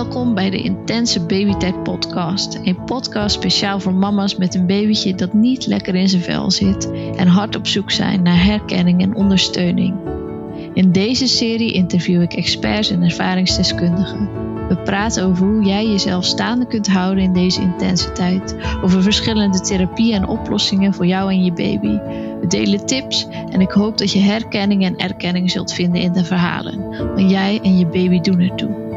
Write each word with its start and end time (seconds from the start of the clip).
Welkom 0.00 0.34
bij 0.34 0.50
de 0.50 0.62
Intense 0.62 1.20
Babytijd 1.20 1.82
Podcast. 1.82 2.58
Een 2.62 2.84
podcast 2.84 3.34
speciaal 3.34 3.80
voor 3.80 3.94
mama's 3.94 4.36
met 4.36 4.54
een 4.54 4.66
babytje 4.66 5.14
dat 5.14 5.32
niet 5.32 5.66
lekker 5.66 5.94
in 5.94 6.08
zijn 6.08 6.22
vel 6.22 6.50
zit 6.50 6.90
en 7.16 7.26
hard 7.26 7.56
op 7.56 7.66
zoek 7.66 7.90
zijn 7.90 8.22
naar 8.22 8.44
herkenning 8.44 9.02
en 9.02 9.14
ondersteuning. 9.14 9.94
In 10.74 10.92
deze 10.92 11.26
serie 11.26 11.72
interview 11.72 12.22
ik 12.22 12.32
experts 12.32 12.90
en 12.90 13.02
ervaringsdeskundigen. 13.02 14.28
We 14.68 14.76
praten 14.76 15.24
over 15.24 15.46
hoe 15.46 15.64
jij 15.64 15.86
jezelf 15.86 16.24
staande 16.24 16.66
kunt 16.66 16.88
houden 16.88 17.24
in 17.24 17.32
deze 17.32 17.60
intense 17.60 18.12
tijd, 18.12 18.56
over 18.82 19.02
verschillende 19.02 19.60
therapieën 19.60 20.16
en 20.16 20.28
oplossingen 20.28 20.94
voor 20.94 21.06
jou 21.06 21.30
en 21.30 21.44
je 21.44 21.52
baby. 21.52 21.98
We 22.40 22.46
delen 22.48 22.86
tips 22.86 23.26
en 23.50 23.60
ik 23.60 23.70
hoop 23.70 23.98
dat 23.98 24.12
je 24.12 24.20
herkenning 24.20 24.84
en 24.84 24.96
erkenning 24.96 25.50
zult 25.50 25.72
vinden 25.72 26.00
in 26.00 26.12
de 26.12 26.24
verhalen, 26.24 26.88
want 27.14 27.30
jij 27.30 27.60
en 27.62 27.78
je 27.78 27.86
baby 27.86 28.20
doen 28.20 28.40
ertoe. 28.40 28.89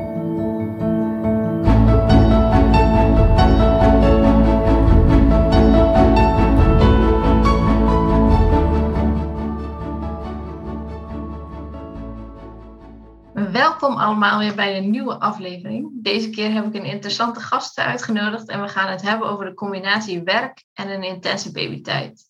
Welkom 13.84 14.02
allemaal 14.02 14.40
weer 14.40 14.56
bij 14.56 14.78
een 14.78 14.90
nieuwe 14.90 15.20
aflevering. 15.20 15.90
Deze 15.94 16.30
keer 16.30 16.52
heb 16.52 16.66
ik 16.66 16.74
een 16.74 16.86
interessante 16.86 17.40
gast 17.40 17.80
uitgenodigd 17.80 18.50
en 18.50 18.62
we 18.62 18.68
gaan 18.68 18.90
het 18.90 19.02
hebben 19.02 19.30
over 19.30 19.46
de 19.46 19.54
combinatie 19.54 20.24
werk 20.24 20.66
en 20.74 20.90
een 20.90 21.04
intense 21.04 21.52
babytijd. 21.52 22.24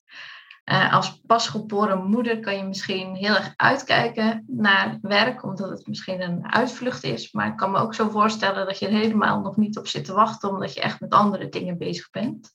Uh, 0.66 0.94
als 0.94 1.21
pasgeboren 1.25 2.05
moeder 2.05 2.39
kan 2.39 2.58
je 2.58 2.63
misschien 2.63 3.16
heel 3.16 3.35
erg 3.35 3.53
uitkijken 3.55 4.44
naar 4.47 4.97
werk, 5.02 5.44
omdat 5.44 5.70
het 5.70 5.88
misschien 5.88 6.21
een 6.21 6.53
uitvlucht 6.53 7.03
is. 7.03 7.31
Maar 7.31 7.47
ik 7.47 7.58
kan 7.58 7.72
me 7.72 7.77
ook 7.77 7.94
zo 7.94 8.09
voorstellen 8.09 8.66
dat 8.66 8.80
je 8.80 8.88
er 8.88 8.94
helemaal 8.94 9.39
nog 9.39 9.58
niet 9.58 9.77
op 9.77 9.88
zit 9.88 10.05
te 10.05 10.13
wachten, 10.13 10.49
omdat 10.49 10.73
je 10.73 10.81
echt 10.81 11.00
met 11.00 11.13
andere 11.13 11.50
dingen 11.50 11.78
bezig 11.78 12.09
bent. 12.09 12.52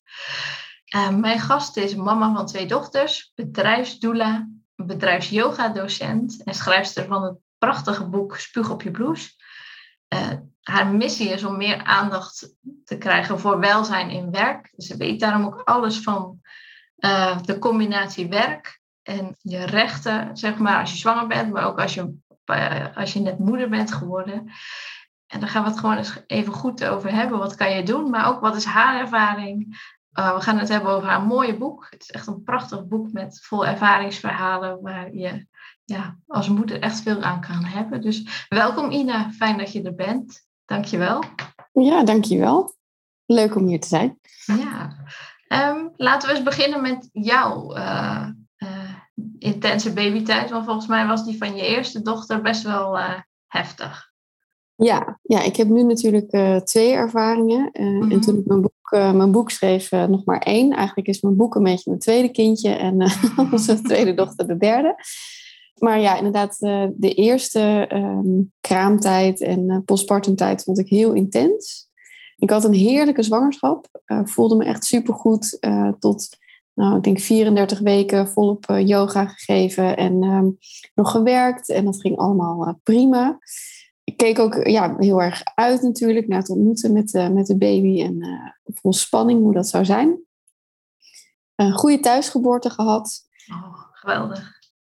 Uh, 0.95 1.08
mijn 1.08 1.41
gast 1.41 1.77
is 1.77 1.95
mama 1.95 2.34
van 2.34 2.47
twee 2.47 2.67
dochters, 2.67 3.33
bedrijfsdoula, 3.34 4.48
bedrijfsyoga-docent 4.75 6.42
en 6.45 6.55
schrijfster 6.55 7.06
van 7.06 7.23
het 7.23 7.36
prachtige 7.59 8.09
boek 8.09 8.37
Spuug 8.37 8.70
op 8.70 8.83
je 8.83 8.91
blouse. 8.91 9.31
Uh, 10.14 10.33
haar 10.62 10.87
missie 10.87 11.28
is 11.28 11.45
om 11.45 11.56
meer 11.56 11.84
aandacht 11.84 12.55
te 12.84 12.98
krijgen 12.98 13.41
voor 13.41 13.59
welzijn 13.59 14.11
in 14.11 14.31
werk. 14.31 14.73
Ze 14.77 14.97
weet 14.97 15.20
daarom 15.20 15.45
ook 15.45 15.61
alles 15.64 16.01
van 16.01 16.41
uh, 16.98 17.42
de 17.42 17.59
combinatie 17.59 18.29
werk 18.29 18.81
en 19.03 19.36
je 19.41 19.64
rechten, 19.64 20.36
zeg 20.36 20.59
maar, 20.59 20.81
als 20.81 20.91
je 20.91 20.97
zwanger 20.97 21.27
bent, 21.27 21.53
maar 21.53 21.67
ook 21.67 21.81
als 21.81 21.95
je, 21.95 22.14
uh, 22.47 22.97
als 22.97 23.12
je 23.12 23.20
net 23.20 23.39
moeder 23.39 23.69
bent 23.69 23.92
geworden. 23.92 24.51
En 25.27 25.41
daar 25.41 25.48
gaan 25.48 25.62
we 25.62 25.69
het 25.69 25.79
gewoon 25.79 25.97
eens 25.97 26.23
even 26.27 26.53
goed 26.53 26.84
over 26.84 27.12
hebben. 27.12 27.39
Wat 27.39 27.55
kan 27.55 27.70
je 27.70 27.83
doen? 27.83 28.11
Maar 28.11 28.29
ook 28.29 28.41
wat 28.41 28.56
is 28.56 28.64
haar 28.64 29.01
ervaring? 29.01 29.77
we 30.12 30.41
gaan 30.41 30.59
het 30.59 30.69
hebben 30.69 30.91
over 30.91 31.09
haar 31.09 31.23
mooie 31.23 31.56
boek. 31.56 31.86
Het 31.91 32.03
is 32.03 32.11
echt 32.11 32.27
een 32.27 32.42
prachtig 32.42 32.86
boek 32.86 33.12
met 33.12 33.41
vol 33.42 33.67
ervaringsverhalen 33.67 34.81
waar 34.83 35.14
je 35.14 35.47
ja, 35.89 36.19
als 36.27 36.48
moeder 36.48 36.81
echt 36.81 37.00
veel 37.00 37.22
aan 37.22 37.41
kan 37.41 37.64
hebben. 37.64 38.00
Dus 38.00 38.47
welkom 38.48 38.91
Ina, 38.91 39.31
fijn 39.31 39.58
dat 39.58 39.72
je 39.72 39.83
er 39.83 39.95
bent. 39.95 40.47
Dankjewel. 40.64 41.22
Ja, 41.72 42.05
dankjewel. 42.05 42.75
Leuk 43.27 43.55
om 43.55 43.67
hier 43.67 43.80
te 43.80 43.89
zijn. 43.89 44.19
Ja, 44.45 44.97
um, 45.48 45.92
laten 45.97 46.28
we 46.28 46.34
eens 46.34 46.45
beginnen 46.45 46.83
met 46.83 47.08
jouw 47.12 47.77
uh, 47.77 48.27
uh, 48.58 48.95
intense 49.39 49.92
babytijd. 49.92 50.50
Want 50.50 50.64
volgens 50.64 50.86
mij 50.86 51.06
was 51.06 51.25
die 51.25 51.39
van 51.39 51.56
je 51.56 51.67
eerste 51.67 52.02
dochter 52.02 52.42
best 52.42 52.62
wel 52.62 52.98
uh, 52.98 53.19
heftig. 53.47 54.12
Ja, 54.75 55.19
ja, 55.23 55.42
ik 55.42 55.56
heb 55.56 55.69
nu 55.69 55.83
natuurlijk 55.83 56.61
twee 56.67 56.92
ervaringen. 56.92 57.70
Mm 57.73 58.00
-hmm. 58.00 58.11
En 58.11 58.20
toen 58.20 58.39
ik 58.39 58.47
mijn 58.47 58.61
boek, 58.61 58.91
mijn 58.91 59.33
boek 59.33 59.50
schreef, 59.50 59.91
nog 59.91 60.25
maar 60.25 60.41
één. 60.41 60.73
Eigenlijk 60.73 61.08
is 61.08 61.20
mijn 61.20 61.36
boek 61.36 61.55
een 61.55 61.62
beetje 61.62 61.91
mijn 61.91 62.00
tweede 62.00 62.30
kindje 62.30 62.70
en 62.70 63.11
onze 63.52 63.83
tweede 63.83 64.14
dochter 64.14 64.46
de 64.46 64.57
derde. 64.57 64.96
Maar 65.80 66.00
ja, 66.00 66.16
inderdaad, 66.16 66.56
uh, 66.61 66.86
de 66.94 67.14
eerste 67.14 67.89
um, 67.92 68.52
kraamtijd 68.61 69.40
en 69.40 69.70
uh, 69.70 69.78
postpartumtijd 69.84 70.62
vond 70.62 70.78
ik 70.78 70.89
heel 70.89 71.12
intens. 71.12 71.89
Ik 72.36 72.50
had 72.50 72.64
een 72.64 72.74
heerlijke 72.74 73.22
zwangerschap. 73.22 73.86
Uh, 74.06 74.20
voelde 74.24 74.56
me 74.56 74.64
echt 74.64 74.84
supergoed. 74.84 75.58
tot, 75.98 76.28
nou, 76.74 76.96
ik 76.96 77.02
denk 77.02 77.18
34 77.18 77.78
weken 77.78 78.28
volop 78.28 78.64
yoga 78.66 79.27
gegeven 79.27 79.96
en 79.96 80.22
um, 80.22 80.58
nog 80.94 81.11
gewerkt. 81.11 81.68
En 81.68 81.84
dat 81.84 82.00
ging 82.00 82.16
allemaal 82.16 82.80
prima. 82.83 83.39
Ik 84.05 84.16
keek 84.16 84.39
ook 84.39 84.66
ja, 84.66 84.96
heel 84.98 85.22
erg 85.22 85.42
uit 85.55 85.83
natuurlijk 85.83 86.28
naar 86.28 86.39
het 86.39 86.50
ontmoeten 86.50 86.92
met, 86.92 87.12
met 87.33 87.46
de 87.46 87.56
baby. 87.56 88.02
En 88.02 88.24
vol 88.64 88.92
spanning 88.92 89.40
hoe 89.42 89.52
dat 89.52 89.68
zou 89.68 89.84
zijn. 89.84 90.18
Een 91.55 91.72
goede 91.72 92.00
thuisgeboorte 92.00 92.70
gehad. 92.70 93.27
Oh, 93.50 93.74
geweldig. 93.92 94.58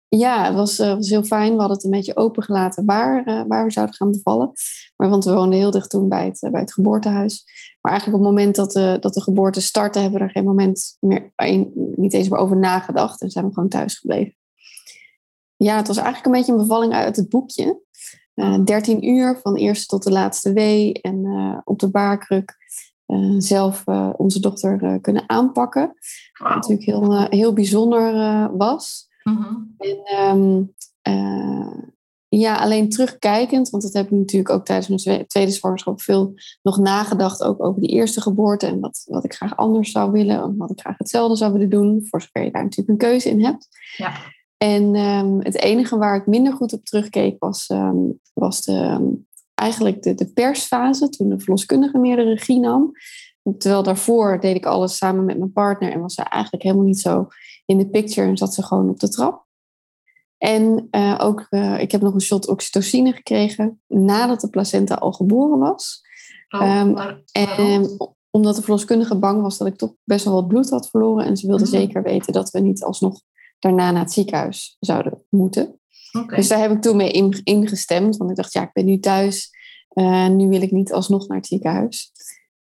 Ja, 0.09 0.45
het 0.45 0.55
was, 0.55 0.79
uh, 0.79 0.93
was 0.93 1.09
heel 1.09 1.23
fijn. 1.23 1.53
We 1.53 1.59
hadden 1.59 1.75
het 1.75 1.85
een 1.85 1.91
beetje 1.91 2.15
opengelaten 2.15 2.85
waar, 2.85 3.27
uh, 3.27 3.43
waar 3.47 3.65
we 3.65 3.71
zouden 3.71 3.95
gaan 3.95 4.11
bevallen. 4.11 4.51
Maar, 4.95 5.09
want 5.09 5.25
we 5.25 5.33
woonden 5.33 5.59
heel 5.59 5.71
dicht 5.71 5.89
toen 5.89 6.09
bij 6.09 6.25
het, 6.25 6.41
uh, 6.41 6.51
bij 6.51 6.61
het 6.61 6.73
geboortehuis. 6.73 7.43
Maar 7.81 7.91
eigenlijk 7.91 8.21
op 8.21 8.25
het 8.25 8.35
moment 8.35 8.55
dat 8.55 8.71
de, 8.71 8.97
dat 8.99 9.13
de 9.13 9.21
geboorte 9.21 9.61
startte, 9.61 9.99
hebben 9.99 10.19
we 10.19 10.25
er 10.25 10.31
geen 10.31 10.43
moment 10.43 10.97
meer, 10.99 11.31
niet 11.95 12.13
eens 12.13 12.29
meer 12.29 12.39
over 12.39 12.57
nagedacht. 12.57 13.21
En 13.21 13.29
zijn 13.29 13.45
we 13.45 13.53
gewoon 13.53 13.69
thuis 13.69 13.97
gebleven. 13.97 14.35
Ja, 15.55 15.75
het 15.75 15.87
was 15.87 15.97
eigenlijk 15.97 16.25
een 16.25 16.31
beetje 16.31 16.51
een 16.51 16.67
bevalling 16.67 16.93
uit 16.93 17.15
het 17.15 17.29
boekje. 17.29 17.81
13 18.65 19.07
uur 19.07 19.39
van 19.41 19.55
eerste 19.55 19.85
tot 19.85 20.03
de 20.03 20.11
laatste 20.11 20.53
wee. 20.53 20.93
En 20.93 21.61
op 21.63 21.79
de 21.79 21.89
baarkruk 21.89 22.55
zelf 23.37 23.83
onze 24.17 24.39
dochter 24.39 24.99
kunnen 25.01 25.29
aanpakken. 25.29 25.81
Wow. 25.81 26.47
Wat 26.47 26.55
natuurlijk 26.55 26.85
heel, 26.85 27.27
heel 27.29 27.53
bijzonder 27.53 28.13
was. 28.57 29.08
Mm-hmm. 29.23 29.75
En 29.77 30.27
um, 30.29 30.73
uh, 31.09 31.83
ja, 32.29 32.55
alleen 32.55 32.89
terugkijkend, 32.89 33.69
want 33.69 33.83
dat 33.83 33.93
heb 33.93 34.05
ik 34.05 34.11
natuurlijk 34.11 34.53
ook 34.53 34.65
tijdens 34.65 35.05
mijn 35.05 35.27
tweede 35.27 35.51
zwangerschap 35.51 36.01
veel 36.01 36.33
nog 36.61 36.77
nagedacht, 36.77 37.43
ook 37.43 37.63
over 37.63 37.81
die 37.81 37.89
eerste 37.89 38.21
geboorte 38.21 38.65
en 38.65 38.79
wat, 38.79 39.03
wat 39.05 39.23
ik 39.23 39.33
graag 39.33 39.57
anders 39.57 39.91
zou 39.91 40.11
willen, 40.11 40.41
en 40.41 40.57
wat 40.57 40.71
ik 40.71 40.79
graag 40.79 40.97
hetzelfde 40.97 41.35
zou 41.35 41.53
willen 41.53 41.69
doen, 41.69 42.05
voor 42.05 42.21
zover 42.21 42.43
je 42.43 42.51
daar 42.51 42.63
natuurlijk 42.63 42.89
een 42.89 43.09
keuze 43.09 43.29
in 43.29 43.45
hebt. 43.45 43.67
Ja. 43.97 44.13
En 44.57 44.95
um, 44.95 45.41
het 45.41 45.61
enige 45.61 45.97
waar 45.97 46.15
ik 46.15 46.27
minder 46.27 46.53
goed 46.53 46.73
op 46.73 46.85
terugkeek 46.85 47.35
was, 47.39 47.69
um, 47.69 48.19
was 48.33 48.61
de, 48.61 48.99
eigenlijk 49.53 50.01
de, 50.01 50.15
de 50.15 50.33
persfase, 50.33 51.09
toen 51.09 51.29
de 51.29 51.39
verloskundige 51.39 51.97
meer 51.97 52.15
de 52.15 52.23
regie 52.23 52.59
nam. 52.59 52.91
Terwijl 53.57 53.83
daarvoor 53.83 54.39
deed 54.39 54.55
ik 54.55 54.65
alles 54.65 54.97
samen 54.97 55.25
met 55.25 55.37
mijn 55.37 55.51
partner 55.51 55.91
en 55.91 56.01
was 56.01 56.13
ze 56.13 56.23
eigenlijk 56.23 56.63
helemaal 56.63 56.85
niet 56.85 56.99
zo 56.99 57.27
in 57.69 57.77
de 57.77 57.89
picture 57.89 58.27
en 58.27 58.37
zat 58.37 58.53
ze 58.53 58.63
gewoon 58.63 58.89
op 58.89 58.99
de 58.99 59.09
trap. 59.09 59.47
En 60.37 60.87
uh, 60.91 61.19
ook, 61.21 61.47
uh, 61.49 61.79
ik 61.79 61.91
heb 61.91 62.01
nog 62.01 62.13
een 62.13 62.21
shot 62.21 62.47
oxytocine 62.47 63.13
gekregen 63.13 63.81
nadat 63.87 64.41
de 64.41 64.49
placenta 64.49 64.95
al 64.95 65.11
geboren 65.11 65.59
was. 65.59 66.01
Oh, 66.49 66.79
um, 66.79 66.97
en 67.31 67.97
omdat 68.31 68.55
de 68.55 68.61
verloskundige 68.61 69.15
bang 69.15 69.41
was 69.41 69.57
dat 69.57 69.67
ik 69.67 69.75
toch 69.75 69.93
best 70.03 70.25
wel 70.25 70.33
wat 70.33 70.47
bloed 70.47 70.69
had 70.69 70.89
verloren. 70.89 71.25
En 71.25 71.37
ze 71.37 71.47
wilde 71.47 71.63
mm. 71.63 71.69
zeker 71.69 72.03
weten 72.03 72.33
dat 72.33 72.49
we 72.49 72.59
niet 72.59 72.83
alsnog 72.83 73.21
daarna 73.59 73.91
naar 73.91 74.01
het 74.01 74.11
ziekenhuis 74.11 74.77
zouden 74.79 75.23
moeten. 75.29 75.79
Okay. 76.17 76.37
Dus 76.37 76.47
daar 76.47 76.59
heb 76.59 76.71
ik 76.71 76.81
toen 76.81 76.97
mee 76.97 77.39
ingestemd. 77.43 78.17
Want 78.17 78.29
ik 78.29 78.35
dacht, 78.35 78.53
ja, 78.53 78.61
ik 78.61 78.73
ben 78.73 78.85
nu 78.85 78.99
thuis. 78.99 79.49
Uh, 79.93 80.27
nu 80.27 80.47
wil 80.47 80.61
ik 80.61 80.71
niet 80.71 80.93
alsnog 80.93 81.27
naar 81.27 81.37
het 81.37 81.47
ziekenhuis. 81.47 82.11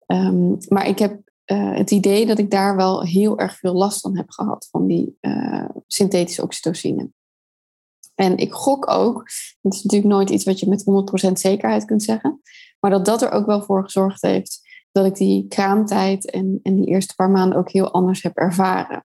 Um, 0.07 0.57
maar 0.69 0.87
ik 0.87 0.99
heb 0.99 1.26
uh, 1.51 1.75
het 1.75 1.91
idee 1.91 2.25
dat 2.25 2.37
ik 2.37 2.51
daar 2.51 2.75
wel 2.75 3.03
heel 3.03 3.39
erg 3.39 3.57
veel 3.57 3.73
last 3.73 3.99
van 3.99 4.17
heb 4.17 4.29
gehad, 4.29 4.67
van 4.71 4.87
die 4.87 5.17
uh, 5.21 5.69
synthetische 5.87 6.41
oxytocine. 6.41 7.09
En 8.15 8.37
ik 8.37 8.53
gok 8.53 8.89
ook, 8.89 9.23
het 9.61 9.73
is 9.73 9.83
natuurlijk 9.83 10.13
nooit 10.13 10.29
iets 10.29 10.45
wat 10.45 10.59
je 10.59 10.69
met 10.69 10.83
100% 11.29 11.31
zekerheid 11.31 11.85
kunt 11.85 12.03
zeggen, 12.03 12.41
maar 12.79 12.91
dat 12.91 13.05
dat 13.05 13.21
er 13.21 13.31
ook 13.31 13.45
wel 13.45 13.61
voor 13.61 13.83
gezorgd 13.83 14.21
heeft 14.21 14.65
dat 14.91 15.05
ik 15.05 15.15
die 15.15 15.47
kraamtijd 15.47 16.31
en, 16.31 16.59
en 16.63 16.75
die 16.75 16.85
eerste 16.85 17.15
paar 17.15 17.29
maanden 17.29 17.57
ook 17.57 17.71
heel 17.71 17.91
anders 17.91 18.21
heb 18.21 18.37
ervaren. 18.37 19.05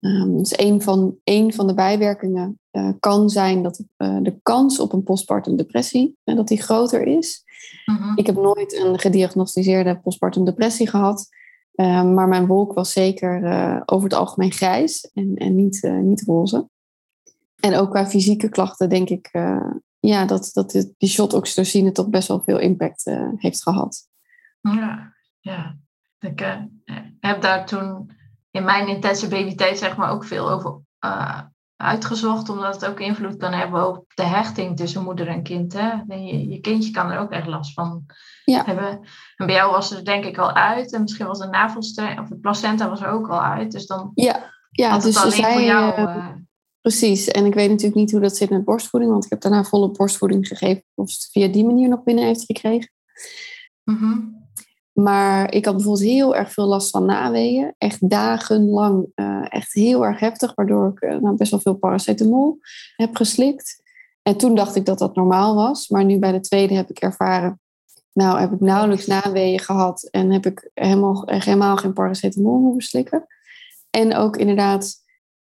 Um, 0.00 0.38
dus 0.38 0.58
een 0.58 0.82
van, 0.82 1.16
een 1.24 1.52
van 1.52 1.66
de 1.66 1.74
bijwerkingen 1.74 2.60
uh, 2.72 2.88
kan 3.00 3.30
zijn 3.30 3.62
dat 3.62 3.84
uh, 3.98 4.18
de 4.22 4.38
kans 4.42 4.78
op 4.78 4.92
een 4.92 5.02
postpartum 5.02 5.56
depressie 5.56 6.16
uh, 6.24 6.36
dat 6.36 6.48
die 6.48 6.62
groter 6.62 7.06
is. 7.06 7.44
-hmm. 7.84 8.12
Ik 8.16 8.26
heb 8.26 8.36
nooit 8.36 8.72
een 8.72 8.98
gediagnosticeerde 8.98 10.00
postpartum 10.00 10.44
depressie 10.44 10.88
gehad. 10.88 11.28
Ehm, 11.74 12.14
maar 12.14 12.28
mijn 12.28 12.46
wolk 12.46 12.72
was 12.72 12.92
zeker 12.92 13.42
uh, 13.42 13.80
over 13.86 14.08
het 14.08 14.18
algemeen 14.18 14.52
grijs 14.52 15.10
en, 15.14 15.34
en 15.36 15.54
niet, 15.54 15.82
uh, 15.82 15.98
niet 15.98 16.22
roze. 16.26 16.68
En 17.60 17.76
ook 17.76 17.90
qua 17.90 18.06
fysieke 18.06 18.48
klachten 18.48 18.88
denk 18.88 19.08
ik 19.08 19.28
uh, 19.32 19.70
ja, 20.00 20.24
dat, 20.24 20.50
dat 20.52 20.70
die 20.98 21.08
shot 21.08 21.32
oxytocine 21.32 21.92
toch 21.92 22.08
best 22.08 22.28
wel 22.28 22.40
veel 22.40 22.58
impact 22.58 23.04
heeft 23.36 23.62
gehad. 23.62 24.08
Ja, 24.60 25.14
ja. 25.40 25.76
ik 26.18 26.66
heb 27.20 27.40
daar 27.42 27.66
toen 27.66 28.10
in 28.50 28.64
mijn 28.64 28.88
intense 28.88 29.28
babytijd 29.28 29.78
zeg 29.78 29.96
maar 29.96 30.10
ook 30.10 30.24
veel 30.24 30.50
over 30.50 30.80
uitgezocht, 31.76 32.48
omdat 32.48 32.74
het 32.74 32.90
ook 32.90 33.00
invloed 33.00 33.36
kan 33.36 33.52
hebben 33.52 33.88
op 33.88 34.04
de 34.14 34.22
hechting 34.22 34.76
tussen 34.76 35.02
moeder 35.02 35.28
en 35.28 35.42
kind. 35.42 35.72
Hè? 35.72 35.90
Je, 36.06 36.48
je 36.48 36.60
kindje 36.60 36.90
kan 36.90 37.10
er 37.10 37.18
ook 37.18 37.30
echt 37.30 37.46
last 37.46 37.72
van 37.72 38.04
ja. 38.44 38.64
hebben. 38.64 39.00
En 39.36 39.46
bij 39.46 39.54
jou 39.54 39.70
was 39.70 39.90
het 39.90 40.04
denk 40.04 40.24
ik 40.24 40.38
al 40.38 40.52
uit. 40.52 40.92
En 40.92 41.02
misschien 41.02 41.26
was 41.26 41.38
de 41.38 41.46
navelstreng 41.46 42.20
of 42.20 42.28
de 42.28 42.38
placenta 42.38 42.88
was 42.88 43.00
er 43.00 43.08
ook 43.08 43.28
al 43.28 43.42
uit. 43.42 43.72
Dus 43.72 43.86
dan 43.86 44.10
ja, 44.14 44.50
ja 44.70 44.98
dus 44.98 45.16
alleen 45.16 45.32
zij, 45.32 45.52
voor 45.52 45.62
jou... 45.62 46.00
Uh, 46.00 46.28
precies. 46.80 47.28
En 47.28 47.46
ik 47.46 47.54
weet 47.54 47.68
natuurlijk 47.68 47.96
niet 47.96 48.10
hoe 48.10 48.20
dat 48.20 48.36
zit 48.36 48.50
met 48.50 48.64
borstvoeding. 48.64 49.12
Want 49.12 49.24
ik 49.24 49.30
heb 49.30 49.40
daarna 49.40 49.64
volle 49.64 49.90
borstvoeding 49.90 50.48
gegeven. 50.48 50.84
Of 50.94 51.10
het 51.10 51.28
via 51.32 51.48
die 51.48 51.64
manier 51.64 51.88
nog 51.88 52.02
binnen 52.02 52.24
heeft 52.24 52.44
gekregen. 52.44 52.90
Mm 53.84 54.43
maar 54.94 55.52
ik 55.52 55.64
had 55.64 55.74
bijvoorbeeld 55.74 56.06
heel 56.06 56.36
erg 56.36 56.52
veel 56.52 56.66
last 56.66 56.90
van 56.90 57.04
naweeën. 57.04 57.74
Echt 57.78 58.08
dagenlang. 58.08 59.06
Uh, 59.14 59.46
echt 59.48 59.72
heel 59.72 60.04
erg 60.04 60.20
heftig. 60.20 60.54
Waardoor 60.54 60.88
ik 60.88 61.02
uh, 61.02 61.20
nou, 61.20 61.36
best 61.36 61.50
wel 61.50 61.60
veel 61.60 61.74
paracetamol 61.74 62.58
heb 62.96 63.16
geslikt. 63.16 63.82
En 64.22 64.36
toen 64.36 64.54
dacht 64.54 64.74
ik 64.74 64.84
dat 64.84 64.98
dat 64.98 65.14
normaal 65.14 65.54
was. 65.54 65.88
Maar 65.88 66.04
nu 66.04 66.18
bij 66.18 66.32
de 66.32 66.40
tweede 66.40 66.74
heb 66.74 66.90
ik 66.90 66.98
ervaren... 66.98 67.60
Nou, 68.12 68.40
heb 68.40 68.52
ik 68.52 68.60
nauwelijks 68.60 69.06
naweeën 69.06 69.58
gehad. 69.58 70.08
En 70.10 70.30
heb 70.30 70.46
ik 70.46 70.70
helemaal, 70.74 71.76
geen 71.76 71.92
paracetamol 71.92 72.58
hoeven 72.58 72.82
slikken. 72.82 73.26
En 73.90 74.14
ook 74.14 74.36
inderdaad 74.36 74.94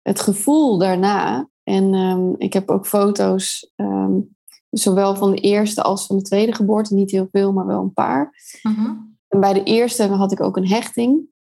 het 0.02 0.20
gevoel 0.20 0.79
daarna. 0.79 1.49
En 1.62 1.94
um, 1.94 2.35
ik 2.38 2.52
heb 2.52 2.70
ook 2.70 2.87
foto's... 2.87 3.73
Um, 3.76 4.37
zowel 4.70 5.17
van 5.17 5.31
de 5.31 5.41
eerste 5.41 5.82
als 5.82 6.06
van 6.06 6.17
de 6.17 6.23
tweede 6.23 6.55
geboorte. 6.55 6.94
Niet 6.94 7.11
heel 7.11 7.29
veel, 7.32 7.52
maar 7.52 7.67
wel 7.67 7.81
een 7.81 7.93
paar. 7.93 8.32
Mm 8.62 9.14
en 9.35 9.41
bij 9.41 9.53
de 9.53 9.63
eerste 9.63 10.07
had 10.07 10.33
ik 10.33 10.41
ook 10.41 10.57
een 10.57 10.69
hechting. 10.69 11.33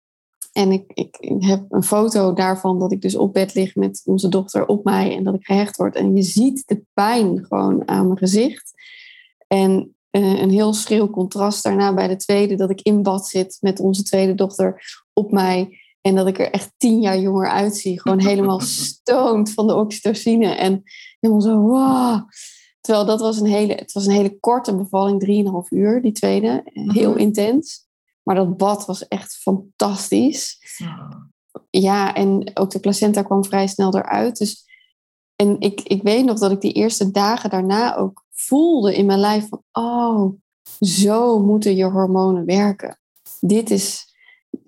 En 0.52 0.72
ik, 0.72 0.90
ik, 0.94 1.16
heb 1.38 1.64
een 1.68 1.82
foto 1.82 2.32
daarvan 2.32 2.78
dat 2.78 2.92
ik 2.92 3.00
dus 3.00 3.16
op 3.16 3.32
bed 3.32 3.54
lig 3.54 3.74
met 3.74 4.02
onze 4.04 4.28
dochter 4.28 4.66
op 4.66 4.84
mij 4.84 5.16
en 5.16 5.24
dat 5.24 5.34
ik 5.34 5.44
gehecht 5.44 5.76
word. 5.76 5.94
En 5.94 6.16
je 6.16 6.22
ziet 6.22 6.62
de 6.66 6.82
pijn 6.92 7.44
gewoon 7.44 7.88
aan 7.88 8.06
mijn 8.06 8.18
gezicht. 8.18 8.72
En 9.46 9.96
uh, 10.10 10.40
een 10.40 10.50
heel 10.50 10.72
schril 10.72 11.10
contrast 11.10 11.62
daarna 11.62 11.94
bij 11.94 12.08
de 12.08 12.16
tweede, 12.16 12.54
dat 12.54 12.70
ik 12.70 12.80
in 12.80 13.02
bad 13.02 13.26
zit 13.26 13.58
met 13.60 13.80
onze 13.80 14.02
tweede 14.02 14.34
dochter 14.34 14.82
op 15.12 15.32
mij. 15.32 15.78
En 16.00 16.14
dat 16.14 16.26
ik 16.26 16.38
er 16.38 16.50
echt 16.50 16.72
tien 16.76 17.00
jaar 17.00 17.18
jonger 17.18 17.48
uitzie. 17.48 18.00
Gewoon 18.00 18.20
helemaal 18.30 18.60
stoned 18.60 19.52
van 19.52 19.66
de 19.66 19.74
oxytocine. 19.74 20.48
En 20.48 20.82
helemaal 21.20 21.42
zo, 21.42 21.58
wow. 21.58 22.28
Terwijl 22.80 23.06
dat 23.06 23.20
was 23.20 23.40
een 23.40 23.46
hele, 23.46 23.72
het 23.72 23.92
was 23.92 24.06
een 24.06 24.12
hele 24.12 24.38
korte 24.40 24.76
bevalling, 24.76 25.44
3,5 25.64 25.78
uur, 25.78 26.02
die 26.02 26.12
tweede. 26.12 26.62
Heel 26.72 27.10
mhm. 27.10 27.18
intens. 27.18 27.83
Maar 28.24 28.34
dat 28.34 28.56
bad 28.56 28.86
was 28.86 29.08
echt 29.08 29.36
fantastisch. 29.36 30.58
Ja. 30.76 31.28
ja, 31.70 32.14
en 32.14 32.50
ook 32.54 32.70
de 32.70 32.80
placenta 32.80 33.22
kwam 33.22 33.44
vrij 33.44 33.66
snel 33.66 33.96
eruit. 33.96 34.36
Dus, 34.36 34.64
en 35.36 35.60
ik, 35.60 35.80
ik 35.80 36.02
weet 36.02 36.24
nog 36.24 36.38
dat 36.38 36.50
ik 36.50 36.60
die 36.60 36.72
eerste 36.72 37.10
dagen 37.10 37.50
daarna 37.50 37.96
ook 37.96 38.24
voelde 38.30 38.96
in 38.96 39.06
mijn 39.06 39.18
lijf 39.18 39.48
van... 39.48 39.62
Oh, 39.72 40.32
zo 40.80 41.38
moeten 41.38 41.76
je 41.76 41.84
hormonen 41.84 42.44
werken. 42.44 42.98
Dit 43.40 43.70
is, 43.70 44.14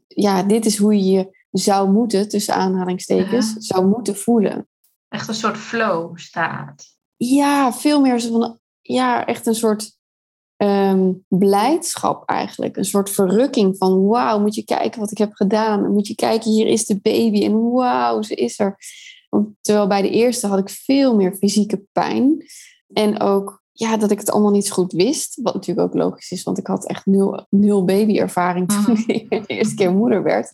ja, 0.06 0.43
dit 0.43 0.67
is 0.67 0.76
hoe 0.76 0.94
je 0.94 1.05
je 1.05 1.37
zou 1.50 1.91
moeten, 1.91 2.29
tussen 2.29 2.55
aanhalingstekens, 2.55 3.53
zou 3.53 3.87
moeten 3.87 4.17
voelen. 4.17 4.69
Echt 5.08 5.29
een 5.29 5.35
soort 5.35 5.56
flow 5.56 6.19
staat. 6.19 6.85
Ja, 7.17 7.73
veel 7.73 8.00
meer 8.00 8.20
zo 8.20 8.38
van... 8.38 8.58
Ja, 8.81 9.26
echt 9.26 9.47
een 9.47 9.55
soort 9.55 9.95
um, 10.56 11.25
blijdschap 11.29 12.29
eigenlijk. 12.29 12.76
Een 12.76 12.85
soort 12.85 13.11
verrukking 13.11 13.76
van 13.76 14.06
wauw, 14.06 14.41
moet 14.41 14.55
je 14.55 14.64
kijken 14.64 15.00
wat 15.00 15.11
ik 15.11 15.19
heb 15.19 15.32
gedaan. 15.32 15.93
Moet 15.93 16.06
je 16.06 16.14
kijken, 16.14 16.50
hier 16.50 16.67
is 16.67 16.87
de 16.87 17.00
baby 17.00 17.44
en 17.44 17.70
wauw, 17.70 18.23
ze 18.23 18.35
is 18.35 18.58
er. 18.58 18.76
Terwijl 19.61 19.87
bij 19.87 20.03
de 20.03 20.11
eerste 20.11 20.47
had 20.47 20.58
ik 20.58 20.69
veel 20.69 21.17
meer 21.17 21.35
fysieke 21.35 21.82
pijn. 21.93 22.44
En 22.93 23.20
ook 23.20 23.64
ja, 23.73 23.97
dat 23.97 24.11
ik 24.11 24.19
het 24.19 24.31
allemaal 24.31 24.50
niet 24.50 24.67
zo 24.67 24.75
goed 24.75 24.93
wist. 24.93 25.41
Wat 25.43 25.55
natuurlijk 25.55 25.88
ook 25.88 25.94
logisch 25.94 26.31
is, 26.31 26.43
want 26.43 26.58
ik 26.58 26.67
had 26.67 26.87
echt 26.87 27.06
nul, 27.06 27.47
nul 27.50 27.85
babyervaring 27.85 28.69
toen 28.69 28.82
mhm. 28.82 29.11
ik 29.11 29.31
de 29.31 29.43
eerste 29.47 29.75
keer 29.75 29.93
moeder 29.93 30.23
werd. 30.23 30.53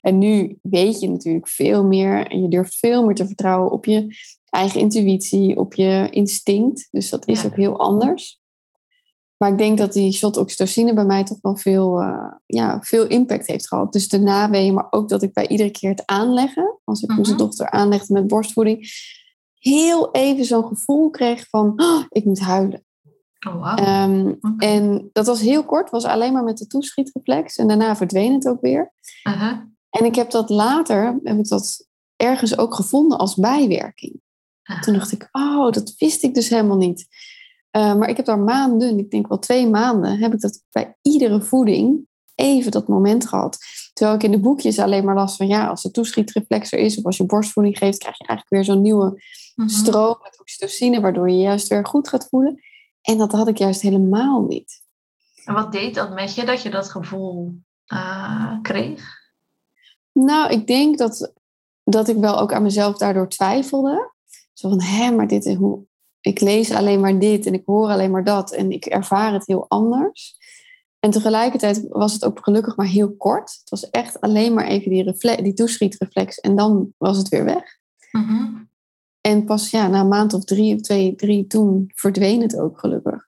En 0.00 0.18
nu 0.18 0.58
weet 0.62 1.00
je 1.00 1.08
natuurlijk 1.08 1.48
veel 1.48 1.84
meer 1.84 2.26
en 2.26 2.42
je 2.42 2.48
durft 2.48 2.78
veel 2.78 3.04
meer 3.04 3.14
te 3.14 3.26
vertrouwen 3.26 3.70
op 3.70 3.84
je 3.84 4.16
eigen 4.44 4.80
intuïtie, 4.80 5.56
op 5.56 5.74
je 5.74 6.08
instinct. 6.10 6.88
Dus 6.90 7.10
dat 7.10 7.28
is 7.28 7.44
ook 7.44 7.56
heel 7.56 7.78
anders. 7.78 8.42
Maar 9.44 9.52
ik 9.52 9.58
denk 9.58 9.78
dat 9.78 9.92
die 9.92 10.12
shot 10.12 10.36
oxytocine 10.36 10.94
bij 10.94 11.04
mij 11.04 11.24
toch 11.24 11.38
wel 11.40 11.56
veel, 11.56 12.02
uh, 12.02 12.32
ja, 12.46 12.80
veel 12.82 13.06
impact 13.06 13.46
heeft 13.46 13.68
gehad. 13.68 13.92
Dus 13.92 14.08
de 14.08 14.18
naweeën, 14.18 14.74
maar 14.74 14.86
ook 14.90 15.08
dat 15.08 15.22
ik 15.22 15.32
bij 15.32 15.48
iedere 15.48 15.70
keer 15.70 15.90
het 15.90 16.06
aanleggen, 16.06 16.78
als 16.84 17.02
ik 17.02 17.18
onze 17.18 17.32
mhm. 17.32 17.40
dochter 17.40 17.70
aanlegde 17.70 18.12
met 18.12 18.26
borstvoeding, 18.26 18.88
heel 19.54 20.10
even 20.10 20.44
zo'n 20.44 20.66
gevoel 20.66 21.10
kreeg 21.10 21.48
van, 21.48 21.72
oh, 21.76 22.04
ik 22.08 22.24
moet 22.24 22.40
huilen. 22.40 22.84
Oh, 23.46 23.54
wow. 23.54 23.78
Ehm, 23.78 24.34
en 24.58 25.10
dat 25.12 25.26
was 25.26 25.40
heel 25.40 25.64
kort, 25.64 25.90
was 25.90 26.04
alleen 26.04 26.32
maar 26.32 26.44
met 26.44 26.58
de 26.58 26.66
toeschietreflex. 26.66 27.56
En 27.56 27.68
daarna 27.68 27.96
verdween 27.96 28.32
het 28.32 28.48
ook 28.48 28.60
weer. 28.60 28.92
Uh-huh. 29.28 29.58
En 29.90 30.04
ik 30.04 30.14
heb 30.14 30.30
dat 30.30 30.50
later, 30.50 31.20
heb 31.22 31.38
ik 31.38 31.48
dat 31.48 31.88
ergens 32.16 32.58
ook 32.58 32.74
gevonden 32.74 33.18
als 33.18 33.34
bijwerking. 33.34 34.22
Toen 34.80 34.94
dacht 34.94 35.12
ik, 35.12 35.28
oh, 35.32 35.70
dat 35.70 35.94
wist 35.98 36.22
ik 36.22 36.34
dus 36.34 36.48
helemaal 36.48 36.76
niet. 36.76 37.06
Eh, 37.74 37.94
maar 37.94 38.08
ik 38.08 38.16
heb 38.16 38.26
daar 38.26 38.38
maanden, 38.38 38.98
ik 38.98 39.10
denk 39.10 39.28
wel 39.28 39.38
twee 39.38 39.68
maanden, 39.68 40.18
heb 40.18 40.34
ik 40.34 40.40
dat 40.40 40.62
bij 40.70 40.96
iedere 41.02 41.42
voeding 41.42 42.06
even 42.34 42.70
dat 42.70 42.88
moment 42.88 43.28
gehad. 43.28 43.58
Terwijl 43.92 44.16
ik 44.16 44.22
in 44.22 44.30
de 44.30 44.40
boekjes 44.40 44.78
alleen 44.78 45.04
maar 45.04 45.14
last 45.14 45.36
van, 45.36 45.46
ja, 45.46 45.66
als 45.66 45.82
de 45.82 45.90
toeschietreflexer 45.90 46.78
is 46.78 46.98
of 46.98 47.04
als 47.04 47.16
je 47.16 47.26
borstvoeding 47.26 47.78
geeft, 47.78 47.98
krijg 47.98 48.18
je 48.18 48.26
eigenlijk 48.26 48.50
weer 48.50 48.74
zo'n 48.74 48.82
nieuwe 48.82 49.22
mhm. 49.54 49.68
stroom 49.68 50.18
met 50.22 50.40
oxytocine, 50.40 51.00
waardoor 51.00 51.30
je 51.30 51.38
juist 51.38 51.68
weer 51.68 51.86
goed 51.86 52.08
gaat 52.08 52.28
voelen. 52.28 52.62
En 53.00 53.18
dat 53.18 53.32
had 53.32 53.48
ik 53.48 53.58
juist 53.58 53.80
helemaal 53.80 54.42
niet. 54.42 54.82
En 55.44 55.54
wat 55.54 55.72
deed 55.72 55.94
dat 55.94 56.12
met 56.12 56.34
je, 56.34 56.44
dat 56.44 56.62
je 56.62 56.70
dat 56.70 56.90
gevoel 56.90 57.54
uh, 57.92 58.60
kreeg? 58.62 59.04
Nou, 60.12 60.50
ik 60.50 60.66
denk 60.66 60.98
dat, 60.98 61.32
dat 61.84 62.08
ik 62.08 62.16
wel 62.16 62.38
ook 62.38 62.52
aan 62.52 62.62
mezelf 62.62 62.96
daardoor 62.96 63.28
twijfelde. 63.28 64.12
Zo 64.52 64.68
van, 64.68 64.82
hé, 64.82 65.10
maar 65.10 65.28
dit, 65.28 65.54
hoe, 65.54 65.86
ik 66.24 66.40
lees 66.40 66.72
alleen 66.72 67.00
maar 67.00 67.18
dit 67.18 67.46
en 67.46 67.54
ik 67.54 67.62
hoor 67.66 67.88
alleen 67.88 68.10
maar 68.10 68.24
dat 68.24 68.52
en 68.52 68.70
ik 68.70 68.84
ervaar 68.84 69.32
het 69.32 69.46
heel 69.46 69.64
anders. 69.68 70.36
En 71.00 71.10
tegelijkertijd 71.10 71.86
was 71.88 72.12
het 72.12 72.24
ook 72.24 72.38
gelukkig 72.42 72.76
maar 72.76 72.86
heel 72.86 73.16
kort. 73.16 73.56
Het 73.60 73.70
was 73.70 73.90
echt 73.90 74.20
alleen 74.20 74.54
maar 74.54 74.66
even 74.66 74.90
die, 74.90 75.42
die 75.42 75.54
toeschietreflex 75.54 76.40
en 76.40 76.56
dan 76.56 76.92
was 76.98 77.16
het 77.16 77.28
weer 77.28 77.44
weg. 77.44 77.78
Mhm. 78.12 78.62
En 79.20 79.44
pas 79.44 79.70
ja, 79.70 79.88
na 79.88 80.00
een 80.00 80.08
maand 80.08 80.34
of 80.34 80.44
drie 80.44 80.74
of 80.74 80.80
twee, 80.80 81.14
drie, 81.14 81.46
toen 81.46 81.90
verdween 81.94 82.42
het 82.42 82.58
ook 82.58 82.78
gelukkig. 82.78 83.28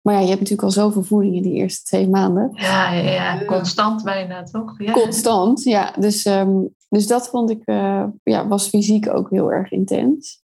Maar 0.00 0.14
ja, 0.14 0.20
je 0.20 0.28
hebt 0.28 0.40
natuurlijk 0.40 0.68
al 0.68 0.82
zoveel 0.82 1.02
voeding 1.02 1.34
in 1.34 1.42
die 1.42 1.54
eerste 1.54 1.84
twee 1.84 2.08
maanden. 2.08 2.50
Ja, 2.52 2.92
ja, 2.92 3.10
ja. 3.10 3.44
constant 3.44 4.02
bijna, 4.02 4.42
toch? 4.42 4.74
Ja. 4.78 4.92
Constant, 4.92 5.62
ja. 5.62 5.94
Dus, 5.98 6.24
ehm, 6.24 6.62
dus 6.88 7.06
dat 7.06 7.28
vond 7.28 7.50
ik, 7.50 7.62
uh, 7.64 8.04
ja, 8.22 8.48
was 8.48 8.68
fysiek 8.68 9.08
ook 9.14 9.30
heel 9.30 9.52
erg 9.52 9.70
intens. 9.70 10.44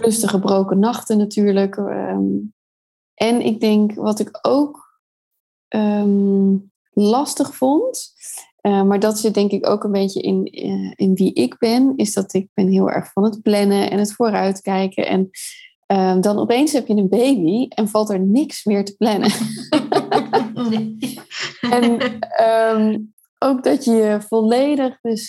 Plus 0.00 0.20
de 0.20 0.28
gebroken 0.28 0.78
nachten 0.78 1.18
natuurlijk. 1.18 1.76
Ehm, 1.76 2.26
en 3.14 3.40
ik 3.40 3.60
denk 3.60 3.94
wat 3.94 4.18
ik 4.18 4.38
ook 4.42 5.00
ehm, 5.68 6.56
lastig 6.92 7.54
vond, 7.54 8.14
uh, 8.62 8.82
maar 8.82 9.00
dat 9.00 9.18
zit 9.18 9.34
denk 9.34 9.50
ik 9.50 9.68
ook 9.68 9.84
een 9.84 9.92
beetje 9.92 10.20
in, 10.20 10.66
uh, 10.66 10.92
in 10.94 11.14
wie 11.14 11.32
ik 11.32 11.58
ben, 11.58 11.92
is 11.96 12.12
dat 12.12 12.34
ik 12.34 12.48
ben 12.54 12.68
heel 12.68 12.90
erg 12.90 13.12
van 13.12 13.24
het 13.24 13.42
plannen 13.42 13.90
en 13.90 13.98
het 13.98 14.12
vooruitkijken. 14.12 15.06
En 15.06 15.30
uh, 15.92 16.20
dan 16.20 16.38
opeens 16.38 16.72
heb 16.72 16.86
je 16.86 16.94
een 16.94 17.08
baby 17.08 17.68
en 17.68 17.88
valt 17.88 18.10
er 18.10 18.20
niks 18.20 18.64
meer 18.64 18.84
te 18.84 18.96
plannen. 18.96 19.30
en 21.80 22.00
um, 22.76 23.14
ook 23.38 23.64
dat 23.64 23.84
je 23.84 24.18
volledig 24.28 25.00
dus 25.00 25.28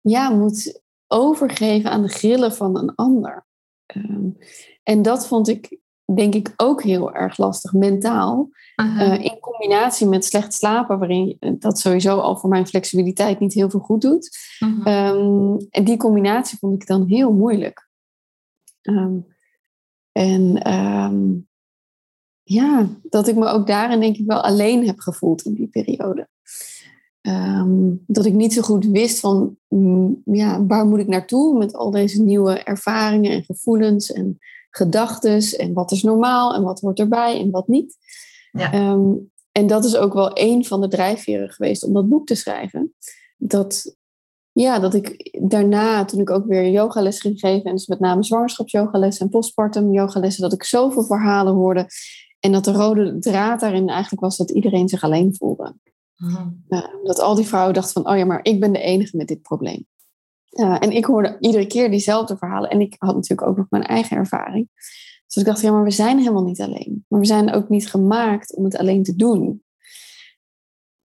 ja, 0.00 0.30
moet 0.30 0.82
overgeven 1.06 1.90
aan 1.90 2.02
de 2.02 2.08
grillen 2.08 2.52
van 2.52 2.78
een 2.78 2.94
ander. 2.94 3.46
Ehm, 3.86 4.28
en 4.82 5.02
dat 5.02 5.26
vond 5.26 5.48
ik 5.48 5.78
denk 6.14 6.34
ik 6.34 6.52
ook 6.56 6.82
heel 6.82 7.14
erg 7.14 7.38
lastig 7.38 7.72
mentaal. 7.72 8.48
Uh, 8.82 9.24
in 9.24 9.38
combinatie 9.40 10.06
met 10.06 10.24
slecht 10.24 10.54
slapen, 10.54 10.98
waarin 10.98 11.36
dat 11.58 11.78
sowieso 11.78 12.18
al 12.18 12.36
voor 12.36 12.50
mijn 12.50 12.66
flexibiliteit 12.66 13.40
niet 13.40 13.54
heel 13.54 13.70
veel 13.70 13.80
goed 13.80 14.00
doet. 14.00 14.38
Ehm, 14.84 15.56
en 15.70 15.84
die 15.84 15.96
combinatie 15.96 16.58
vond 16.58 16.82
ik 16.82 16.88
dan 16.88 17.06
heel 17.06 17.32
moeilijk. 17.32 17.88
Ehm, 18.80 19.18
en 20.12 20.58
ja, 22.42 22.88
dat 23.02 23.28
ik 23.28 23.36
me 23.36 23.46
ook 23.46 23.66
daarin 23.66 24.00
denk 24.00 24.16
ik 24.16 24.26
wel 24.26 24.40
alleen 24.40 24.86
heb 24.86 24.98
gevoeld 24.98 25.42
in 25.42 25.54
die 25.54 25.68
periode. 25.68 26.28
Ehm, 27.24 27.94
dat 28.06 28.24
ik 28.24 28.32
niet 28.32 28.52
zo 28.52 28.62
goed 28.62 28.86
wist 28.86 29.20
van 29.20 29.56
mm, 29.68 30.22
ja, 30.24 30.66
waar 30.66 30.86
moet 30.86 30.98
ik 30.98 31.06
naartoe 31.06 31.58
met 31.58 31.74
al 31.74 31.90
deze 31.90 32.22
nieuwe 32.22 32.62
ervaringen 32.62 33.30
en 33.30 33.44
gevoelens 33.44 34.12
en 34.12 34.38
gedachten 34.70 35.58
en 35.58 35.72
wat 35.72 35.92
is 35.92 36.02
normaal 36.02 36.54
en 36.54 36.62
wat 36.62 36.80
hoort 36.80 36.98
erbij 36.98 37.40
en 37.40 37.50
wat 37.50 37.68
niet. 37.68 37.96
Ja. 38.52 38.72
Ehm, 38.72 39.12
en 39.52 39.66
dat 39.66 39.84
is 39.84 39.96
ook 39.96 40.12
wel 40.12 40.30
een 40.34 40.64
van 40.64 40.80
de 40.80 40.88
drijfveren 40.88 41.50
geweest 41.50 41.84
om 41.84 41.92
dat 41.92 42.08
boek 42.08 42.26
te 42.26 42.34
schrijven. 42.34 42.94
Dat 43.36 43.96
ja, 44.52 44.78
dat 44.78 44.94
ik 44.94 45.38
daarna, 45.40 46.04
toen 46.04 46.20
ik 46.20 46.30
ook 46.30 46.46
weer 46.46 46.70
yogales 46.70 47.20
ging 47.20 47.38
geven, 47.38 47.64
en 47.64 47.72
dus 47.72 47.86
met 47.86 48.00
name 48.00 48.22
zwangerschapsyogalessen 48.22 49.24
en 49.24 49.30
postpartum 49.30 49.92
yogalessen, 49.92 50.42
dat 50.42 50.52
ik 50.52 50.64
zoveel 50.64 51.04
verhalen 51.04 51.54
hoorde. 51.54 51.86
En 52.40 52.52
dat 52.52 52.64
de 52.64 52.72
rode 52.72 53.18
draad 53.18 53.60
daarin 53.60 53.88
eigenlijk 53.88 54.22
was 54.22 54.36
dat 54.36 54.50
iedereen 54.50 54.88
zich 54.88 55.02
alleen 55.02 55.34
voelde. 55.36 55.74
Mhm. 56.16 56.48
dat 57.02 57.18
al 57.18 57.34
die 57.34 57.46
vrouwen 57.46 57.74
dachten 57.74 58.02
van, 58.02 58.12
oh 58.12 58.18
ja, 58.18 58.24
maar 58.24 58.40
ik 58.42 58.60
ben 58.60 58.72
de 58.72 58.80
enige 58.80 59.16
met 59.16 59.28
dit 59.28 59.42
probleem. 59.42 59.86
en 60.54 60.90
ik 60.90 61.04
hoorde 61.04 61.36
iedere 61.40 61.66
keer 61.66 61.90
diezelfde 61.90 62.36
verhalen. 62.36 62.70
En 62.70 62.80
ik 62.80 62.94
had 62.98 63.14
natuurlijk 63.14 63.48
ook 63.48 63.56
nog 63.56 63.66
mijn 63.70 63.84
eigen 63.84 64.16
ervaring. 64.16 64.68
Dus 65.26 65.36
ik 65.36 65.44
dacht, 65.44 65.60
ja, 65.60 65.72
maar 65.72 65.84
we 65.84 65.90
zijn 65.90 66.18
helemaal 66.18 66.44
niet 66.44 66.60
alleen. 66.60 67.04
Maar 67.08 67.20
we 67.20 67.26
zijn 67.26 67.52
ook 67.52 67.68
niet 67.68 67.90
gemaakt 67.90 68.54
om 68.54 68.64
het 68.64 68.76
alleen 68.76 69.02
te 69.02 69.16
doen. 69.16 69.62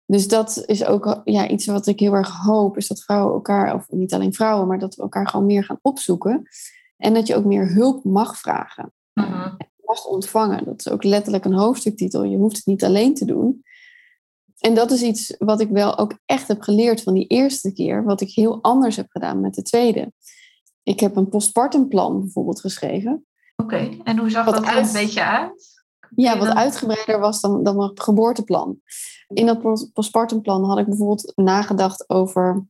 Dus 0.06 0.28
dat 0.28 0.62
is 0.66 0.84
ook 0.84 1.20
ja, 1.24 1.48
iets 1.48 1.66
wat 1.66 1.86
ik 1.86 2.00
heel 2.00 2.12
erg 2.12 2.36
hoop, 2.36 2.76
is 2.76 2.88
dat 2.88 3.02
vrouwen 3.02 3.34
elkaar, 3.34 3.74
of 3.74 3.88
niet 3.88 4.14
alleen 4.14 4.34
vrouwen, 4.34 4.68
maar 4.68 4.78
dat 4.78 4.94
we 4.94 5.02
elkaar 5.02 5.28
gewoon 5.28 5.46
meer 5.46 5.64
gaan 5.64 5.78
opzoeken. 5.82 6.48
En 6.96 7.14
dat 7.14 7.26
je 7.26 7.36
ook 7.36 7.44
meer 7.44 7.72
hulp 7.72 8.04
mag 8.04 8.38
vragen. 8.38 8.92
Uh 9.14 9.54
Mag 9.84 10.04
ontvangen. 10.04 10.64
Dat 10.64 10.78
is 10.78 10.88
ook 10.88 11.02
letterlijk 11.02 11.44
een 11.44 11.52
hoofdstuktitel. 11.52 12.24
Je 12.24 12.36
hoeft 12.36 12.56
het 12.56 12.66
niet 12.66 12.84
alleen 12.84 13.14
te 13.14 13.24
doen. 13.24 13.62
En 14.62 14.74
dat 14.74 14.90
is 14.90 15.02
iets 15.02 15.34
wat 15.38 15.60
ik 15.60 15.68
wel 15.68 15.98
ook 15.98 16.18
echt 16.26 16.48
heb 16.48 16.60
geleerd 16.60 17.02
van 17.02 17.14
die 17.14 17.26
eerste 17.26 17.72
keer, 17.72 18.04
wat 18.04 18.20
ik 18.20 18.30
heel 18.30 18.62
anders 18.62 18.96
heb 18.96 19.06
gedaan 19.08 19.40
met 19.40 19.54
de 19.54 19.62
tweede. 19.62 20.12
Ik 20.82 21.00
heb 21.00 21.16
een 21.16 21.28
postpartumplan 21.28 22.20
bijvoorbeeld 22.20 22.60
geschreven. 22.60 23.26
Oké, 23.56 23.96
en 24.04 24.18
hoe 24.18 24.30
zag 24.30 24.44
dat 24.44 24.66
er 24.66 24.76
een 24.76 24.92
beetje 24.92 25.24
uit? 25.24 25.84
Ja, 26.14 26.38
wat 26.38 26.54
uitgebreider 26.54 27.18
was 27.18 27.40
dan, 27.40 27.62
dan 27.62 27.76
mijn 27.76 27.90
geboorteplan. 27.94 28.80
In 29.28 29.46
dat 29.46 29.90
postpartumplan 29.92 30.64
had 30.64 30.78
ik 30.78 30.86
bijvoorbeeld 30.86 31.32
nagedacht 31.34 32.08
over, 32.08 32.66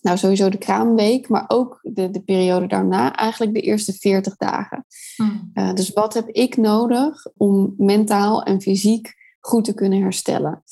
nou 0.00 0.18
sowieso 0.18 0.48
de 0.48 0.58
kraamweek, 0.58 1.28
maar 1.28 1.44
ook 1.48 1.78
de, 1.82 2.10
de 2.10 2.22
periode 2.22 2.66
daarna, 2.66 3.14
eigenlijk 3.14 3.54
de 3.54 3.60
eerste 3.60 3.92
40 3.92 4.36
dagen. 4.36 4.86
Hmm. 5.16 5.50
Eh, 5.54 5.72
dus 5.72 5.92
wat 5.92 6.14
heb 6.14 6.28
ik 6.28 6.56
nodig 6.56 7.26
om 7.36 7.74
mentaal 7.76 8.42
en 8.42 8.60
fysiek 8.60 9.14
goed 9.40 9.64
te 9.64 9.74
kunnen 9.74 10.02
herstellen? 10.02 10.62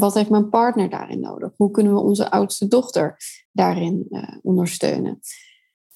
Wat 0.00 0.14
heeft 0.14 0.30
mijn 0.30 0.48
partner 0.48 0.88
daarin 0.88 1.20
nodig? 1.20 1.52
Hoe 1.56 1.70
kunnen 1.70 1.94
we 1.94 2.00
onze 2.00 2.30
oudste 2.30 2.68
dochter 2.68 3.16
daarin 3.52 4.06
uh, 4.10 4.22
ondersteunen? 4.42 5.20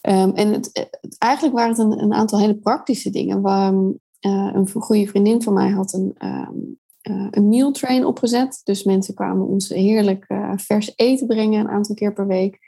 Um, 0.08 0.30
en 0.34 0.52
het, 0.52 0.88
eigenlijk 1.18 1.54
waren 1.54 1.70
het 1.70 1.78
een, 1.78 2.02
een, 2.02 2.12
aantal 2.12 2.38
hele 2.38 2.56
praktische 2.56 3.11
dingen. 3.11 3.40
Waar, 3.40 3.73
uh, 3.73 3.90
een 4.20 4.68
goede 4.70 5.06
vriendin 5.06 5.42
van 5.42 5.52
mij 5.52 5.70
had 5.70 5.92
een, 5.92 6.14
um, 6.18 6.78
uh, 7.02 7.26
een 7.30 7.49
meal 7.49 7.73
train 7.73 8.04
opgezet. 8.04 8.61
Dus 8.64 8.84
mensen 8.84 9.14
kwamen 9.14 9.46
ons 9.46 9.68
heerlijk 9.68 10.26
vers 10.56 10.92
eten 10.96 11.26
brengen 11.26 11.61
een 11.61 11.70
aantal 11.70 11.94
keer 11.94 12.12
per 12.12 12.26
week. 12.26 12.58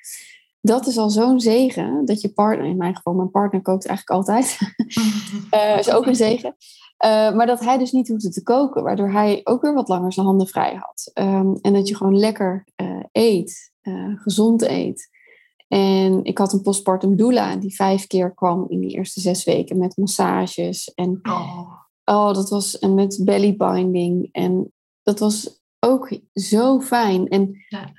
Dat 0.60 0.86
is 0.86 0.98
al 0.98 1.10
zo'n 1.10 1.40
zegen 1.40 2.04
dat 2.04 2.20
je 2.20 2.32
partner, 2.32 2.66
in 2.66 2.76
mijn 2.76 2.96
geval, 2.96 3.14
mijn 3.14 3.30
partner 3.30 3.62
kookt 3.62 3.86
eigenlijk 3.86 4.18
altijd. 4.18 4.58
uh, 5.54 5.78
is 5.82 5.90
ook 5.90 6.06
een 6.06 6.14
zegen. 6.14 6.56
Maar 6.98 7.46
dat 7.46 7.60
hij 7.60 7.78
dus 7.78 7.92
niet 7.92 8.08
hoefde 8.08 8.30
te 8.30 8.42
koken, 8.42 8.82
waardoor 8.82 9.10
hij 9.10 9.40
ook 9.44 9.62
weer 9.62 9.74
wat 9.74 9.88
langer 9.88 10.12
zijn 10.12 10.26
handen 10.26 10.46
vrij 10.46 10.74
had. 10.74 11.10
Um, 11.14 11.58
en 11.60 11.72
dat 11.72 11.88
je 11.88 11.96
gewoon 11.96 12.18
lekker 12.18 12.64
eet, 13.12 13.72
gezond 14.14 14.62
eet. 14.62 15.14
En 15.68 16.24
ik 16.24 16.38
had 16.38 16.52
een 16.52 16.62
postpartum 16.62 17.16
doula 17.16 17.56
die 17.56 17.74
vijf 17.74 18.06
keer 18.06 18.34
kwam 18.34 18.66
in 18.68 18.80
die 18.80 18.90
eerste 18.90 19.20
zes 19.20 19.44
weken 19.44 19.78
met 19.78 19.96
massages. 19.96 20.94
En 20.94 21.18
oh, 21.22 21.72
oh 22.04 22.32
dat 22.32 22.50
was 22.50 22.78
en 22.78 22.94
met 22.94 23.20
belly 23.24 23.56
binding. 23.56 24.28
En 24.32 24.72
dat 25.02 25.18
was 25.18 25.60
ook 25.80 26.18
zo 26.32 26.80
fijn. 26.80 27.28
En 27.28 27.64
ja. 27.68 27.92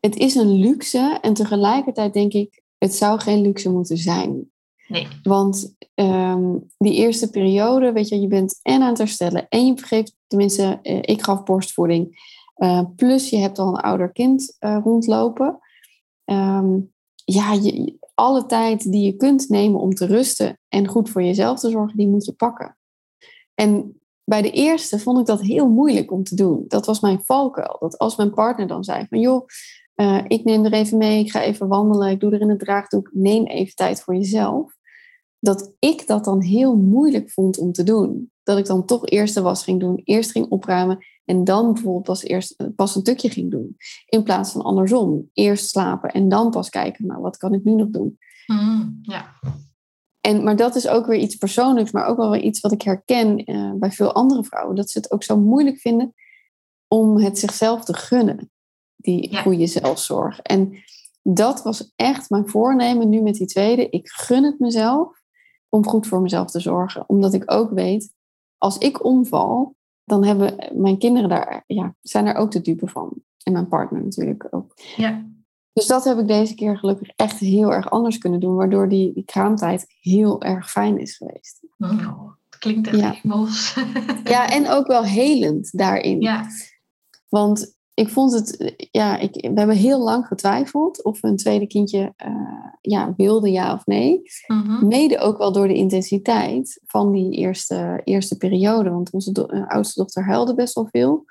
het 0.00 0.16
is 0.16 0.34
een 0.34 0.52
luxe. 0.52 1.18
En 1.20 1.34
tegelijkertijd 1.34 2.12
denk 2.12 2.32
ik, 2.32 2.62
het 2.78 2.94
zou 2.94 3.20
geen 3.20 3.40
luxe 3.40 3.70
moeten 3.70 3.96
zijn. 3.96 4.52
Nee. 4.88 5.08
Want 5.22 5.74
um, 5.94 6.70
die 6.78 6.94
eerste 6.94 7.30
periode, 7.30 7.92
weet 7.92 8.08
je, 8.08 8.20
je 8.20 8.26
bent 8.26 8.60
en 8.62 8.82
aan 8.82 8.88
het 8.88 8.98
herstellen 8.98 9.48
en 9.48 9.66
je 9.66 9.76
vergeeft, 9.76 10.16
tenminste, 10.26 10.78
uh, 10.82 10.98
ik 11.00 11.22
gaf 11.22 11.42
borstvoeding. 11.42 12.32
Uh, 12.56 12.80
plus 12.96 13.30
je 13.30 13.36
hebt 13.36 13.58
al 13.58 13.68
een 13.68 13.80
ouder 13.80 14.12
kind 14.12 14.56
uh, 14.60 14.78
rondlopen. 14.84 15.58
Um, 16.24 16.92
ja, 17.24 17.58
alle 18.14 18.46
tijd 18.46 18.92
die 18.92 19.04
je 19.04 19.16
kunt 19.16 19.48
nemen 19.48 19.80
om 19.80 19.94
te 19.94 20.06
rusten 20.06 20.58
en 20.68 20.88
goed 20.88 21.10
voor 21.10 21.22
jezelf 21.22 21.60
te 21.60 21.70
zorgen, 21.70 21.96
die 21.96 22.08
moet 22.08 22.24
je 22.24 22.32
pakken. 22.32 22.76
En 23.54 24.00
bij 24.24 24.42
de 24.42 24.50
eerste 24.50 24.98
vond 24.98 25.18
ik 25.18 25.26
dat 25.26 25.40
heel 25.40 25.68
moeilijk 25.68 26.12
om 26.12 26.24
te 26.24 26.34
doen. 26.34 26.64
Dat 26.68 26.86
was 26.86 27.00
mijn 27.00 27.20
valkuil. 27.24 27.76
Dat 27.80 27.98
als 27.98 28.16
mijn 28.16 28.34
partner 28.34 28.66
dan 28.66 28.84
zei 28.84 29.06
van 29.08 29.20
joh, 29.20 29.46
uh, 29.96 30.24
ik 30.28 30.44
neem 30.44 30.64
er 30.64 30.72
even 30.72 30.98
mee, 30.98 31.18
ik 31.18 31.30
ga 31.30 31.42
even 31.42 31.68
wandelen, 31.68 32.10
ik 32.10 32.20
doe 32.20 32.32
er 32.32 32.40
in 32.40 32.48
het 32.48 32.58
draagdoek, 32.58 33.10
neem 33.12 33.46
even 33.46 33.74
tijd 33.74 34.00
voor 34.00 34.14
jezelf. 34.14 34.72
Dat 35.38 35.74
ik 35.78 36.06
dat 36.06 36.24
dan 36.24 36.42
heel 36.42 36.76
moeilijk 36.76 37.30
vond 37.30 37.58
om 37.58 37.72
te 37.72 37.82
doen. 37.82 38.32
Dat 38.42 38.58
ik 38.58 38.66
dan 38.66 38.84
toch 38.84 39.06
eerst 39.06 39.34
de 39.34 39.40
was 39.40 39.64
ging 39.64 39.80
doen, 39.80 40.00
eerst 40.04 40.30
ging 40.30 40.48
opruimen 40.48 40.98
en 41.24 41.44
dan 41.44 41.72
bijvoorbeeld 41.72 42.04
pas, 42.04 42.22
eerst, 42.22 42.50
eh, 42.56 42.66
pas 42.76 42.94
een 42.94 43.00
stukje 43.00 43.30
ging 43.30 43.50
doen. 43.50 43.76
In 44.06 44.22
plaats 44.22 44.52
van 44.52 44.62
andersom. 44.62 45.30
Eerst 45.32 45.68
slapen 45.68 46.10
en 46.10 46.28
dan 46.28 46.50
pas 46.50 46.68
kijken, 46.68 47.06
nou 47.06 47.20
wat 47.20 47.36
kan 47.36 47.54
ik 47.54 47.64
nu 47.64 47.74
nog 47.74 47.88
doen? 47.88 48.18
Mm, 48.46 48.98
ja. 49.02 49.34
En, 50.20 50.42
maar 50.42 50.56
dat 50.56 50.74
is 50.74 50.88
ook 50.88 51.06
weer 51.06 51.18
iets 51.18 51.36
persoonlijks, 51.36 51.90
maar 51.90 52.06
ook 52.06 52.16
wel 52.16 52.30
weer 52.30 52.42
iets 52.42 52.60
wat 52.60 52.72
ik 52.72 52.82
herken 52.82 53.50
uh, 53.50 53.72
bij 53.72 53.90
veel 53.90 54.12
andere 54.12 54.44
vrouwen. 54.44 54.76
Dat 54.76 54.90
ze 54.90 54.98
het 54.98 55.10
ook 55.10 55.22
zo 55.22 55.40
moeilijk 55.40 55.78
vinden 55.78 56.14
om 56.88 57.18
het 57.18 57.38
zichzelf 57.38 57.84
te 57.84 57.94
gunnen, 57.94 58.50
die 59.04 59.36
goede 59.36 59.66
zelfzorg. 59.66 60.40
En 60.40 60.82
dat 61.22 61.62
was 61.62 61.92
echt 61.96 62.30
mijn 62.30 62.48
voornemen 62.48 63.08
nu 63.08 63.20
met 63.20 63.34
die 63.34 63.46
tweede. 63.46 63.88
Ik 63.88 64.08
gun 64.08 64.44
het 64.44 64.58
mezelf 64.58 65.22
om 65.68 65.86
goed 65.86 66.06
voor 66.06 66.20
mezelf 66.20 66.50
te 66.50 66.60
zorgen. 66.60 67.04
Omdat 67.06 67.34
ik 67.34 67.52
ook 67.52 67.70
weet, 67.70 68.12
als 68.58 68.78
ik 68.78 69.04
omval, 69.04 69.76
dan 70.04 70.24
hebben 70.24 70.70
mijn 70.72 70.98
kinderen 70.98 71.28
daar, 71.28 71.64
ja, 71.66 71.94
zijn 72.00 72.26
er 72.26 72.34
ook 72.34 72.50
de 72.50 72.60
dupe 72.60 72.88
van. 72.88 73.12
En 73.42 73.52
mijn 73.52 73.68
partner 73.68 74.02
natuurlijk 74.02 74.46
ook. 74.50 74.72
Ja. 74.96 75.26
Dus 75.72 75.86
dat 75.86 76.04
heb 76.04 76.18
ik 76.18 76.26
deze 76.26 76.54
keer 76.54 76.78
gelukkig 76.78 77.08
echt 77.16 77.38
heel 77.38 77.72
erg 77.72 77.90
anders 77.90 78.18
kunnen 78.18 78.40
doen, 78.40 78.54
waardoor 78.54 78.88
die, 78.88 79.12
die 79.12 79.24
kraamtijd 79.24 79.86
heel 80.00 80.42
erg 80.42 80.70
fijn 80.70 80.98
is 80.98 81.16
geweest. 81.16 81.60
Het 82.50 82.58
klinkt 82.58 82.86
echt 82.86 82.98
ja. 82.98 83.18
hemels. 83.22 83.78
ja, 84.24 84.48
en 84.48 84.68
ook 84.68 84.86
wel 84.86 85.04
helend 85.04 85.78
daarin. 85.78 86.20
Ja. 86.20 86.46
Want 87.28 87.74
ik 87.94 88.08
vond 88.08 88.32
het, 88.32 88.74
ja, 88.90 89.18
ik, 89.18 89.34
we 89.34 89.58
hebben 89.58 89.76
heel 89.76 90.02
lang 90.02 90.26
getwijfeld 90.26 91.04
of 91.04 91.20
we 91.20 91.28
een 91.28 91.36
tweede 91.36 91.66
kindje 91.66 92.14
uh, 92.26 92.66
ja, 92.80 93.14
wilden, 93.16 93.52
ja 93.52 93.72
of 93.72 93.86
nee. 93.86 94.22
Mhm. 94.46 94.86
Mede 94.86 95.18
ook 95.18 95.38
wel 95.38 95.52
door 95.52 95.68
de 95.68 95.74
intensiteit 95.74 96.80
van 96.86 97.12
die 97.12 97.32
eerste, 97.32 98.00
eerste 98.04 98.36
periode. 98.36 98.90
Want 98.90 99.10
onze 99.10 99.32
do 99.32 99.46
uh, 99.50 99.66
oudste 99.66 100.00
dochter 100.00 100.24
huilde 100.24 100.54
best 100.54 100.74
wel 100.74 100.88
veel. 100.90 101.24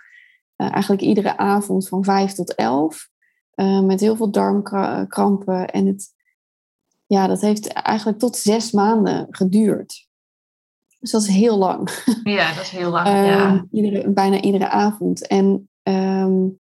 Uh, 0.58 0.72
eigenlijk 0.72 1.02
iedere 1.02 1.38
avond 1.38 1.88
van 1.88 2.04
vijf 2.04 2.34
tot 2.34 2.56
elf. 2.56 3.10
met 3.84 4.00
heel 4.00 4.16
veel 4.16 4.32
darmkrampen. 4.32 5.68
En 5.68 5.86
het, 5.86 6.14
ja, 7.06 7.28
dat 7.28 7.42
heeft 7.42 7.68
eigenlijk 7.68 8.20
tot 8.20 8.36
zes 8.36 8.72
maanden 8.72 9.28
geduurd. 9.30 10.08
Dus 11.00 11.12
dat 11.12 11.22
is 11.22 11.28
heel 11.28 11.58
lang. 11.58 11.90
Ja, 12.24 12.54
dat 12.54 12.64
is 12.64 12.70
heel 12.70 12.90
lang. 12.90 13.08
ja. 13.28 13.66
iedere, 13.72 14.10
bijna 14.10 14.42
iedere 14.42 14.70
avond. 14.70 15.28
En 15.28 15.68
Um, 15.84 16.60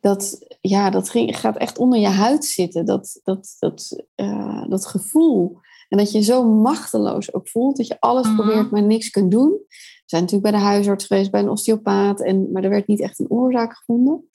dat, 0.00 0.46
ja, 0.60 0.90
dat 0.90 1.10
gaat 1.10 1.56
echt 1.56 1.78
onder 1.78 1.98
je 1.98 2.08
huid 2.08 2.44
zitten, 2.44 2.84
dat, 2.84 3.20
dat, 3.24 3.56
dat, 3.58 4.04
uh, 4.16 4.68
dat 4.68 4.86
gevoel. 4.86 5.58
En 5.88 5.98
dat 5.98 6.12
je 6.12 6.20
zo 6.20 6.44
machteloos 6.44 7.34
ook 7.34 7.48
voelt, 7.48 7.76
dat 7.76 7.86
je 7.86 8.00
alles 8.00 8.26
mhm. 8.26 8.34
probeert, 8.34 8.70
maar 8.70 8.82
niks 8.82 9.10
kunt 9.10 9.30
doen. 9.30 9.50
We 9.50 10.16
zijn 10.16 10.22
natuurlijk 10.22 10.52
bij 10.52 10.60
de 10.60 10.66
huisarts 10.66 11.06
geweest, 11.06 11.30
bij 11.30 11.40
een 11.40 11.48
osteopaat, 11.48 12.20
en, 12.20 12.52
maar 12.52 12.64
er 12.64 12.70
werd 12.70 12.86
niet 12.86 13.00
echt 13.00 13.18
een 13.18 13.30
oorzaak 13.30 13.76
gevonden. 13.76 14.28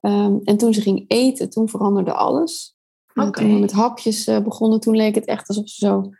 Um, 0.00 0.40
en 0.44 0.56
toen 0.56 0.74
ze 0.74 0.80
ging 0.80 1.04
eten, 1.08 1.50
toen 1.50 1.68
veranderde 1.68 2.12
alles. 2.12 2.76
Okay. 3.14 3.30
Toen 3.30 3.54
we 3.54 3.60
met 3.60 3.72
hapjes 3.72 4.28
uh, 4.28 4.38
begonnen, 4.38 4.80
toen 4.80 4.96
leek 4.96 5.14
het 5.14 5.24
echt 5.24 5.48
alsof 5.48 5.68
ze 5.68 5.86
zo 5.86 6.10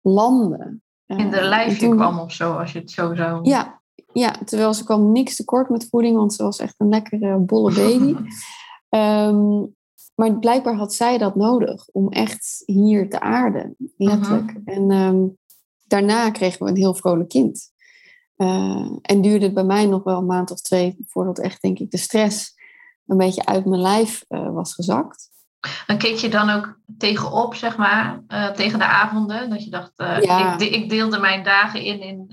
landden. 0.00 0.82
In 1.06 1.30
de 1.30 1.42
lijfje 1.42 1.88
kwam 1.88 2.18
of 2.18 2.32
zo, 2.32 2.52
als 2.52 2.72
je 2.72 2.78
het 2.78 2.90
zo 2.90 3.14
zou... 3.14 3.48
Ja, 3.48 3.82
ja, 4.14 4.30
terwijl 4.44 4.74
ze 4.74 4.84
kwam 4.84 5.12
niks 5.12 5.36
tekort 5.36 5.68
met 5.68 5.88
voeding, 5.90 6.16
want 6.16 6.34
ze 6.34 6.42
was 6.42 6.58
echt 6.58 6.74
een 6.78 6.88
lekkere 6.88 7.38
bolle 7.38 7.74
baby. 7.74 8.16
um, 8.88 9.74
maar 10.14 10.38
blijkbaar 10.38 10.74
had 10.74 10.94
zij 10.94 11.18
dat 11.18 11.34
nodig 11.34 11.88
om 11.92 12.08
echt 12.08 12.62
hier 12.66 13.10
te 13.10 13.20
aarden, 13.20 13.76
letterlijk. 13.96 14.54
En 14.64 14.90
um, 14.90 15.36
daarna 15.86 16.30
kregen 16.30 16.64
we 16.64 16.70
een 16.70 16.76
heel 16.76 16.94
vrolijk 16.94 17.28
kind. 17.28 17.72
Uh, 18.36 18.90
en 19.02 19.20
duurde 19.20 19.44
het 19.44 19.54
bij 19.54 19.64
mij 19.64 19.86
nog 19.86 20.02
wel 20.02 20.18
een 20.18 20.26
maand 20.26 20.50
of 20.50 20.60
twee 20.60 20.96
voordat 21.06 21.38
echt, 21.38 21.62
denk 21.62 21.78
ik, 21.78 21.90
de 21.90 21.96
stress 21.96 22.54
een 23.06 23.16
beetje 23.16 23.46
uit 23.46 23.64
mijn 23.64 23.80
lijf 23.80 24.24
uh, 24.28 24.50
was 24.50 24.74
gezakt. 24.74 25.32
En 25.86 25.98
keek 25.98 26.16
je 26.16 26.28
dan 26.28 26.50
ook 26.50 26.78
tegenop, 26.98 27.54
zeg 27.54 27.76
maar, 27.76 28.22
uh, 28.28 28.50
tegen 28.50 28.78
de 28.78 28.84
avonden? 28.84 29.50
Dat 29.50 29.64
je 29.64 29.70
dacht, 29.70 29.92
ja. 29.96 30.58
ik, 30.58 30.70
ik, 30.70 30.88
deelde 30.88 31.18
mijn 31.18 31.44
dagen 31.44 31.82
in 31.82 32.00
in 32.00 32.26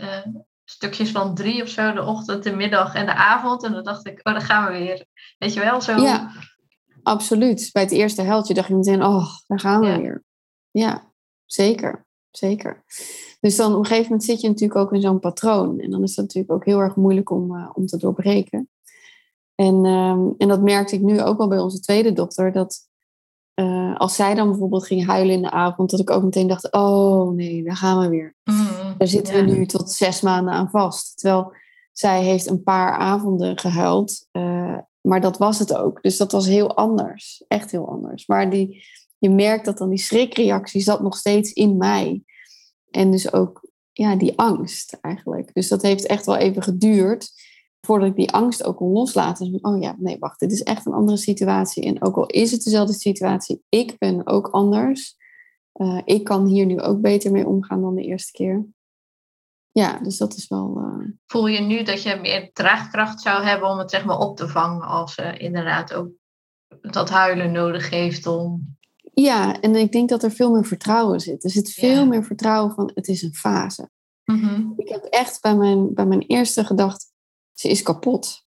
stukjes 0.71 1.11
van 1.11 1.35
drie 1.35 1.61
of 1.61 1.67
zo, 1.67 1.93
de 1.93 2.03
ochtend, 2.03 2.43
de 2.43 2.55
middag 2.55 2.95
en 2.95 3.05
de 3.05 3.13
avond. 3.13 3.63
En 3.63 3.71
dan 3.71 3.83
dacht 3.83 4.07
ik, 4.07 4.19
oh, 4.23 4.33
dan 4.33 4.41
gaan 4.41 4.71
we 4.71 4.79
weer. 4.79 5.05
Weet 5.37 5.53
je 5.53 5.59
wel, 5.59 5.81
zo. 5.81 6.01
Ja, 6.01 6.31
absoluut. 7.03 7.69
Bij 7.71 7.81
het 7.83 7.91
eerste 7.91 8.21
heldje 8.21 8.53
dacht 8.53 8.67
je 8.67 8.75
meteen, 8.75 9.03
oh, 9.03 9.25
daar 9.47 9.59
gaan 9.59 9.79
we 9.79 9.87
Ja. 9.87 9.97
weer. 9.99 10.23
Ja, 10.71 11.11
zeker. 11.45 12.05
Zeker. 12.31 12.83
Dus 13.39 13.55
dan 13.55 13.71
op 13.71 13.79
een 13.79 13.85
gegeven 13.85 14.09
moment 14.11 14.23
zit 14.23 14.41
je 14.41 14.47
natuurlijk 14.47 14.79
ook 14.79 14.93
in 14.93 15.01
zo'n 15.01 15.19
patroon. 15.19 15.79
En 15.79 15.89
dan 15.89 16.03
is 16.03 16.15
dat 16.15 16.25
natuurlijk 16.25 16.53
ook 16.53 16.65
heel 16.65 16.79
erg 16.79 16.95
moeilijk 16.95 17.29
om, 17.29 17.55
eh, 17.55 17.69
om 17.73 17.85
te 17.85 17.97
doorbreken. 17.97 18.69
En, 19.55 19.85
ehm, 19.85 20.27
en 20.37 20.47
dat 20.47 20.61
merkte 20.61 20.95
ik 20.95 21.01
nu 21.01 21.21
ook 21.21 21.37
wel 21.37 21.47
bij 21.47 21.59
onze 21.59 21.79
tweede 21.79 22.13
dochter. 22.13 22.51
Dat 22.51 22.89
eh, 23.53 23.95
als 23.97 24.15
zij 24.15 24.33
dan 24.35 24.49
bijvoorbeeld 24.49 24.85
ging 24.85 25.05
huilen 25.05 25.35
in 25.35 25.41
de 25.41 25.51
avond, 25.51 25.89
dat 25.89 25.99
ik 25.99 26.09
ook 26.09 26.23
meteen 26.23 26.47
dacht: 26.47 26.71
oh 26.71 27.31
nee, 27.33 27.63
daar 27.63 27.75
gaan 27.75 27.99
we 27.99 28.09
weer. 28.09 28.35
Mhm. 28.43 28.97
Daar 28.97 29.07
zitten 29.07 29.37
Ja. 29.37 29.45
we 29.45 29.51
nu 29.51 29.65
tot 29.65 29.91
zes 29.91 30.21
maanden 30.21 30.53
aan 30.53 30.69
vast. 30.69 31.17
Terwijl 31.17 31.53
zij 31.93 32.23
heeft 32.23 32.47
een 32.49 32.63
paar 32.63 32.97
avonden 32.97 33.57
gehuild. 33.59 34.27
eh, 34.31 34.77
maar 35.01 35.21
dat 35.21 35.37
was 35.37 35.59
het 35.59 35.73
ook. 35.75 36.01
Dus 36.01 36.17
dat 36.17 36.31
was 36.31 36.45
heel 36.47 36.75
anders. 36.75 37.43
Echt 37.47 37.71
heel 37.71 37.89
anders. 37.89 38.27
Maar 38.27 38.49
die, 38.49 38.83
je 39.17 39.29
merkt 39.29 39.65
dat 39.65 39.77
dan 39.77 39.89
die 39.89 39.97
schrikreactie 39.99 40.81
zat 40.81 41.01
nog 41.01 41.17
steeds 41.17 41.53
in 41.53 41.77
mij. 41.77 42.23
En 42.91 43.11
dus 43.11 43.33
ook 43.33 43.69
ja, 43.91 44.15
die 44.15 44.37
angst 44.37 44.97
eigenlijk. 45.01 45.53
Dus 45.53 45.67
dat 45.67 45.81
heeft 45.81 46.05
echt 46.05 46.25
wel 46.25 46.35
even 46.35 46.63
geduurd 46.63 47.31
voordat 47.85 48.07
ik 48.07 48.15
die 48.15 48.31
angst 48.31 48.63
ook 48.63 48.77
kon 48.77 48.91
loslaten. 48.91 49.51
Dus, 49.51 49.61
oh 49.61 49.81
ja, 49.81 49.95
nee, 49.97 50.17
wacht, 50.19 50.39
dit 50.39 50.51
is 50.51 50.63
echt 50.63 50.85
een 50.85 50.93
andere 50.93 51.17
situatie. 51.17 51.83
En 51.83 52.01
ook 52.01 52.15
al 52.15 52.25
is 52.25 52.51
het 52.51 52.63
dezelfde 52.63 52.93
situatie, 52.93 53.63
ik 53.69 53.95
ben 53.97 54.27
ook 54.27 54.47
anders. 54.47 55.15
Eh, 55.71 55.99
ik 56.05 56.23
kan 56.23 56.45
hier 56.45 56.65
nu 56.65 56.81
ook 56.81 57.01
beter 57.01 57.31
mee 57.31 57.47
omgaan 57.47 57.81
dan 57.81 57.95
de 57.95 58.03
eerste 58.03 58.31
keer. 58.31 58.65
Ja, 59.71 59.99
dus 59.99 60.17
dat 60.17 60.33
is 60.35 60.47
wel. 60.47 60.77
eh, 60.77 61.07
Voel 61.27 61.47
je 61.47 61.59
nu 61.61 61.83
dat 61.83 62.03
je 62.03 62.15
meer 62.21 62.49
draagkracht 62.53 63.21
zou 63.21 63.43
hebben 63.43 63.69
om 63.69 63.77
het 63.77 63.91
zeg 63.91 64.05
maar 64.05 64.17
op 64.19 64.37
te 64.37 64.47
vangen 64.47 64.87
als 64.87 65.13
ze 65.13 65.37
inderdaad 65.37 65.93
ook 65.93 66.09
dat 66.81 67.09
huilen 67.09 67.51
nodig 67.51 67.89
heeft 67.89 68.25
om. 68.27 68.77
Ja, 69.13 69.61
en 69.61 69.75
ik 69.75 69.91
denk 69.91 70.09
dat 70.09 70.23
er 70.23 70.31
veel 70.31 70.51
meer 70.51 70.65
vertrouwen 70.65 71.19
zit. 71.19 71.43
Er 71.43 71.49
zit 71.49 71.71
veel 71.71 71.89
Ja. 71.99 72.05
meer 72.05 72.23
vertrouwen 72.23 72.73
van 72.73 72.91
het 72.93 73.07
is 73.07 73.21
een 73.21 73.33
fase. 73.35 73.89
Mhm. 74.25 74.63
Ik 74.75 74.89
heb 74.89 75.03
echt 75.03 75.41
bij 75.41 75.55
mijn, 75.55 75.93
bij 75.93 76.05
mijn 76.05 76.21
eerste 76.21 76.65
gedacht, 76.65 77.10
ze 77.61 77.69
is 77.69 77.81
kapot. 77.81 78.45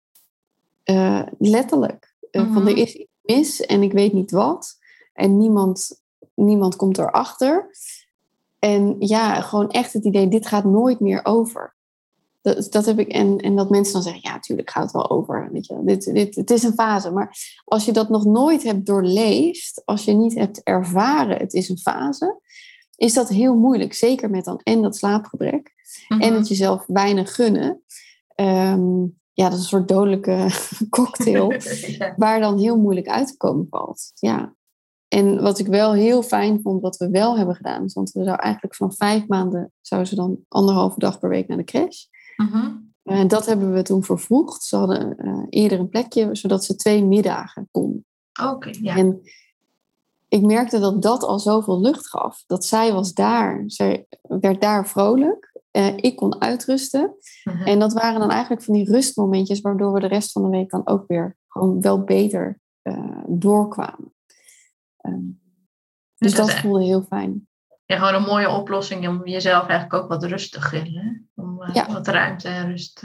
Eh, 0.83 1.21
letterlijk. 1.37 2.15
Eh, 2.31 2.41
Van 2.41 2.51
Mhm. 2.63 2.67
er 2.67 2.77
is 2.77 2.93
iets 2.93 3.11
mis 3.21 3.61
en 3.61 3.81
ik 3.83 3.91
weet 3.91 4.13
niet 4.13 4.31
wat. 4.31 4.77
En 5.13 5.37
niemand, 5.37 6.01
niemand 6.35 6.75
komt 6.75 6.97
erachter. 6.97 7.69
En 8.59 8.95
ja, 8.99 9.41
gewoon 9.41 9.69
echt 9.69 9.93
het 9.93 10.05
idee, 10.05 10.27
dit 10.27 10.47
gaat 10.47 10.63
nooit 10.65 10.99
meer 10.99 11.25
over. 11.25 11.75
Dat, 12.41 12.71
dat 12.71 12.85
heb 12.85 12.99
ik, 12.99 13.07
en, 13.07 13.37
en 13.37 13.55
dat 13.55 13.69
mensen 13.69 13.93
dan 13.93 14.01
zeggen, 14.01 14.21
ja, 14.23 14.31
natuurlijk 14.33 14.69
gaat 14.69 14.83
het 14.83 14.91
wel 14.91 15.09
over. 15.09 15.49
Weet 15.51 15.65
je, 15.65 15.73
wel. 15.73 15.85
dit, 15.85 16.13
dit, 16.13 16.35
het 16.35 16.49
is 16.51 16.63
een 16.63 16.73
fase. 16.73 17.11
Maar 17.11 17.37
als 17.65 17.85
je 17.85 17.91
dat 17.91 18.09
nog 18.09 18.25
nooit 18.25 18.63
hebt 18.63 18.85
doorleefd, 18.85 19.81
als 19.85 20.05
je 20.05 20.13
niet 20.13 20.33
hebt 20.35 20.63
ervaren, 20.63 21.37
het 21.37 21.53
is 21.53 21.69
een 21.69 21.77
fase, 21.77 22.39
is 22.95 23.13
dat 23.13 23.29
heel 23.29 23.55
moeilijk. 23.55 23.93
Zeker 23.93 24.29
met 24.29 24.45
dan 24.45 24.59
en 24.63 24.81
dat 24.81 24.95
slaapgebrek 24.95 25.71
en 26.07 26.17
Mhm. 26.17 26.33
het 26.33 26.47
jezelf 26.47 26.83
weinig 26.87 27.35
gunnen. 27.35 27.81
Ehm, 28.35 29.01
ja, 29.33 29.49
dat 29.49 29.53
is 29.53 29.59
een 29.59 29.63
soort 29.63 29.87
dodelijke 29.87 30.47
cocktail 30.89 31.53
Ja. 31.97 32.13
waar 32.17 32.39
dan 32.39 32.59
heel 32.59 32.77
moeilijk 32.77 33.07
uit 33.07 33.27
te 33.27 33.37
komen 33.37 33.67
valt. 33.69 34.11
Ja. 34.13 34.55
En 35.07 35.41
wat 35.41 35.59
ik 35.59 35.67
wel 35.67 35.93
heel 35.93 36.23
fijn 36.23 36.61
vond, 36.61 36.81
wat 36.81 36.97
we 36.97 37.09
wel 37.09 37.37
hebben 37.37 37.55
gedaan, 37.55 37.83
is, 37.83 37.93
want 37.93 38.11
we 38.11 38.23
zou 38.23 38.37
eigenlijk 38.39 38.75
van 38.75 38.93
vijf 38.93 39.27
maanden, 39.27 39.71
zou 39.81 40.05
ze 40.05 40.15
dan 40.15 40.39
anderhalve 40.47 40.99
dag 40.99 41.19
per 41.19 41.29
week 41.29 41.47
naar 41.47 41.57
de 41.57 41.63
crash. 41.63 42.05
Mhm. 42.35 42.71
En 43.03 43.27
dat 43.27 43.45
hebben 43.45 43.73
we 43.73 43.81
toen 43.81 44.03
vervroegd. 44.03 44.63
Ze 44.63 44.75
hadden 44.75 45.17
eh, 45.17 45.43
eerder 45.49 45.79
een 45.79 45.89
plekje, 45.89 46.29
zodat 46.31 46.65
ze 46.65 46.75
twee 46.75 47.05
middagen 47.05 47.67
kon. 47.71 48.05
Oké, 48.43 48.71
ja. 48.81 48.95
En 48.95 49.21
ik 50.27 50.41
merkte 50.41 50.79
dat 50.79 51.01
dat 51.01 51.23
al 51.23 51.39
zoveel 51.39 51.81
lucht 51.81 52.09
gaf. 52.09 52.43
Dat 52.47 52.65
zij 52.65 52.93
was 52.93 53.13
daar, 53.13 53.63
zij 53.65 54.07
werd 54.21 54.61
daar 54.61 54.87
vrolijk. 54.87 55.52
Eh, 55.73 55.97
ik 55.97 56.15
kon 56.15 56.41
uitrusten. 56.41 57.15
Mhm. 57.43 57.63
En 57.63 57.79
dat 57.79 57.93
waren 57.93 58.19
dan 58.19 58.29
eigenlijk 58.31 58.63
van 58.63 58.73
die 58.73 58.91
rustmomentjes, 58.91 59.61
waardoor 59.61 59.93
we 59.93 59.99
de 59.99 60.07
rest 60.07 60.31
van 60.31 60.41
de 60.41 60.49
week 60.49 60.69
dan 60.69 60.87
ook 60.87 61.03
weer 61.07 61.37
gewoon 61.47 61.81
wel 61.81 62.03
beter 62.03 62.59
eh, 62.81 63.17
doorkwamen. 63.27 64.13
Ehm, 64.97 65.25
dus 66.17 66.31
Dus 66.31 66.35
dat 66.35 66.53
voelde 66.53 66.83
heel 66.83 67.01
fijn. 67.01 67.47
Ja, 67.85 67.97
gewoon 67.97 68.13
een 68.13 68.29
mooie 68.29 68.49
oplossing 68.49 69.07
om 69.07 69.27
jezelf 69.27 69.67
eigenlijk 69.67 70.03
ook 70.03 70.09
wat 70.09 70.23
rust 70.23 70.51
te 70.51 70.61
gunnen. 70.61 71.29
Om 71.35 71.61
eh, 71.63 71.73
Ja. 71.73 71.91
wat 71.91 72.07
ruimte 72.07 72.47
en 72.47 72.67
rust 72.69 72.99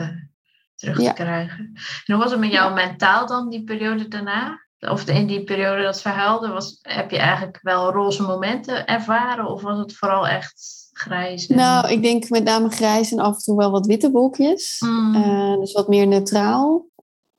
terug 0.75 1.01
Ja. 1.01 1.09
te 1.12 1.23
krijgen. 1.23 1.73
En 2.07 2.14
hoe 2.14 2.23
was 2.23 2.31
het 2.31 2.40
met 2.40 2.53
jou 2.53 2.75
mentaal 2.75 3.27
dan, 3.27 3.49
die 3.49 3.64
periode 3.64 4.09
daarna? 4.09 4.66
Of 4.79 5.07
in 5.09 5.27
die 5.27 5.45
periode 5.45 5.83
dat 5.83 5.99
ze 5.99 6.09
huilde, 6.09 6.49
was, 6.49 6.79
heb 6.83 7.11
je 7.11 7.19
eigenlijk 7.19 7.59
wel 7.62 7.92
roze 7.92 8.23
momenten 8.23 8.87
ervaren? 8.87 9.47
Of 9.47 9.62
was 9.62 9.79
het 9.79 9.97
vooral 9.97 10.29
echt 10.29 10.87
grijs? 10.99 11.47
en- 11.47 11.57
Nou, 11.57 11.89
ik 11.93 12.03
denk 12.03 12.29
met 12.29 12.45
name 12.45 12.69
grijs 12.71 13.13
en 13.13 13.19
af 13.19 13.35
en 13.35 13.43
toe 13.43 13.57
wel 13.57 13.71
wat 13.71 13.87
witte 13.87 14.11
wolkjes. 14.11 14.81
Mm. 14.85 15.15
Eh, 15.15 15.59
dus 15.59 15.73
wat 15.73 15.89
meer 15.89 16.07
neutraal. 16.07 16.87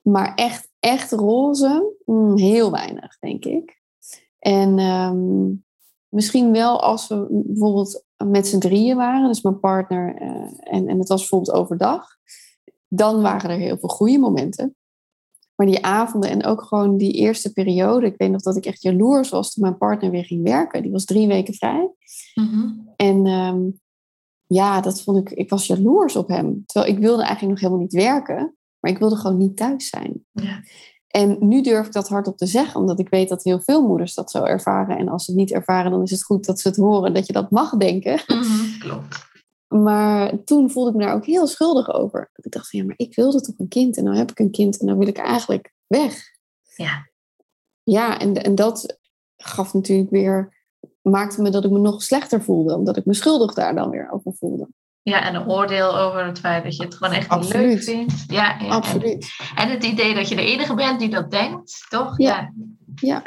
Maar 0.02 0.36
echt, 0.36 0.69
echt 0.80 1.12
roze, 1.12 1.95
mm, 2.06 2.38
heel 2.38 2.72
weinig, 2.72 3.19
denk 3.19 3.45
ik. 3.45 3.78
En 4.39 4.80
ehm, 4.80 5.48
misschien 6.10 6.52
wel 6.52 6.82
als 6.82 7.08
we 7.08 7.28
bijvoorbeeld 7.30 8.04
met 8.17 8.48
z'n 8.48 8.60
drieën 8.60 8.95
waren, 8.95 9.28
dus 9.28 9.41
mijn 9.41 9.60
partner 9.60 10.15
eh, 10.15 10.74
en, 10.74 10.88
en 10.88 11.00
het 11.00 11.08
was 11.08 11.19
bijvoorbeeld 11.19 11.58
overdag, 11.58 12.08
dan 12.88 13.22
waren 13.22 13.50
er 13.50 13.58
heel 13.58 13.78
veel 13.78 13.89
goede 13.89 14.17
momenten. 14.17 14.76
Maar 15.60 15.67
die 15.67 15.86
avonden 15.86 16.30
en 16.30 16.45
ook 16.45 16.62
gewoon 16.62 16.98
die 16.98 17.13
eerste 17.13 17.54
periode, 17.54 18.06
ik 18.06 18.17
weet 18.17 18.32
nog 18.32 18.41
dat 18.41 18.58
ik 18.58 18.65
echt 18.65 18.82
jaloers 18.82 19.30
was 19.30 19.54
toen 19.54 19.63
mijn 19.63 19.78
partner 19.78 20.12
weer 20.12 20.26
ging 20.26 20.43
werken. 20.43 20.82
Die 20.82 20.91
was 20.91 21.06
drie 21.06 21.28
weken 21.28 21.54
vrij. 21.54 21.89
Mhm. 22.34 22.69
En 22.95 23.26
ehm, 23.26 23.60
ja, 24.48 24.82
dat 24.82 25.02
vond 25.02 25.17
ik, 25.17 25.38
ik 25.38 25.50
was 25.50 25.67
jaloers 25.67 26.15
op 26.15 26.28
hem. 26.28 26.63
Terwijl 26.65 26.93
ik 26.93 27.00
wilde 27.00 27.24
eigenlijk 27.24 27.52
nog 27.52 27.60
helemaal 27.60 27.82
niet 27.82 27.93
werken, 27.93 28.56
maar 28.80 28.91
ik 28.91 28.98
wilde 28.98 29.15
gewoon 29.15 29.38
niet 29.38 29.58
thuis 29.58 29.89
zijn. 29.89 30.26
Ja. 30.32 30.63
En 31.08 31.38
nu 31.39 31.62
durf 31.62 31.86
ik 31.86 31.93
dat 31.93 32.10
hardop 32.10 32.38
te 32.38 32.45
zeggen, 32.45 32.80
omdat 32.80 33.00
ik 33.00 33.10
weet 33.10 33.30
dat 33.30 33.43
heel 33.43 33.60
veel 33.62 33.88
moeders 33.88 34.13
dat 34.13 34.32
zo 34.32 34.43
ervaren. 34.43 34.98
En 34.98 35.08
als 35.10 35.26
ze 35.26 35.32
het 35.32 35.39
niet 35.39 35.52
ervaren, 35.52 35.91
dan 35.91 36.02
is 36.02 36.12
het 36.12 36.24
goed 36.24 36.45
dat 36.45 36.60
ze 36.60 36.67
het 36.67 36.78
horen, 36.78 37.13
dat 37.13 37.28
je 37.28 37.34
dat 37.34 37.52
mag 37.52 37.78
denken. 37.78 38.22
Mhm, 38.28 38.80
Klopt. 38.80 39.28
Maar 39.69 40.43
toen 40.43 40.71
voelde 40.71 40.89
ik 40.89 40.95
me 40.95 41.03
daar 41.03 41.13
ook 41.13 41.25
heel 41.25 41.47
schuldig 41.47 41.93
over. 41.93 42.32
Ik 42.36 42.51
dacht, 42.51 42.69
van, 42.69 42.79
ja, 42.79 42.86
maar 42.86 42.97
ik 42.97 43.15
wilde 43.15 43.41
toch 43.41 43.55
een 43.58 43.67
kind 43.67 43.97
en 43.97 44.03
nou 44.03 44.17
heb 44.17 44.32
ik 44.32 44.39
een 44.39 44.51
kind 44.51 44.79
en 44.79 44.88
dan 44.88 44.97
wil 44.97 45.08
ik 45.08 45.17
eigenlijk 45.17 45.73
weg. 45.88 46.21
Ja. 46.75 47.08
Ja, 47.84 48.19
en, 48.19 48.43
en 48.43 48.55
dat 48.55 48.97
gaf 49.38 49.73
natuurlijk 49.73 50.10
weer, 50.10 50.65
maakte 51.01 51.41
me 51.41 51.49
dat 51.49 51.65
ik 51.65 51.71
me 51.71 51.79
nog 51.79 52.03
slechter 52.03 52.41
voelde, 52.41 52.75
omdat 52.75 52.97
ik 52.97 53.05
me 53.05 53.13
schuldig 53.13 53.53
daar 53.53 53.75
dan 53.75 53.89
weer 53.89 54.12
over 54.12 54.34
voelde. 54.34 54.67
ja, 55.01 55.23
en 55.23 55.36
een 55.36 55.49
oordeel 55.49 55.97
over 55.97 56.25
het 56.25 56.39
feit 56.39 56.63
dat 56.63 56.75
je 56.75 56.84
het 56.84 56.95
gewoon 56.95 57.13
echt 57.13 57.36
niet 57.36 57.53
leuk 57.53 57.84
vindt. 57.84 58.23
Ja, 58.27 58.60
ja. 58.60 58.67
Absoluut. 58.67 59.27
En 59.55 59.69
het 59.69 59.84
idee 59.84 60.13
dat 60.15 60.29
je 60.29 60.36
de 60.36 60.45
enige 60.45 60.73
bent 60.73 60.99
die 60.99 61.10
dat 61.10 61.32
denkt, 61.32 61.86
toch? 61.89 62.17
Ja. 62.17 62.27
Ja. 62.27 62.51
Ja. 62.99 63.23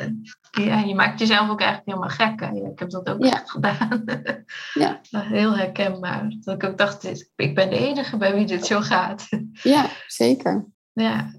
Ja, 0.51 0.81
je 0.81 0.95
maakt 0.95 1.19
jezelf 1.19 1.51
ook 1.51 1.61
eigenlijk 1.61 1.89
helemaal 1.89 2.29
gek. 2.29 2.41
Hè? 2.41 2.49
Ja, 2.51 2.69
ik 2.69 2.79
heb 2.79 2.91
dat 2.91 3.09
ook 3.09 3.25
Ja. 3.25 3.31
echt 3.33 3.51
gedaan. 3.51 4.05
Ja. 4.75 5.01
Heel 5.11 5.57
herkenbaar. 5.57 6.33
Dat 6.41 6.55
ik 6.63 6.65
ook 6.65 6.79
dacht, 6.79 7.29
ik 7.37 7.55
ben 7.55 7.71
de 7.71 7.77
enige 7.77 8.17
bij 8.17 8.35
wie 8.35 8.47
dit 8.47 8.67
zo 8.67 8.81
gaat. 8.81 9.29
Ja, 9.63 9.87
zeker. 10.07 10.67
Ja. 10.93 11.31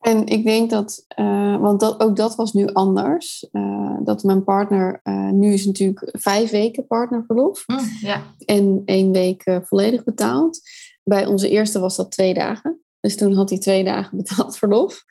En 0.00 0.26
ik 0.26 0.44
denk 0.44 0.70
dat, 0.70 1.04
eh, 1.08 1.56
want 1.60 1.80
dat, 1.80 2.00
ook 2.00 2.16
dat 2.16 2.34
was 2.34 2.52
nu 2.52 2.66
anders. 2.72 3.48
eh, 3.52 3.96
dat 4.04 4.22
mijn 4.22 4.44
partner, 4.44 5.00
eh, 5.02 5.28
nu 5.30 5.52
is 5.52 5.66
natuurlijk 5.66 6.08
vijf 6.12 6.50
weken 6.50 6.86
partnerverlof 6.86 7.64
Hm, 7.66 8.06
ja. 8.06 8.22
en 8.44 8.82
één 8.84 9.12
week 9.12 9.60
volledig 9.64 10.04
betaald. 10.04 10.60
Bij 11.04 11.26
onze 11.26 11.48
eerste 11.48 11.78
was 11.80 11.96
dat 11.96 12.10
twee 12.10 12.34
dagen. 12.34 12.80
Dus 13.00 13.16
toen 13.16 13.34
had 13.34 13.50
hij 13.50 13.58
twee 13.58 13.84
dagen 13.84 14.16
betaald 14.16 14.56
verlof. 14.58 15.04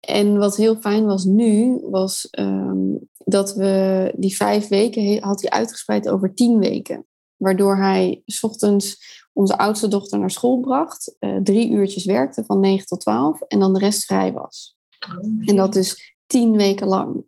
En 0.00 0.38
wat 0.38 0.56
heel 0.56 0.76
fijn 0.76 1.04
was 1.04 1.24
nu, 1.24 1.80
was 1.82 2.28
ehm, 2.30 2.94
dat 3.24 3.54
we 3.54 4.12
die 4.16 4.36
vijf 4.36 4.68
weken 4.68 5.22
had 5.22 5.40
hij 5.40 5.50
uitgespreid 5.50 6.08
over 6.08 6.34
tien 6.34 6.58
weken. 6.58 7.06
Waardoor 7.36 7.76
hij 7.76 8.22
's 8.26 8.42
ochtends 8.42 9.08
onze 9.32 9.58
oudste 9.58 9.88
dochter 9.88 10.18
naar 10.18 10.30
school 10.30 10.60
bracht, 10.60 11.16
eh, 11.18 11.36
drie 11.36 11.70
uurtjes 11.70 12.04
werkte 12.04 12.44
van 12.44 12.60
9 12.60 12.86
tot 12.86 13.00
12 13.00 13.40
en 13.40 13.58
dan 13.58 13.72
de 13.72 13.78
rest 13.78 14.04
vrij 14.04 14.32
was. 14.32 14.76
En 15.44 15.56
dat 15.56 15.72
dus 15.72 16.16
tien 16.30 16.56
weken 16.56 16.86
lang. 16.86 17.24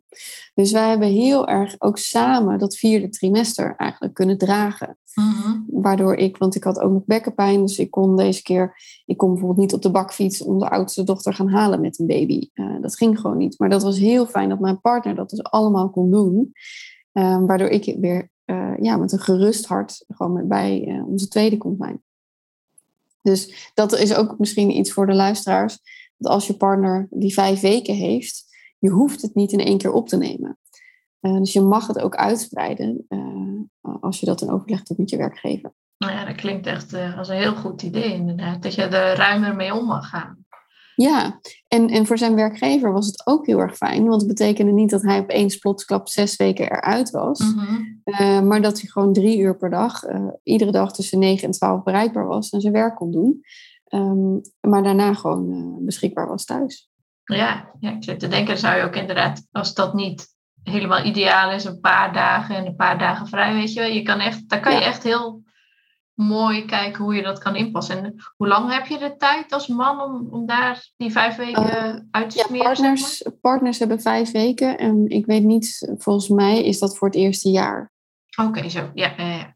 Dus 0.53 0.71
wij 0.71 0.89
hebben 0.89 1.07
heel 1.07 1.47
erg 1.47 1.75
ook 1.77 1.97
samen 1.97 2.59
dat 2.59 2.77
vierde 2.77 3.09
trimester 3.09 3.75
eigenlijk 3.75 4.13
kunnen 4.13 4.37
dragen. 4.37 4.97
Mhm. 5.13 5.59
Waardoor 5.67 6.15
ik, 6.15 6.37
want 6.37 6.55
ik 6.55 6.63
had 6.63 6.79
ook 6.79 6.91
nog 6.91 7.05
bekkenpijn, 7.05 7.61
dus 7.61 7.79
ik 7.79 7.91
kon 7.91 8.17
deze 8.17 8.41
keer, 8.41 8.75
ik 9.05 9.17
kon 9.17 9.29
bijvoorbeeld 9.29 9.59
niet 9.59 9.73
op 9.73 9.81
de 9.81 9.91
bakfiets 9.91 10.41
onze 10.41 10.69
oudste 10.69 11.03
dochter 11.03 11.33
gaan 11.33 11.49
halen 11.49 11.81
met 11.81 11.99
een 11.99 12.07
baby. 12.07 12.49
Eh, 12.53 12.81
dat 12.81 12.97
ging 12.97 13.19
gewoon 13.19 13.37
niet. 13.37 13.59
Maar 13.59 13.69
dat 13.69 13.83
was 13.83 13.99
heel 13.99 14.25
fijn 14.25 14.49
dat 14.49 14.59
mijn 14.59 14.81
partner 14.81 15.15
dat 15.15 15.29
dus 15.29 15.43
allemaal 15.43 15.89
kon 15.89 16.11
doen. 16.11 16.53
Eh, 17.11 17.45
waardoor 17.45 17.69
ik 17.69 17.95
weer 17.99 18.31
eh, 18.45 18.73
ja, 18.79 18.97
met 18.97 19.11
een 19.11 19.19
gerust 19.19 19.65
hart 19.65 20.05
gewoon 20.07 20.33
met 20.33 20.47
bij 20.47 20.87
eh, 20.87 21.07
onze 21.07 21.27
tweede 21.27 21.57
kon 21.57 21.75
zijn. 21.79 22.03
Dus 23.21 23.71
dat 23.73 23.97
is 23.97 24.15
ook 24.15 24.39
misschien 24.39 24.77
iets 24.77 24.91
voor 24.91 25.05
de 25.05 25.13
luisteraars. 25.13 25.79
dat 26.17 26.31
als 26.31 26.47
je 26.47 26.57
partner 26.57 27.07
die 27.09 27.33
vijf 27.33 27.59
weken 27.59 27.95
heeft, 27.95 28.45
je 28.83 28.89
hoeft 28.89 29.21
het 29.21 29.35
niet 29.35 29.51
in 29.51 29.59
één 29.59 29.77
keer 29.77 29.91
op 29.91 30.07
te 30.07 30.17
nemen. 30.17 30.57
Uh, 31.21 31.37
dus 31.37 31.53
je 31.53 31.61
mag 31.61 31.87
het 31.87 31.99
ook 31.99 32.15
uitspreiden 32.15 33.05
uh, 33.09 33.99
als 34.01 34.19
je 34.19 34.25
dat 34.25 34.41
in 34.41 34.49
overleg 34.49 34.83
doet 34.83 34.97
met 34.97 35.09
je 35.09 35.17
werkgever. 35.17 35.73
Nou 35.97 36.13
ja, 36.13 36.25
dat 36.25 36.35
klinkt 36.35 36.65
echt 36.65 36.93
uh, 36.93 37.17
als 37.17 37.27
een 37.27 37.37
heel 37.37 37.55
goed 37.55 37.81
idee 37.81 38.13
inderdaad. 38.13 38.63
Dat 38.63 38.73
je 38.73 38.81
er 38.81 39.17
ruimer 39.17 39.55
mee 39.55 39.73
om 39.73 39.85
mag 39.85 40.09
gaan. 40.09 40.45
Ja, 40.95 41.39
en, 41.67 41.89
en 41.89 42.05
voor 42.05 42.17
zijn 42.17 42.35
werkgever 42.35 42.91
was 42.91 43.07
het 43.07 43.27
ook 43.27 43.45
heel 43.45 43.59
erg 43.59 43.77
fijn. 43.77 44.07
Want 44.07 44.21
het 44.21 44.29
betekende 44.29 44.71
niet 44.71 44.89
dat 44.89 45.01
hij 45.01 45.19
opeens 45.19 45.57
plotsklap 45.57 46.07
zes 46.07 46.35
weken 46.35 46.71
eruit 46.71 47.11
was. 47.11 47.39
Mm 47.39 47.59
-hmm. 47.59 48.47
maar 48.47 48.61
dat 48.61 48.79
hij 48.79 48.89
gewoon 48.89 49.13
drie 49.13 49.37
uur 49.37 49.57
per 49.57 49.69
dag, 49.69 50.01
iedere 50.43 50.71
dag 50.71 50.93
tussen 50.93 51.19
negen 51.19 51.45
en 51.45 51.51
twaalf 51.51 51.83
bereikbaar 51.83 52.27
was 52.27 52.49
en 52.49 52.61
zijn 52.61 52.73
werk 52.73 52.95
kon 52.95 53.11
doen. 53.11 53.41
Um, 53.89 54.41
maar 54.59 54.83
daarna 54.83 55.13
gewoon 55.13 55.77
beschikbaar 55.85 56.27
was 56.27 56.45
thuis. 56.45 56.92
Ja, 57.23 57.71
ja, 57.79 57.91
ik 57.91 58.03
zit 58.03 58.19
te 58.19 58.27
denken, 58.27 58.57
zou 58.57 58.77
je 58.77 58.83
ook 58.83 58.95
inderdaad, 58.95 59.47
als 59.51 59.73
dat 59.73 59.93
niet 59.93 60.27
helemaal 60.63 61.03
ideaal 61.03 61.51
is, 61.51 61.63
een 61.63 61.79
paar 61.79 62.13
dagen 62.13 62.55
en 62.55 62.65
een 62.65 62.75
paar 62.75 62.97
dagen 62.97 63.27
vrij, 63.27 63.53
weet 63.53 63.73
je 63.73 63.79
wel. 63.79 63.89
Je 63.89 64.01
kan 64.01 64.19
echt, 64.19 64.49
daar 64.49 64.59
kan 64.59 64.73
je 64.73 64.83
echt 64.83 65.03
heel 65.03 65.43
mooi 66.13 66.65
kijken 66.65 67.03
hoe 67.03 67.15
je 67.15 67.21
dat 67.21 67.39
kan 67.39 67.55
inpassen. 67.55 68.03
En 68.03 68.15
hoe 68.35 68.47
lang 68.47 68.73
heb 68.73 68.85
je 68.85 68.97
de 68.97 69.15
tijd 69.17 69.51
als 69.51 69.67
man 69.67 70.01
om, 70.01 70.27
om 70.31 70.45
daar 70.45 70.87
die 70.97 71.11
vijf 71.11 71.35
weken 71.35 71.63
uh, 71.63 71.99
uit 72.11 72.29
te 72.29 72.37
ja, 72.37 72.43
smeren? 72.43 72.65
Partners, 72.65 73.29
partners 73.41 73.79
hebben 73.79 74.01
vijf 74.01 74.31
weken 74.31 74.77
en 74.77 75.09
ik 75.09 75.25
weet 75.25 75.43
niet, 75.43 75.93
volgens 75.97 76.27
mij 76.27 76.63
is 76.63 76.79
dat 76.79 76.97
voor 76.97 77.07
het 77.07 77.17
eerste 77.17 77.49
jaar. 77.49 77.91
Oké, 78.41 78.69
zo, 78.69 78.91
ja, 78.93 79.13
ja, 79.17 79.27
ja. 79.27 79.52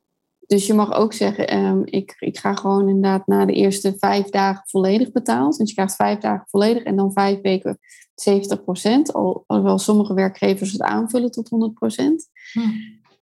Dus 0.48 0.68
je 0.68 0.74
mag 0.74 0.94
ook 0.94 1.14
zeggen, 1.14 1.58
um, 1.58 1.82
ik, 1.86 2.16
ik 2.20 2.38
ga 2.38 2.54
gewoon 2.54 2.88
inderdaad 2.88 3.28
na 3.28 3.46
de 3.46 3.54
eerste 3.54 3.96
vijf 3.98 4.30
dagen 4.30 4.64
volledig 4.66 5.12
betaald. 5.12 5.58
Dus 5.58 5.68
je 5.68 5.74
krijgt 5.74 5.96
vijf 5.96 6.20
dagen 6.20 6.48
volledig 6.50 6.84
en 6.84 6.96
dan 6.96 7.12
vijf 7.12 7.42
weken 7.42 7.80
70 8.16 8.64
procent. 8.64 9.14
Al, 9.14 9.44
alhoewel 9.48 9.78
sommige 9.78 10.14
werkgevers 10.14 10.72
het 10.72 10.82
aanvullen 10.82 11.32
tot 11.32 11.50
100 11.50 11.74
procent. 11.74 12.30
Hm. 12.52 12.60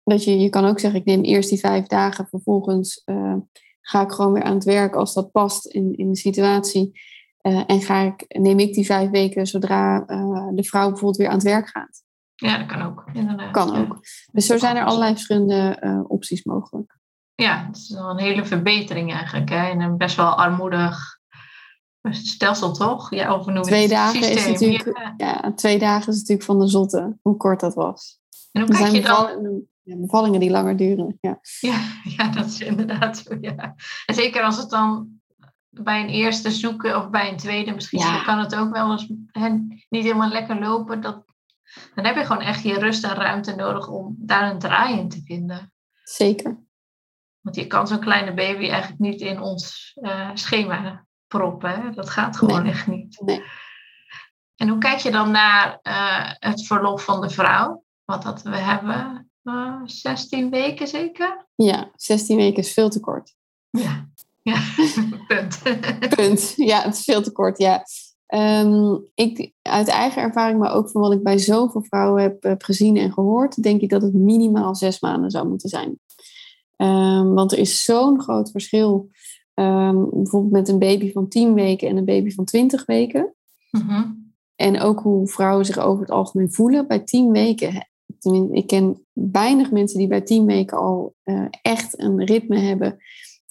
Dat 0.04 0.24
je, 0.24 0.40
je 0.40 0.50
kan 0.50 0.66
ook 0.66 0.80
zeggen, 0.80 1.00
ik 1.00 1.06
neem 1.06 1.22
eerst 1.22 1.50
die 1.50 1.60
vijf 1.60 1.86
dagen, 1.86 2.28
vervolgens 2.28 3.02
uh, 3.06 3.36
ga 3.82 4.02
ik 4.02 4.12
gewoon 4.12 4.34
weer 4.34 4.44
aan 4.44 4.54
het 4.54 4.64
werk 4.64 4.96
als 4.96 5.14
dat 5.14 5.32
past 5.32 5.66
in, 5.66 5.98
in 5.98 6.12
de 6.12 6.18
situatie. 6.18 7.00
Uh, 7.42 7.64
en 7.68 7.82
ga 7.82 8.02
ik, 8.02 8.26
neem 8.28 8.60
ik 8.60 8.74
die 8.74 8.86
vijf 8.86 9.10
weken 9.10 9.48
zodra 9.48 10.04
uh, 10.08 10.48
de 10.54 10.64
vrouw 10.64 10.88
bijvoorbeeld 10.88 11.18
weer 11.18 11.28
aan 11.28 11.34
het 11.34 11.44
werk 11.44 11.68
gaat. 11.70 12.04
Ja, 12.36 12.58
dat 12.58 12.68
kan 12.68 12.82
ook. 12.82 13.04
Inderdaad. 13.14 13.52
Kan 13.52 13.76
ook. 13.76 14.00
Dus 14.32 14.46
zo 14.46 14.58
zijn 14.58 14.76
er 14.76 14.84
allerlei 14.84 15.12
verschillende 15.12 16.06
opties 16.08 16.44
mogelijk. 16.44 17.00
Ja, 17.36 17.66
het 17.68 17.76
is 17.76 17.90
wel 17.90 18.10
een 18.10 18.20
hele 18.20 18.46
verbetering 18.46 19.14
eigenlijk. 19.14 19.50
Hè? 19.50 19.70
In 19.70 19.82
een 19.82 19.98
best 19.98 20.16
wel 20.16 20.36
armoedig 20.36 21.20
stelsel, 22.10 22.74
toch? 22.74 23.14
Ja, 23.14 23.36
of 23.36 23.46
noemen 23.46 23.64
twee 23.64 23.88
dagen 23.88 24.32
is 24.32 24.48
natuurlijk, 24.48 24.98
ja. 24.98 25.14
ja. 25.18 25.54
twee 25.54 25.80
dagen 25.80 26.12
is 26.12 26.18
natuurlijk 26.20 26.46
van 26.46 26.60
de 26.60 26.68
zotte, 26.68 27.18
hoe 27.22 27.38
kort 27.38 27.60
dat 27.60 27.74
was. 27.74 28.20
En 28.52 28.62
hoe 28.62 28.72
kijk 28.72 28.92
je 28.92 29.02
dan? 29.02 29.66
Ja, 29.84 29.96
bevallingen 29.98 30.40
die 30.40 30.50
langer 30.50 30.78
duren. 30.78 31.18
Ja. 31.22 31.40
Ja, 31.60 31.80
ja, 32.04 32.28
dat 32.28 32.46
is 32.46 32.60
inderdaad 32.60 33.18
zo. 33.18 33.38
Ja. 33.42 33.76
En 34.06 34.16
zeker 34.16 34.44
als 34.44 34.58
het 34.58 34.70
dan 34.70 35.08
bij 35.70 36.02
een 36.02 36.10
eerste 36.10 36.52
zoeken 36.52 36.98
of 36.98 37.10
bij 37.10 37.30
een 37.30 37.38
tweede 37.38 37.74
misschien, 37.74 38.00
ja. 38.00 38.24
kan 38.24 38.40
het 38.40 38.56
ook 38.56 38.74
wel 38.74 38.92
eens 38.92 39.12
hè, 39.32 39.50
niet 39.90 40.04
helemaal 40.04 40.30
lekker 40.30 40.60
lopen. 40.60 41.02
Dat, 41.02 41.24
dan 41.96 42.06
heb 42.06 42.16
je 42.16 42.26
gewoon 42.26 42.42
echt 42.42 42.64
je 42.64 42.80
rust 42.80 43.04
en 43.04 43.16
ruimte 43.16 43.56
nodig 43.56 43.88
om 43.88 44.16
daar 44.20 44.52
een 44.52 44.60
draai 44.60 45.00
in 45.00 45.10
te 45.10 45.22
vinden. 45.24 45.74
Zeker. 46.04 46.60
Want 47.42 47.56
je 47.56 47.68
kan 47.68 47.88
zo'n 47.88 48.00
kleine 48.00 48.34
baby 48.34 48.70
eigenlijk 48.70 49.00
niet 49.00 49.22
in 49.22 49.42
ons 49.42 49.92
uh, 50.02 50.30
schema 50.34 51.06
proppen. 51.28 51.82
Hè? 51.82 51.92
Dat 51.92 52.10
gaat 52.10 52.38
gewoon 52.38 52.64
nee. 52.64 52.72
echt 52.72 52.88
niet. 52.88 53.22
Nee. 53.26 53.44
En 54.56 54.68
hoe 54.68 54.78
kijk 54.78 55.00
je 55.00 55.12
dan 55.12 55.32
naar 55.32 55.80
uh, 55.84 56.32
het 56.50 56.66
verlof 56.66 57.04
van 57.04 57.22
de 57.22 57.30
vrouw? 57.30 57.84
Want 58.06 58.24
dat 58.24 58.42
we 58.42 58.58
hebben 58.58 59.32
uh, 59.44 59.82
16 59.86 60.50
weken 60.50 60.88
zeker? 60.88 61.48
Ja, 61.56 61.92
16 61.96 62.38
weken 62.38 62.64
is 62.64 62.74
veel 62.74 62.90
te 62.90 63.00
kort. 63.00 63.36
Ja, 63.70 64.10
ja. 64.42 64.58
punt. 65.28 65.62
punt. 66.16 66.54
Ja, 66.56 66.82
het 66.82 66.94
is 66.94 67.04
veel 67.04 67.22
te 67.22 67.32
kort, 67.32 67.58
ja. 67.58 67.84
Um, 68.34 69.06
ik, 69.16 69.52
uit 69.62 69.88
eigen 69.88 70.22
ervaring, 70.22 70.60
maar 70.60 70.74
ook 70.74 70.90
van 70.90 71.02
wat 71.02 71.12
ik 71.12 71.24
bij 71.24 71.38
zoveel 71.38 71.84
vrouwen 71.84 72.22
heb, 72.22 72.44
heb 72.44 72.64
gezien 72.64 72.98
en 72.98 73.14
gehoord, 73.14 73.64
denk 73.64 73.82
ik 73.82 73.90
dat 73.90 74.02
het 74.02 74.14
minimaal 74.14 74.76
zes 74.76 75.00
maanden 75.00 75.32
zou 75.32 75.48
moeten 75.48 75.70
zijn. 75.70 76.00
Um, 76.82 77.34
want 77.34 77.52
er 77.52 77.58
is 77.58 77.84
zo'n 77.84 78.22
groot 78.22 78.52
verschil. 78.52 79.10
Um, 79.54 80.10
bijvoorbeeld 80.10 80.52
met 80.52 80.70
een 80.70 80.80
baby 80.80 81.12
van 81.12 81.28
10 81.28 81.54
weken 81.54 81.90
en 81.90 81.98
een 81.98 82.06
baby 82.06 82.32
van 82.32 82.46
20 82.46 82.86
weken. 82.86 83.34
Mm 83.72 83.82
-hmm. 83.82 84.34
En 84.56 84.80
ook 84.80 85.00
hoe 85.00 85.28
vrouwen 85.28 85.66
zich 85.66 85.78
over 85.78 86.02
het 86.02 86.12
algemeen 86.12 86.54
voelen. 86.54 86.88
Bij 86.88 87.00
10 87.00 87.32
weken, 87.32 87.90
ik 88.52 88.68
ken 88.68 89.06
weinig 89.14 89.72
mensen 89.72 89.98
die 89.98 90.08
bij 90.08 90.22
10 90.22 90.46
weken 90.46 90.78
al 90.78 91.16
uh, 91.26 91.46
echt 91.62 92.00
een 92.00 92.26
ritme 92.26 92.60
hebben. 92.60 92.98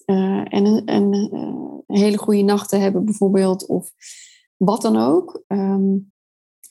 Uh, 0.06 0.54
en 0.54 0.66
een, 0.66 0.82
een, 0.84 1.34
uh, 1.34 1.98
hele 1.98 2.18
goede 2.18 2.42
nachten 2.42 2.80
hebben 2.80 3.04
bijvoorbeeld. 3.04 3.66
Of 3.66 3.92
wat 4.56 4.82
dan 4.82 4.96
ook. 4.96 5.42
Um, 5.48 6.09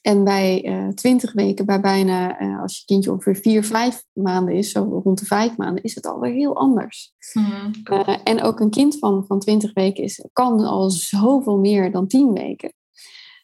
en 0.02 0.24
bij 0.24 0.66
uh, 0.66 0.88
20 0.88 1.34
weken, 1.34 1.66
bij 1.66 1.82
bijna, 1.82 2.42
uh, 2.42 2.62
als 2.62 2.78
je 2.78 2.86
kindje 2.86 3.12
ongeveer 3.12 3.36
4, 3.36 3.64
5 3.64 4.04
maanden 4.14 4.56
is, 4.56 4.72
zo 4.72 5.02
rond 5.04 5.20
de 5.20 5.26
5 5.26 5.58
maanden, 5.58 5.84
is 5.84 5.96
het 5.96 6.06
alweer 6.06 6.34
heel 6.34 6.56
anders. 6.56 7.14
Mm, 7.34 7.72
uh, 7.92 8.18
en 8.24 8.42
ook 8.42 8.60
een 8.60 8.70
kind 8.70 9.00
van, 9.00 9.26
van 9.26 9.40
20 9.40 9.74
weken 9.74 10.04
is, 10.04 10.28
kan 10.34 10.60
al 10.60 10.90
zoveel 10.90 11.58
meer 11.58 11.92
dan 11.92 12.08
10 12.08 12.34
weken. 12.34 12.74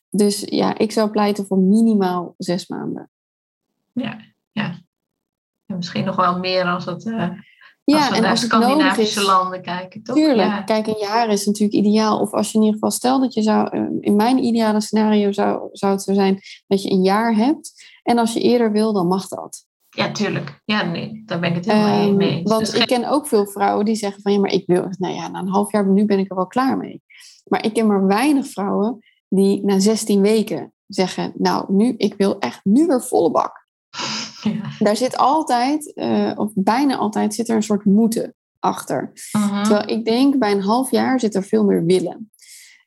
Dus 0.10 0.42
ja, 0.46 0.78
ik 0.78 0.92
zou 0.92 1.10
pleiten 1.10 1.46
voor 1.46 1.60
minimaal 1.60 2.34
6 2.38 2.68
maanden. 2.68 3.10
Ja, 3.92 4.20
ja. 4.52 4.80
En 5.66 5.76
misschien 5.76 6.06
nog 6.06 6.16
wel 6.16 6.40
meer 6.40 6.66
als 6.66 6.86
het. 6.86 7.04
Ja, 7.86 7.98
als 7.98 8.10
we 8.10 8.16
en 8.16 8.22
naar 8.22 8.32
als 8.32 8.42
het 8.42 8.50
Scandinavische 8.52 8.90
nodig 8.90 8.98
is, 9.08 9.26
landen 9.26 9.62
kijken, 9.62 10.04
toch? 10.04 10.16
Tuurlijk, 10.16 10.48
Ja. 10.50 10.62
kijk, 10.62 10.88
een 10.88 10.98
jaar 11.00 11.30
is 11.30 11.46
natuurlijk 11.46 11.86
ideaal. 11.86 12.20
Of 12.20 12.32
als 12.34 12.48
je 12.52 12.54
in 12.58 12.64
ieder 12.64 12.74
geval, 12.80 12.92
stel 12.92 13.20
dat 13.20 13.34
je 13.34 13.42
zou, 13.42 13.70
eh, 13.70 13.82
in 14.00 14.16
mijn 14.16 14.44
ideale 14.44 14.82
scenario 14.82 15.32
zou, 15.32 15.70
zou 15.72 15.92
het 15.92 16.02
zo 16.02 16.14
zijn 16.14 16.40
dat 16.68 16.84
je 16.84 16.92
een 16.92 17.04
jaar 17.04 17.36
hebt. 17.36 17.86
En 18.04 18.18
als 18.18 18.34
je 18.34 18.40
eerder 18.40 18.72
wil, 18.72 18.94
dan 18.94 19.08
mag 19.08 19.28
dat. 19.28 19.66
ja, 19.90 20.12
tuurlijk. 20.12 20.62
Ja, 20.66 20.84
nee, 20.84 21.24
daar 21.26 21.40
ben 21.40 21.50
ik 21.50 21.56
het 21.56 21.66
helemaal 21.66 22.08
Ehm, 22.08 22.16
mee 22.16 22.30
eens. 22.30 22.50
want 22.52 22.66
Dus 22.72 22.74
ik 22.82 22.88
ken 22.88 23.10
ook 23.10 23.28
veel 23.28 23.46
vrouwen 23.48 23.86
die 23.86 23.96
zeggen 23.96 24.22
van 24.22 24.32
ja, 24.32 24.40
maar 24.40 24.52
ik 24.52 24.64
wil, 24.66 24.88
nou 24.98 25.14
ja, 25.14 25.28
na 25.28 25.40
een 25.40 25.48
half 25.50 25.72
jaar, 25.72 25.88
nu 25.88 26.06
ben 26.06 26.20
ik 26.20 26.30
er 26.30 26.36
wel 26.36 26.48
klaar 26.48 26.78
mee. 26.78 27.02
Maar 27.46 27.66
ik 27.66 27.74
ken 27.74 27.88
maar 27.88 28.08
weinig 28.08 28.48
vrouwen 28.48 29.00
die 29.30 29.66
na 29.66 29.80
16 29.80 30.22
weken 30.22 30.74
zeggen, 30.88 31.34
nou, 31.36 31.66
nu, 31.74 31.94
ik 31.98 32.14
wil 32.18 32.40
echt 32.40 32.60
nu 32.64 32.86
weer 32.86 33.02
volle 33.04 33.32
bak. 33.32 33.68
Ja. 34.54 34.70
Daar 34.80 34.96
zit 34.96 35.18
altijd, 35.18 35.94
eh, 35.94 36.32
of 36.36 36.52
bijna 36.54 36.96
altijd, 36.96 37.34
zit 37.34 37.50
er 37.50 37.56
een 37.56 37.64
soort 37.64 37.86
moeten 37.86 38.36
achter. 38.60 39.12
Mhm. 39.32 39.64
Terwijl 39.64 39.98
ik 39.98 40.06
denk, 40.06 40.38
bij 40.38 40.52
een 40.52 40.62
half 40.62 40.92
jaar 40.92 41.20
zit 41.20 41.36
er 41.36 41.44
veel 41.44 41.64
meer 41.66 41.86
willen. 41.86 42.32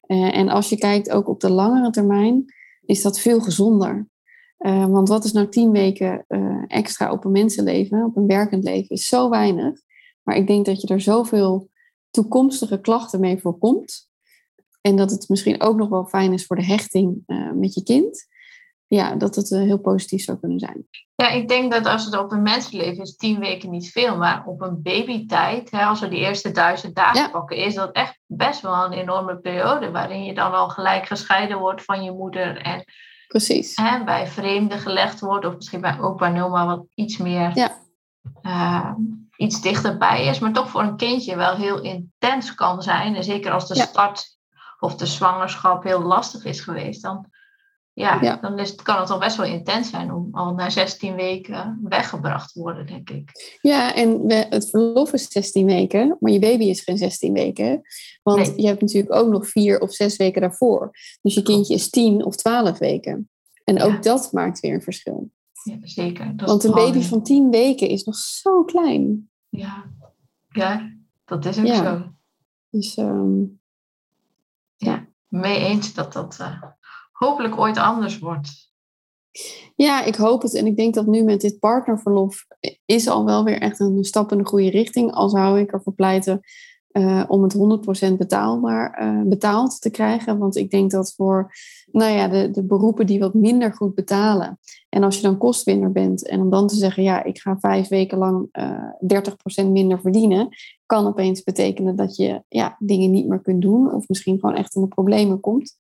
Eh, 0.01 0.37
en 0.37 0.49
als 0.49 0.68
je 0.68 0.79
kijkt 0.79 1.11
ook 1.11 1.29
op 1.29 1.40
de 1.40 1.51
langere 1.51 1.90
termijn, 1.90 2.55
is 2.85 3.03
dat 3.03 3.21
veel 3.21 3.40
gezonder. 3.40 4.09
Eh, 4.59 4.87
want 4.87 5.09
wat 5.09 5.25
is 5.25 5.33
nou 5.33 5.49
tien 5.49 5.71
weken 5.71 6.25
extra 6.66 7.12
op 7.12 7.25
een 7.25 7.33
mensenleven, 7.33 8.05
op 8.05 8.16
een 8.16 8.27
werkend 8.27 8.64
leven, 8.64 8.88
is 8.88 9.09
zo 9.09 9.29
weinig. 9.29 9.81
Maar 10.23 10.37
ik 10.37 10.47
denk 10.47 10.66
dat 10.66 10.81
je 10.81 10.87
er 10.87 11.01
zoveel 11.01 11.71
toekomstige 12.11 12.81
klachten 12.81 13.21
mee 13.21 13.38
voorkomt. 13.38 14.09
En 14.81 14.97
dat 14.97 15.11
het 15.11 15.29
misschien 15.29 15.61
ook 15.61 15.77
nog 15.77 15.88
wel 15.88 16.05
fijn 16.05 16.33
is 16.33 16.47
voor 16.47 16.57
de 16.57 16.64
hechting 16.64 17.23
met 17.55 17.75
je 17.75 17.83
kind. 17.83 18.27
Ja, 18.88 19.14
dat 19.14 19.35
het 19.35 19.53
eh, 19.53 19.59
heel 19.59 19.79
positief 19.79 20.22
zou 20.22 20.38
kunnen 20.38 20.59
zijn. 20.59 20.87
Ja, 21.14 21.29
ik 21.29 21.48
denk 21.48 21.72
dat 21.72 21.87
als 21.87 22.05
het 22.05 22.18
op 22.18 22.33
een 22.33 22.42
mensenleven 22.42 23.03
is, 23.03 23.16
tien 23.16 23.38
weken 23.38 23.70
niet 23.70 23.90
veel. 23.90 24.16
Maar 24.16 24.42
op 24.46 24.61
een 24.62 24.83
babytijd, 24.83 25.70
hè, 25.70 25.85
als 25.85 26.01
we 26.01 26.09
die 26.09 26.18
eerste 26.18 26.51
duizend 26.53 26.94
dagen 26.94 27.20
Ja. 27.20 27.29
pakken, 27.29 27.57
is 27.57 27.74
dat 27.74 27.92
echt 27.92 28.18
best 28.27 28.61
wel 28.61 28.85
een 28.85 28.92
enorme 28.92 29.37
periode. 29.38 29.90
Waarin 29.90 30.24
je 30.24 30.35
dan 30.35 30.53
al 30.55 30.68
gelijk 30.68 31.07
gescheiden 31.07 31.59
wordt 31.59 31.85
van 31.85 32.03
je 32.05 32.12
moeder. 32.12 32.57
En 32.62 32.85
Precies. 33.29 33.77
hè, 33.77 34.05
bij 34.05 34.27
vreemden 34.27 34.79
gelegd 34.79 35.20
wordt. 35.20 35.46
Of 35.46 35.55
misschien 35.55 35.81
bij 35.81 35.98
opa 36.01 36.27
en 36.27 36.42
oma 36.42 36.66
wat 36.66 36.85
iets 36.94 37.16
meer, 37.16 37.51
Ja. 37.55 37.79
eh, 38.42 38.92
iets 39.37 39.61
dichterbij 39.61 40.27
is. 40.27 40.38
Maar 40.38 40.53
toch 40.53 40.68
voor 40.70 40.83
een 40.83 40.96
kindje 40.96 41.37
wel 41.37 41.55
heel 41.55 41.81
intens 41.81 42.55
kan 42.55 42.83
zijn. 42.83 43.14
En 43.16 43.24
zeker 43.24 43.53
als 43.53 43.68
de 43.68 43.74
Ja. 43.77 43.85
start 43.85 44.37
of 44.81 44.94
de 44.94 45.07
zwangerschap 45.07 45.83
heel 45.83 46.03
lastig 46.03 46.44
is 46.44 46.61
geweest. 46.61 47.03
Dan, 47.03 47.27
ja, 47.98 48.22
Ja. 48.22 48.37
dan 48.37 48.58
is, 48.58 48.74
kan 48.74 49.00
het 49.00 49.11
al 49.11 49.18
best 49.18 49.37
wel 49.37 49.46
intens 49.46 49.90
zijn 49.90 50.12
om 50.12 50.28
al 50.32 50.54
na 50.54 50.70
16 50.70 51.14
weken 51.14 51.78
weggebracht 51.82 52.52
te 52.52 52.61
worden, 52.61 52.87
denk 52.87 53.11
ik. 53.11 53.56
Ja, 53.61 53.94
en 53.94 54.26
we, 54.26 54.34
het 54.34 54.70
verlof 54.70 55.12
is 55.12 55.28
16 55.30 55.66
weken, 55.66 56.16
maar 56.20 56.32
je 56.32 56.38
baby 56.38 56.64
is 56.64 56.80
geen 56.80 56.98
16 56.98 57.32
weken. 57.32 57.82
Want 58.22 58.38
Nee. 58.38 58.61
je 58.61 58.66
hebt 58.66 58.80
natuurlijk 58.80 59.14
ook 59.14 59.28
nog 59.30 59.46
vier 59.48 59.80
of 59.80 59.92
zes 59.92 60.16
weken 60.16 60.40
daarvoor. 60.40 60.90
Dus 61.22 61.34
je 61.34 61.42
kindje 61.42 61.74
is 61.74 61.90
10 61.90 62.24
of 62.24 62.37
12 62.37 62.78
weken. 62.78 63.30
En 63.64 63.82
ook 63.82 63.92
Ja. 63.92 63.98
dat 64.00 64.32
maakt 64.32 64.61
weer 64.61 64.74
een 64.74 64.82
verschil. 64.82 65.30
Ja, 65.62 65.76
zeker. 65.80 66.37
Dat 66.37 66.48
Want 66.48 66.64
een 66.64 66.72
gewoon- 66.72 66.92
baby 66.92 67.04
van 67.04 67.22
10 67.22 67.50
weken 67.50 67.88
is 67.88 68.04
nog 68.04 68.16
zo 68.16 68.64
klein. 68.64 69.30
Ja, 69.48 69.84
ja 70.48 70.92
dat 71.24 71.44
is 71.44 71.58
ook 71.58 71.66
Ja. 71.66 71.74
zo. 71.84 72.04
Dus 72.70 72.96
ehm, 72.96 73.42
mee 75.28 75.58
eens 75.58 75.94
dat 75.94 76.12
dat 76.12 76.38
uh, 76.40 76.62
hopelijk 77.18 77.59
ooit 77.59 77.78
anders 77.78 78.18
wordt. 78.18 78.66
Ja, 79.74 80.04
ik 80.04 80.14
hoop 80.14 80.42
het. 80.42 80.54
En 80.54 80.66
ik 80.66 80.76
denk 80.76 80.94
dat 80.94 81.07
nu 81.07 81.22
met 81.22 81.40
dit 81.40 81.59
partnerverlof 81.59 82.46
is 82.85 83.09
al 83.09 83.24
wel 83.24 83.44
weer 83.44 83.61
echt 83.61 83.81
een 83.81 84.04
stap 84.04 84.33
in 84.33 84.38
de 84.38 84.46
goede 84.46 84.70
richting. 84.70 85.12
Al 85.12 85.28
zou 85.28 85.61
ik 85.61 85.72
ervoor 85.72 85.94
pleiten 85.94 86.40
uh, 86.92 87.24
om 87.28 87.42
het 87.42 87.57
100% 88.11 88.16
betaalbaar, 88.16 89.02
uh, 89.02 89.22
betaald 89.22 89.81
te 89.81 89.90
krijgen. 89.90 90.38
Want 90.38 90.57
ik 90.57 90.70
denk 90.70 90.90
dat 90.90 91.14
voor 91.16 91.52
nou 91.92 92.12
ja, 92.12 92.28
de, 92.28 92.50
de 92.50 92.64
beroepen 92.64 93.07
die 93.07 93.18
wat 93.18 93.35
minder 93.35 93.72
goed 93.74 93.94
betalen. 93.94 94.59
En 94.88 95.02
als 95.02 95.16
je 95.16 95.22
dan 95.22 95.38
kostwinner 95.38 95.92
bent 95.92 96.28
en 96.28 96.40
om 96.40 96.50
dan 96.50 96.66
te 96.66 96.74
zeggen, 96.74 97.02
ja, 97.02 97.24
ik 97.24 97.38
ga 97.38 97.59
vijf 97.59 97.88
weken 97.88 98.18
lang 98.18 98.48
uh, 98.52 98.64
eh, 99.09 99.64
30% 99.64 99.66
minder 99.66 100.00
verdienen, 100.00 100.48
kan 100.87 101.07
opeens 101.07 101.42
betekenen 101.42 101.96
dat 101.96 102.16
je 102.16 102.42
ja, 102.48 102.76
dingen 102.78 103.11
niet 103.11 103.28
meer 103.28 103.40
kunt 103.40 103.62
doen. 103.62 103.92
Of 103.92 104.09
misschien 104.09 104.38
gewoon 104.38 104.57
echt 104.57 104.74
in 104.74 104.83
de 104.83 104.88
problemen 104.88 105.40
komt. 105.40 105.76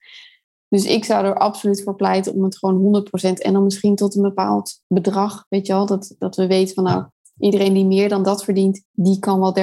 Dus 0.68 0.84
ik 0.84 1.04
zou 1.04 1.24
er 1.24 1.38
absoluut 1.38 1.82
voor 1.82 1.94
pleiten 1.94 2.34
om 2.34 2.44
het 2.44 2.58
gewoon 2.58 3.04
100% 3.26 3.32
en 3.32 3.52
dan 3.52 3.64
misschien 3.64 3.96
tot 3.96 4.16
een 4.16 4.22
bepaald 4.22 4.80
bedrag, 4.86 5.44
weet 5.48 5.66
je 5.66 5.72
wel, 5.72 5.86
dat, 5.86 6.14
dat 6.18 6.36
we 6.36 6.46
weten 6.46 6.74
van 6.74 6.84
nou, 6.84 7.04
iedereen 7.38 7.74
die 7.74 7.86
meer 7.86 8.08
dan 8.08 8.22
dat 8.22 8.44
verdient, 8.44 8.84
die 8.92 9.18
kan 9.18 9.40
wel 9.40 9.56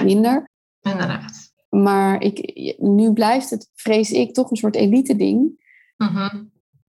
30% 0.00 0.04
minder. 0.04 0.50
Inderdaad. 0.80 1.52
Maar 1.68 2.22
ik, 2.22 2.76
nu 2.78 3.12
blijft 3.12 3.50
het, 3.50 3.70
vrees 3.74 4.10
ik, 4.10 4.34
toch 4.34 4.50
een 4.50 4.56
soort 4.56 4.76
elite 4.76 5.16
ding. 5.16 5.66
Mhm. 5.96 6.44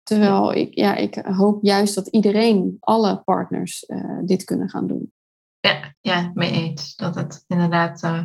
Terwijl 0.03 0.53
ik, 0.53 0.75
ja, 0.75 0.95
ik 0.95 1.15
hoop 1.15 1.63
juist 1.63 1.95
dat 1.95 2.07
iedereen, 2.07 2.77
alle 2.79 3.21
partners, 3.23 3.83
uh, 3.87 4.19
dit 4.25 4.43
kunnen 4.43 4.69
gaan 4.69 4.87
doen. 4.87 5.11
Ja, 5.59 5.93
ja, 6.01 6.31
mee 6.33 6.51
eens. 6.51 6.95
Dat 6.95 7.15
het 7.15 7.43
inderdaad 7.47 8.03
uh, 8.03 8.23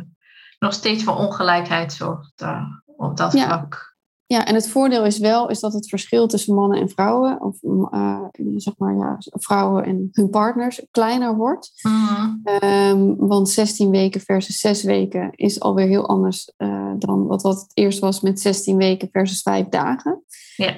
nog 0.59 0.73
steeds 0.73 1.03
voor 1.03 1.15
ongelijkheid 1.15 1.93
zorgt 1.93 2.41
uh, 2.41 2.65
op 2.85 3.17
dat 3.17 3.33
ja. 3.33 3.45
vlak. 3.45 3.90
Ja, 4.31 4.45
en 4.45 4.55
het 4.55 4.69
voordeel 4.69 5.05
is 5.05 5.17
wel 5.17 5.49
is 5.49 5.59
dat 5.59 5.73
het 5.73 5.89
verschil 5.89 6.27
tussen 6.27 6.55
mannen 6.55 6.79
en 6.79 6.89
vrouwen, 6.89 7.41
of 7.41 7.61
uh, 7.61 8.23
zeg 8.55 8.73
maar 8.77 8.95
ja, 8.95 9.15
vrouwen 9.19 9.85
en 9.85 10.09
hun 10.11 10.29
partners, 10.29 10.85
kleiner 10.91 11.35
wordt. 11.35 11.71
Mm. 11.81 12.41
Um, 12.63 13.15
want 13.17 13.49
16 13.49 13.89
weken 13.89 14.21
versus 14.21 14.59
6 14.59 14.83
weken 14.83 15.31
is 15.35 15.59
alweer 15.59 15.87
heel 15.87 16.07
anders 16.07 16.53
uh, 16.57 16.91
dan 16.97 17.27
wat, 17.27 17.41
wat 17.41 17.61
het 17.61 17.71
eerst 17.73 17.99
was 17.99 18.21
met 18.21 18.39
16 18.39 18.77
weken 18.77 19.09
versus 19.11 19.41
5 19.41 19.67
dagen. 19.67 20.23
Ja. 20.55 20.75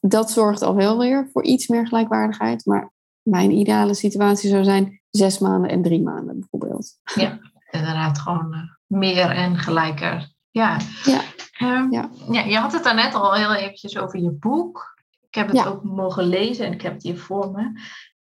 Dat 0.00 0.30
zorgt 0.30 0.62
al 0.62 0.74
wel 0.74 0.98
weer 0.98 1.28
voor 1.32 1.44
iets 1.44 1.66
meer 1.66 1.86
gelijkwaardigheid. 1.86 2.64
Maar 2.64 2.92
mijn 3.22 3.50
ideale 3.50 3.94
situatie 3.94 4.50
zou 4.50 4.64
zijn 4.64 5.00
zes 5.10 5.38
maanden 5.38 5.70
en 5.70 5.82
drie 5.82 6.02
maanden 6.02 6.38
bijvoorbeeld. 6.38 6.98
Ja, 7.14 7.38
inderdaad 7.70 8.18
gewoon 8.18 8.54
uh, 8.54 8.60
meer 9.00 9.30
en 9.30 9.58
gelijker. 9.58 10.32
Ja. 10.50 10.76
Ja. 11.04 11.20
Um, 11.60 11.92
Ja. 11.92 12.10
ja, 12.30 12.40
je 12.42 12.56
had 12.58 12.72
het 12.72 12.84
daarnet 12.84 13.14
al 13.14 13.32
heel 13.34 13.54
eventjes 13.54 13.98
over 13.98 14.20
je 14.20 14.30
boek. 14.30 14.94
Ik 15.28 15.34
heb 15.34 15.46
het 15.46 15.56
Ja. 15.56 15.66
ook 15.66 15.82
mogen 15.82 16.24
lezen 16.24 16.66
en 16.66 16.72
ik 16.72 16.82
heb 16.82 16.92
het 16.92 17.02
hier 17.02 17.18
voor 17.18 17.50
me. 17.50 17.80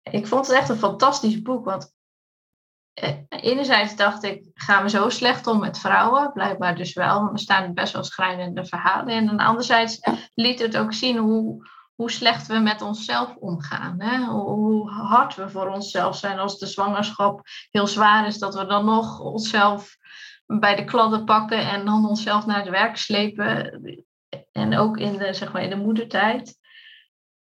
Ik 0.03 0.27
vond 0.27 0.47
het 0.47 0.57
echt 0.57 0.69
een 0.69 0.77
fantastisch 0.77 1.43
boek, 1.43 1.65
want 1.65 1.93
eh, 2.95 3.15
enerzijds 3.29 3.97
dacht 3.97 4.23
ik, 4.23 4.51
gaan 4.55 4.83
we 4.83 4.89
zo 4.91 5.09
slecht 5.09 5.47
om 5.47 5.61
met 5.61 5.79
vrouwen? 5.79 6.33
Blijkbaar 6.33 6.77
dus 6.77 6.93
wel, 6.93 7.21
want 7.21 7.33
er 7.33 7.39
staan 7.39 7.75
best 7.75 7.93
wel 7.93 8.05
schrijnende 8.05 8.65
verhalen 8.67 9.15
in. 9.15 9.29
En 9.29 9.39
anderzijds 9.39 9.99
Ja. 10.01 10.15
liet 10.35 10.59
het 10.59 10.77
ook 10.77 10.93
zien 10.93 11.17
hoe, 11.19 11.69
hoe 11.95 12.11
slecht 12.11 12.47
we 12.47 12.59
met 12.59 12.83
onszelf 12.83 13.37
omgaan. 13.37 14.01
Hè? 14.01 14.25
Hoe 14.25 14.91
hard 14.91 15.35
we 15.35 15.49
voor 15.49 15.69
onszelf 15.69 16.17
zijn 16.17 16.39
als 16.39 16.59
de 16.59 16.67
zwangerschap 16.67 17.41
heel 17.71 17.87
zwaar 17.87 18.27
is, 18.27 18.39
dat 18.39 18.55
we 18.55 18.67
dan 18.67 18.85
nog 18.85 19.21
onszelf 19.21 19.97
bij 20.47 20.77
de 20.77 20.85
kladden 20.85 21.25
pakken 21.25 21.71
en 21.71 21.85
dan 21.85 22.09
onszelf 22.09 22.47
naar 22.47 22.61
het 22.61 22.69
werk 22.69 22.97
slepen. 22.97 23.81
En 24.53 24.77
ook 24.77 24.97
in 24.97 25.19
de, 25.19 25.33
zeg 25.33 25.53
maar, 25.53 25.63
in 25.63 25.71
de 25.71 25.77
moedertijd. 25.77 26.59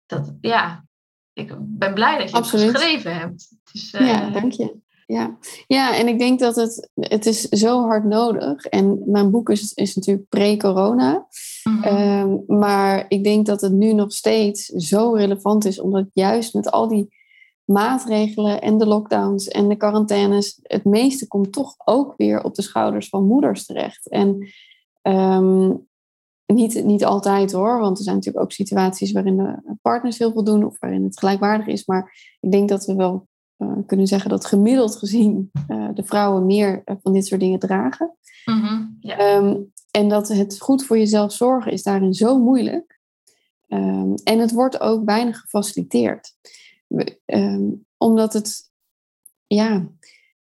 Dat, 0.05 0.33
ja, 0.41 0.85
ik 1.33 1.55
ben 1.59 1.93
blij 1.93 2.17
dat 2.17 2.29
je 2.29 2.35
Absoluut. 2.35 2.65
het 2.65 2.75
geschreven 2.75 3.17
hebt. 3.17 3.57
Is, 3.71 3.93
eh, 3.93 4.07
Ja, 4.07 4.29
dank 4.29 4.51
je. 4.51 4.79
Ja. 5.05 5.37
ja, 5.67 5.95
en 5.95 6.07
ik 6.07 6.19
denk 6.19 6.39
dat 6.39 6.55
het, 6.55 6.89
het 6.93 7.25
is 7.25 7.41
zo 7.41 7.81
hard 7.81 8.03
nodig. 8.03 8.65
En 8.65 9.01
mijn 9.05 9.31
boek 9.31 9.49
is, 9.49 9.73
is 9.73 9.95
natuurlijk 9.95 10.29
pre-corona. 10.29 11.27
mhm. 11.63 11.83
Ehm, 11.83 12.37
maar 12.47 13.05
ik 13.07 13.23
denk 13.23 13.45
dat 13.45 13.61
het 13.61 13.71
nu 13.71 13.93
nog 13.93 14.13
steeds 14.13 14.65
zo 14.65 15.13
relevant 15.13 15.65
is, 15.65 15.79
omdat 15.79 16.05
juist 16.13 16.53
met 16.53 16.71
al 16.71 16.87
die 16.87 17.20
maatregelen 17.65 18.61
en 18.61 18.77
de 18.77 18.85
lockdowns 18.85 19.47
en 19.47 19.69
de 19.69 19.75
quarantaines, 19.75 20.59
het 20.61 20.85
meeste 20.85 21.27
komt 21.27 21.51
toch 21.51 21.75
ook 21.85 22.13
weer 22.17 22.43
op 22.43 22.55
de 22.55 22.61
schouders 22.61 23.09
van 23.09 23.25
moeders 23.25 23.65
terecht. 23.65 24.09
En 24.09 24.47
ehm, 25.01 25.73
niet, 26.45 26.83
niet 26.83 27.05
altijd 27.05 27.51
hoor, 27.51 27.79
want 27.79 27.97
er 27.97 28.03
zijn 28.03 28.15
natuurlijk 28.15 28.43
ook 28.43 28.51
situaties 28.51 29.11
waarin 29.11 29.37
de 29.37 29.77
partners 29.81 30.17
heel 30.17 30.31
veel 30.31 30.43
doen 30.43 30.65
of 30.65 30.79
waarin 30.79 31.03
het 31.03 31.19
gelijkwaardig 31.19 31.67
is. 31.67 31.85
Maar 31.85 32.35
ik 32.39 32.51
denk 32.51 32.69
dat 32.69 32.85
we 32.85 32.95
wel 32.95 33.27
uh, 33.57 33.71
kunnen 33.85 34.07
zeggen 34.07 34.29
dat 34.29 34.45
gemiddeld 34.45 34.95
gezien 34.95 35.51
uh, 35.67 35.89
de 35.93 36.03
vrouwen 36.03 36.45
meer 36.45 36.81
uh, 36.85 36.95
van 37.01 37.13
dit 37.13 37.25
soort 37.25 37.41
dingen 37.41 37.59
dragen. 37.59 38.15
Mhm, 38.45 38.83
ja. 38.99 39.35
Um, 39.35 39.71
en 39.91 40.09
dat 40.09 40.27
het 40.27 40.59
goed 40.59 40.85
voor 40.85 40.97
jezelf 40.97 41.33
zorgen 41.33 41.71
is 41.71 41.83
daarin 41.83 42.13
zo 42.13 42.39
moeilijk. 42.39 42.99
Um, 43.67 44.15
en 44.23 44.39
het 44.39 44.51
wordt 44.51 44.79
ook 44.79 45.05
weinig 45.05 45.39
gefaciliteerd. 45.39 46.33
Um, 47.25 47.85
omdat 47.97 48.33
het, 48.33 48.71
ja, 49.47 49.87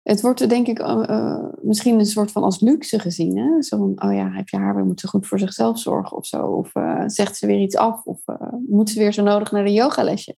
het 0.02 0.22
wordt 0.22 0.50
denk 0.50 0.68
ik 0.68 0.80
uh, 0.80 1.46
misschien 1.62 2.00
een 2.00 2.06
soort 2.06 2.32
van 2.32 2.44
als 2.44 2.60
luxe 2.60 3.00
gezien. 3.00 3.38
Hè? 3.38 3.62
Zo 3.62 3.94
oh 3.96 4.14
ja, 4.14 4.32
heb 4.32 4.50
je 4.50 4.58
haar 4.58 4.76
weer, 4.76 4.86
moet 4.86 5.00
ze 5.00 5.08
goed 5.08 5.28
voor 5.28 5.40
zichzelf 5.40 5.80
zorgen 5.80 6.18
of 6.18 6.26
zo. 6.26 6.46
Of 6.46 6.76
uh, 6.76 7.04
zegt 7.06 7.38
ze 7.38 7.48
weer 7.48 7.62
iets 7.62 7.76
af 7.76 8.06
of 8.06 8.22
moet 8.68 8.90
ze 8.90 9.00
weer 9.00 9.14
zo 9.14 9.24
nodig 9.24 9.52
naar 9.52 9.64
de 9.64 9.74
yogalesje. 9.74 10.36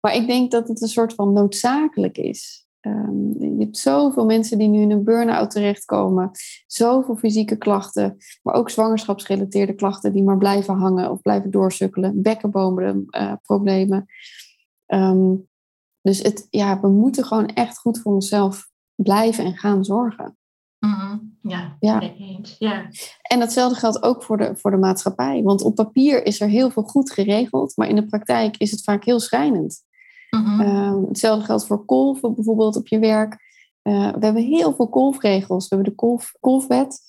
Maar 0.00 0.14
ik 0.14 0.26
denk 0.26 0.50
dat 0.50 0.68
het 0.68 0.82
een 0.82 0.88
soort 0.88 1.14
van 1.14 1.32
noodzakelijk 1.32 2.18
is. 2.18 2.68
Um, 2.80 3.34
je 3.38 3.64
hebt 3.64 3.78
zoveel 3.78 4.24
mensen 4.24 4.58
die 4.58 4.68
nu 4.68 4.80
in 4.80 4.90
een 4.90 5.04
burn-out 5.04 5.50
terechtkomen. 5.50 6.30
Zoveel 6.66 7.16
fysieke 7.16 7.56
klachten, 7.56 8.16
maar 8.42 8.54
ook 8.54 8.70
zwangerschapsgerelateerde 8.70 9.74
klachten 9.74 10.12
die 10.12 10.22
maar 10.22 10.38
blijven 10.38 10.74
hangen 10.74 11.10
of 11.10 11.20
blijven 11.20 11.50
doorsukkelen. 11.50 12.22
Bekkenbodemproblemen. 12.22 14.06
Um, 14.92 15.48
dus 16.02 16.22
het, 16.22 16.46
ja, 16.50 16.80
we 16.80 16.88
moeten 16.88 17.24
gewoon 17.24 17.46
echt 17.46 17.78
goed 17.78 17.98
voor 17.98 18.12
onszelf 18.12 18.68
blijven 18.94 19.44
en 19.44 19.56
gaan 19.56 19.84
zorgen. 19.84 20.38
Mm-hmm. 20.78 21.36
Ja, 21.42 21.76
ja. 21.80 22.12
En 23.22 23.38
datzelfde 23.38 23.78
geldt 23.78 24.02
ook 24.02 24.22
voor 24.22 24.36
de, 24.36 24.56
voor 24.56 24.70
de 24.70 24.76
maatschappij. 24.76 25.42
Want 25.42 25.62
op 25.62 25.74
papier 25.74 26.26
is 26.26 26.40
er 26.40 26.48
heel 26.48 26.70
veel 26.70 26.82
goed 26.82 27.12
geregeld, 27.12 27.76
maar 27.76 27.88
in 27.88 27.94
de 27.94 28.06
praktijk 28.06 28.56
is 28.56 28.70
het 28.70 28.82
vaak 28.82 29.04
heel 29.04 29.20
schrijnend. 29.20 29.82
Mm-hmm. 30.30 30.60
Uh, 30.60 31.08
hetzelfde 31.08 31.44
geldt 31.44 31.66
voor 31.66 31.84
kolven 31.84 32.34
bijvoorbeeld 32.34 32.76
op 32.76 32.88
je 32.88 32.98
werk. 32.98 33.32
Uh, 33.82 34.12
we 34.12 34.24
hebben 34.24 34.42
heel 34.42 34.74
veel 34.74 34.88
kolfregels. 34.88 35.68
We 35.68 35.74
hebben 35.74 35.92
de 35.92 35.98
kolf, 35.98 36.32
kolfwet, 36.40 37.00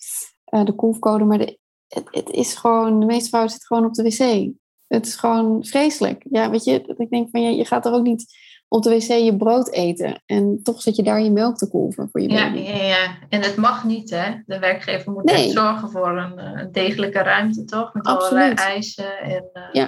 uh, 0.54 0.66
de 0.66 0.76
kolfcode, 0.76 1.24
maar 1.24 1.38
de, 1.38 1.60
het, 1.88 2.08
het, 2.12 2.30
is 2.30 2.56
gewoon, 2.56 3.00
de 3.00 3.06
meeste 3.06 3.28
vrouwen 3.28 3.52
zitten 3.52 3.68
gewoon 3.68 3.86
op 3.86 3.94
de 3.94 4.04
wc. 4.04 4.54
Het 4.92 5.06
is 5.06 5.16
gewoon 5.16 5.66
vreselijk. 5.66 6.26
Ja, 6.30 6.50
weet 6.50 6.64
je, 6.64 6.84
dat 6.88 7.00
ik 7.00 7.10
denk 7.10 7.30
van 7.30 7.42
ja, 7.42 7.50
je 7.50 7.66
gaat 7.66 7.86
er 7.86 7.94
ook 7.94 8.04
niet 8.04 8.26
op 8.68 8.84
de 8.84 8.90
wc 8.90 9.02
je 9.02 9.36
brood 9.38 9.72
eten. 9.72 10.22
En 10.26 10.60
toch 10.64 10.82
zit 10.82 10.96
je 10.96 11.04
daar 11.04 11.22
je 11.22 11.32
melk 11.32 11.58
te 11.58 11.70
kolven 11.70 12.10
voor 12.12 12.22
je 12.22 12.30
ja, 12.30 12.52
baby. 12.52 12.60
Ja, 12.68 12.84
ja, 12.84 13.18
en 13.30 13.42
het 13.42 13.56
mag 13.56 13.84
niet, 13.84 14.10
hè? 14.10 14.32
De 14.46 14.60
werkgever 14.60 15.12
moet 15.12 15.24
Nee. 15.24 15.36
echt 15.36 15.52
zorgen 15.52 15.90
voor 15.92 16.18
een, 16.18 16.38
een 16.60 16.72
degelijke 16.72 17.20
ruimte, 17.20 17.64
toch? 17.66 17.94
Met 17.94 18.06
Absoluut. 18.06 18.44
allerlei 18.44 18.54
eisen 18.74 19.20
en, 19.20 19.50
uh, 19.54 19.64
Ja, 19.72 19.86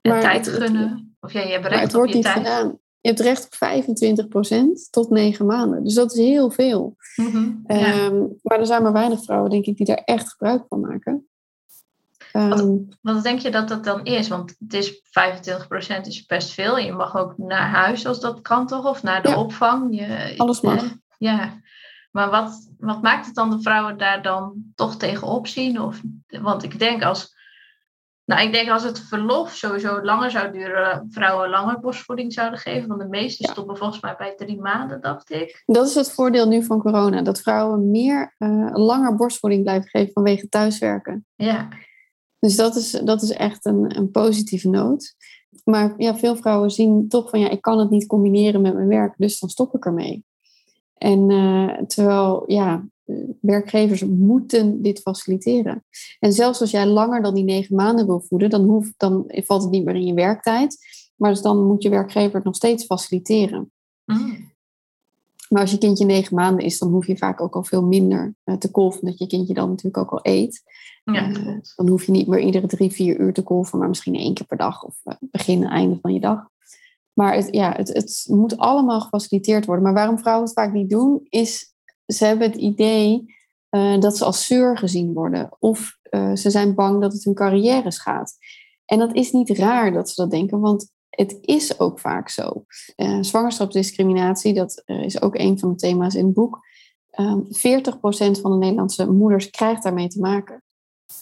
en 0.00 0.10
maar 0.10 0.20
tijd 0.20 0.46
het- 0.46 0.54
gunnen. 0.54 1.16
Of 1.20 1.32
ja, 1.32 1.40
je 1.40 1.52
hebt 1.52 1.66
recht 1.66 1.80
het 1.80 1.88
op 1.90 1.94
wordt 1.96 2.10
je 2.10 2.16
niet 2.16 2.24
tijd. 2.26 2.36
gedaan. 2.36 2.78
Je 3.00 3.08
hebt 3.08 3.20
recht 3.20 3.44
op 3.44 3.54
25% 3.54 4.88
tot 4.90 5.10
9 5.10 5.46
maanden. 5.46 5.84
Dus 5.84 5.94
dat 5.94 6.12
is 6.12 6.18
heel 6.18 6.50
veel. 6.50 6.96
Mhm, 7.16 7.52
ja. 7.66 7.76
Ehm, 7.76 8.22
maar 8.42 8.58
er 8.58 8.66
zijn 8.66 8.82
maar 8.82 8.92
weinig 8.92 9.22
vrouwen, 9.24 9.50
denk 9.50 9.64
ik, 9.66 9.76
die 9.76 9.86
daar 9.86 10.02
echt 10.04 10.30
gebruik 10.30 10.64
van 10.68 10.80
maken. 10.80 11.28
Ehm, 12.34 12.76
Wat 13.00 13.22
denk 13.22 13.38
je 13.38 13.50
dat 13.50 13.68
dat 13.68 13.84
dan 13.84 14.04
is? 14.04 14.28
Want 14.28 14.54
het 14.58 14.74
is 14.74 15.00
25% 15.02 16.06
is 16.06 16.26
best 16.26 16.50
veel. 16.50 16.78
Je 16.78 16.92
mag 16.92 17.16
ook 17.16 17.38
naar 17.38 17.68
huis 17.68 18.06
als 18.06 18.20
dat 18.20 18.40
kan, 18.40 18.66
toch? 18.66 18.84
Of 18.86 19.02
naar 19.02 19.22
de 19.22 19.28
Ja. 19.28 19.38
opvang. 19.38 19.98
Je, 20.00 20.34
Alles 20.36 20.60
mag. 20.60 20.82
eh, 20.82 20.90
ja. 21.18 21.60
Maar 22.10 22.30
wat, 22.30 22.70
wat 22.78 23.02
maakt 23.02 23.26
het 23.26 23.34
dan 23.34 23.50
de 23.50 23.60
vrouwen 23.62 23.98
daar 23.98 24.22
dan 24.22 24.62
toch 24.74 24.96
tegenop 24.96 25.46
zien? 25.46 25.80
Of, 25.80 26.00
want 26.28 26.62
ik 26.62 26.78
denk 26.78 27.02
als... 27.02 27.32
Nou, 28.24 28.42
ik 28.46 28.52
denk 28.52 28.70
als 28.70 28.82
het 28.82 29.00
verlof 29.00 29.54
sowieso 29.54 30.02
langer 30.02 30.30
zou 30.30 30.52
duren, 30.52 31.06
vrouwen 31.10 31.48
langer 31.50 31.80
borstvoeding 31.80 32.32
zouden 32.32 32.58
geven. 32.58 32.88
Want 32.88 33.00
de 33.00 33.08
meeste 33.08 33.42
Ja. 33.42 33.50
stoppen 33.52 33.76
volgens 33.76 34.00
mij 34.00 34.14
bij 34.18 34.34
drie 34.36 34.60
maanden, 34.60 35.00
dacht 35.00 35.30
ik. 35.30 35.62
dat 35.66 35.86
is 35.86 35.94
het 35.94 36.12
voordeel 36.12 36.48
nu 36.48 36.64
van 36.64 36.80
corona. 36.80 37.22
Dat 37.22 37.40
vrouwen 37.40 37.90
meer 37.90 38.34
eh, 38.38 38.68
langer 38.72 39.14
borstvoeding 39.14 39.62
blijven 39.62 39.88
geven 39.88 40.12
vanwege 40.12 40.48
thuiswerken. 40.48 41.26
Ja, 41.34 41.68
Dus 42.44 42.56
dat 42.56 42.76
is, 42.76 42.90
dat 42.90 43.22
is 43.22 43.30
echt 43.30 43.66
een, 43.66 43.96
een 43.96 44.10
positieve 44.10 44.68
noot. 44.68 45.14
Maar 45.64 45.94
ja, 45.96 46.16
veel 46.16 46.36
vrouwen 46.36 46.70
zien 46.70 47.08
toch 47.08 47.30
van 47.30 47.40
ja, 47.40 47.48
ik 47.48 47.60
kan 47.60 47.78
het 47.78 47.90
niet 47.90 48.06
combineren 48.06 48.60
met 48.60 48.74
mijn 48.74 48.88
werk, 48.88 49.14
dus 49.16 49.38
dan 49.38 49.48
stop 49.48 49.74
ik 49.74 49.84
ermee. 49.84 50.24
En 50.94 51.30
uh, 51.30 51.78
terwijl, 51.86 52.44
ja, 52.46 52.88
werkgevers 53.40 54.04
moeten 54.04 54.82
dit 54.82 55.00
faciliteren. 55.00 55.84
En 56.18 56.32
zelfs 56.32 56.60
als 56.60 56.70
jij 56.70 56.86
langer 56.86 57.22
dan 57.22 57.34
die 57.34 57.44
negen 57.44 57.76
maanden 57.76 58.06
wil 58.06 58.20
voeden, 58.20 58.50
dan, 58.50 58.64
hoeft, 58.64 58.94
dan 58.96 59.24
valt 59.26 59.62
het 59.62 59.70
niet 59.70 59.84
meer 59.84 59.94
in 59.94 60.06
je 60.06 60.14
werktijd. 60.14 60.78
Maar 61.16 61.30
dus 61.30 61.42
dan 61.42 61.66
moet 61.66 61.82
je 61.82 61.88
werkgever 61.88 62.34
het 62.34 62.44
nog 62.44 62.56
steeds 62.56 62.84
faciliteren. 62.84 63.72
Mm. 64.04 64.52
Maar 65.54 65.62
als 65.62 65.72
je 65.72 65.78
kindje 65.78 66.04
negen 66.04 66.34
maanden 66.34 66.64
is, 66.64 66.78
dan 66.78 66.88
hoef 66.88 67.06
je 67.06 67.16
vaak 67.16 67.40
ook 67.40 67.54
al 67.54 67.64
veel 67.64 67.82
minder 67.82 68.34
uh, 68.44 68.56
te 68.56 68.70
kolven, 68.70 69.00
omdat 69.00 69.18
je 69.18 69.26
kindje 69.26 69.54
dan 69.54 69.68
natuurlijk 69.68 69.96
ook 69.96 70.10
al 70.10 70.32
eet. 70.32 70.62
Ja, 71.04 71.28
uh, 71.28 71.58
dan 71.76 71.88
hoef 71.88 72.04
je 72.04 72.12
niet 72.12 72.26
meer 72.26 72.40
iedere 72.40 72.66
drie, 72.66 72.90
vier 72.90 73.20
uur 73.20 73.32
te 73.32 73.42
kolven, 73.42 73.78
maar 73.78 73.88
misschien 73.88 74.14
één 74.14 74.34
keer 74.34 74.46
per 74.46 74.56
dag 74.56 74.82
of 74.82 74.96
uh, 75.04 75.14
begin 75.20 75.64
en 75.64 75.70
einde 75.70 75.98
van 76.00 76.12
je 76.12 76.20
dag. 76.20 76.48
Maar 77.12 77.34
het, 77.34 77.48
ja, 77.50 77.72
het, 77.76 77.88
het 77.88 78.26
moet 78.28 78.56
allemaal 78.56 79.00
gefaciliteerd 79.00 79.64
worden. 79.64 79.84
Maar 79.84 79.94
waarom 79.94 80.18
vrouwen 80.18 80.44
het 80.44 80.54
vaak 80.54 80.72
niet 80.72 80.90
doen, 80.90 81.26
is 81.28 81.74
ze 82.06 82.24
hebben 82.24 82.50
het 82.50 82.60
idee 82.60 83.34
dat 83.98 84.16
ze 84.16 84.24
als 84.24 84.46
zeur 84.46 84.78
gezien 84.78 85.12
worden. 85.12 85.48
Of 85.58 85.98
ze 86.34 86.50
zijn 86.50 86.74
bang 86.74 87.00
dat 87.00 87.12
het 87.12 87.24
hun 87.24 87.34
carrière 87.34 87.90
schaadt. 87.90 88.36
En 88.84 88.98
dat 88.98 89.14
is 89.14 89.32
niet 89.32 89.50
raar 89.50 89.92
dat 89.92 90.08
ze 90.08 90.20
dat 90.20 90.30
denken, 90.30 90.60
want 90.60 90.92
het 91.16 91.38
is 91.40 91.80
ook 91.80 92.00
vaak 92.00 92.28
zo. 92.28 92.64
Uh, 92.96 93.18
zwangerschapsdiscriminatie, 93.20 94.54
dat 94.54 94.82
uh, 94.86 95.04
is 95.04 95.22
ook 95.22 95.38
een 95.38 95.58
van 95.58 95.70
de 95.70 95.76
thema's 95.76 96.14
in 96.14 96.24
het 96.24 96.34
boek. 96.34 96.58
Um, 97.18 97.46
ehm, 97.50 97.80
40% 97.80 98.40
van 98.40 98.50
de 98.50 98.56
Nederlandse 98.56 99.10
moeders 99.10 99.50
krijgt 99.50 99.82
daarmee 99.82 100.08
te 100.08 100.20
maken. 100.20 100.62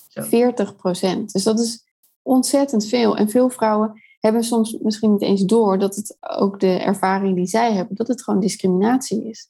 Zo. 0.08 0.22
40%. 0.22 1.32
Dus 1.32 1.42
dat 1.42 1.60
is 1.60 1.84
ontzettend 2.22 2.86
veel. 2.86 3.16
En 3.16 3.28
veel 3.28 3.50
vrouwen 3.50 4.00
hebben 4.20 4.44
soms 4.44 4.78
misschien 4.80 5.12
niet 5.12 5.22
eens 5.22 5.42
door 5.42 5.78
dat 5.78 5.96
het 5.96 6.16
ook 6.20 6.60
de 6.60 6.78
ervaring 6.78 7.36
die 7.36 7.46
zij 7.46 7.72
hebben, 7.72 7.96
dat 7.96 8.08
het 8.08 8.22
gewoon 8.22 8.40
discriminatie 8.40 9.28
is 9.28 9.48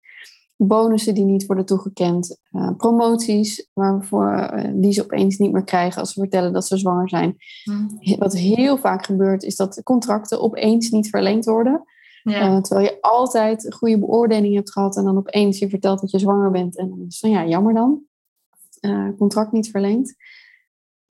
bonussen 0.57 1.15
die 1.15 1.25
niet 1.25 1.47
worden 1.47 1.65
toegekend, 1.65 2.39
uh, 2.51 2.71
promoties 2.77 3.69
waarvoor, 3.73 4.51
uh, 4.55 4.71
die 4.75 4.93
ze 4.93 5.03
opeens 5.03 5.39
niet 5.39 5.53
meer 5.53 5.65
krijgen 5.65 6.01
als 6.01 6.13
ze 6.13 6.21
vertellen 6.21 6.53
dat 6.53 6.67
ze 6.67 6.79
zwanger 6.79 7.09
zijn. 7.09 7.37
Hmm. 7.63 7.99
Wat 8.19 8.37
heel 8.37 8.79
vaak 8.79 9.05
gebeurt 9.05 9.43
is 9.43 9.57
dat 9.57 9.83
contracten 9.83 10.41
opeens 10.41 10.91
niet 10.91 11.09
verlengd 11.09 11.45
worden. 11.45 11.85
Ja. 12.23 12.51
Uh, 12.51 12.61
terwijl 12.61 12.87
je 12.87 12.99
altijd 13.01 13.65
een 13.65 13.73
goede 13.73 13.99
beoordeling 13.99 14.55
hebt 14.55 14.73
gehad 14.73 14.97
en 14.97 15.05
dan 15.05 15.17
opeens 15.17 15.59
je 15.59 15.69
vertelt 15.69 16.01
dat 16.01 16.11
je 16.11 16.19
zwanger 16.19 16.51
bent. 16.51 16.79
En 16.79 16.89
dan 16.89 17.05
is 17.09 17.19
van 17.19 17.31
ja, 17.31 17.47
jammer 17.47 17.75
dan. 17.75 18.03
contract 19.17 19.53
niet 19.53 19.71
verlengd. 19.71 20.15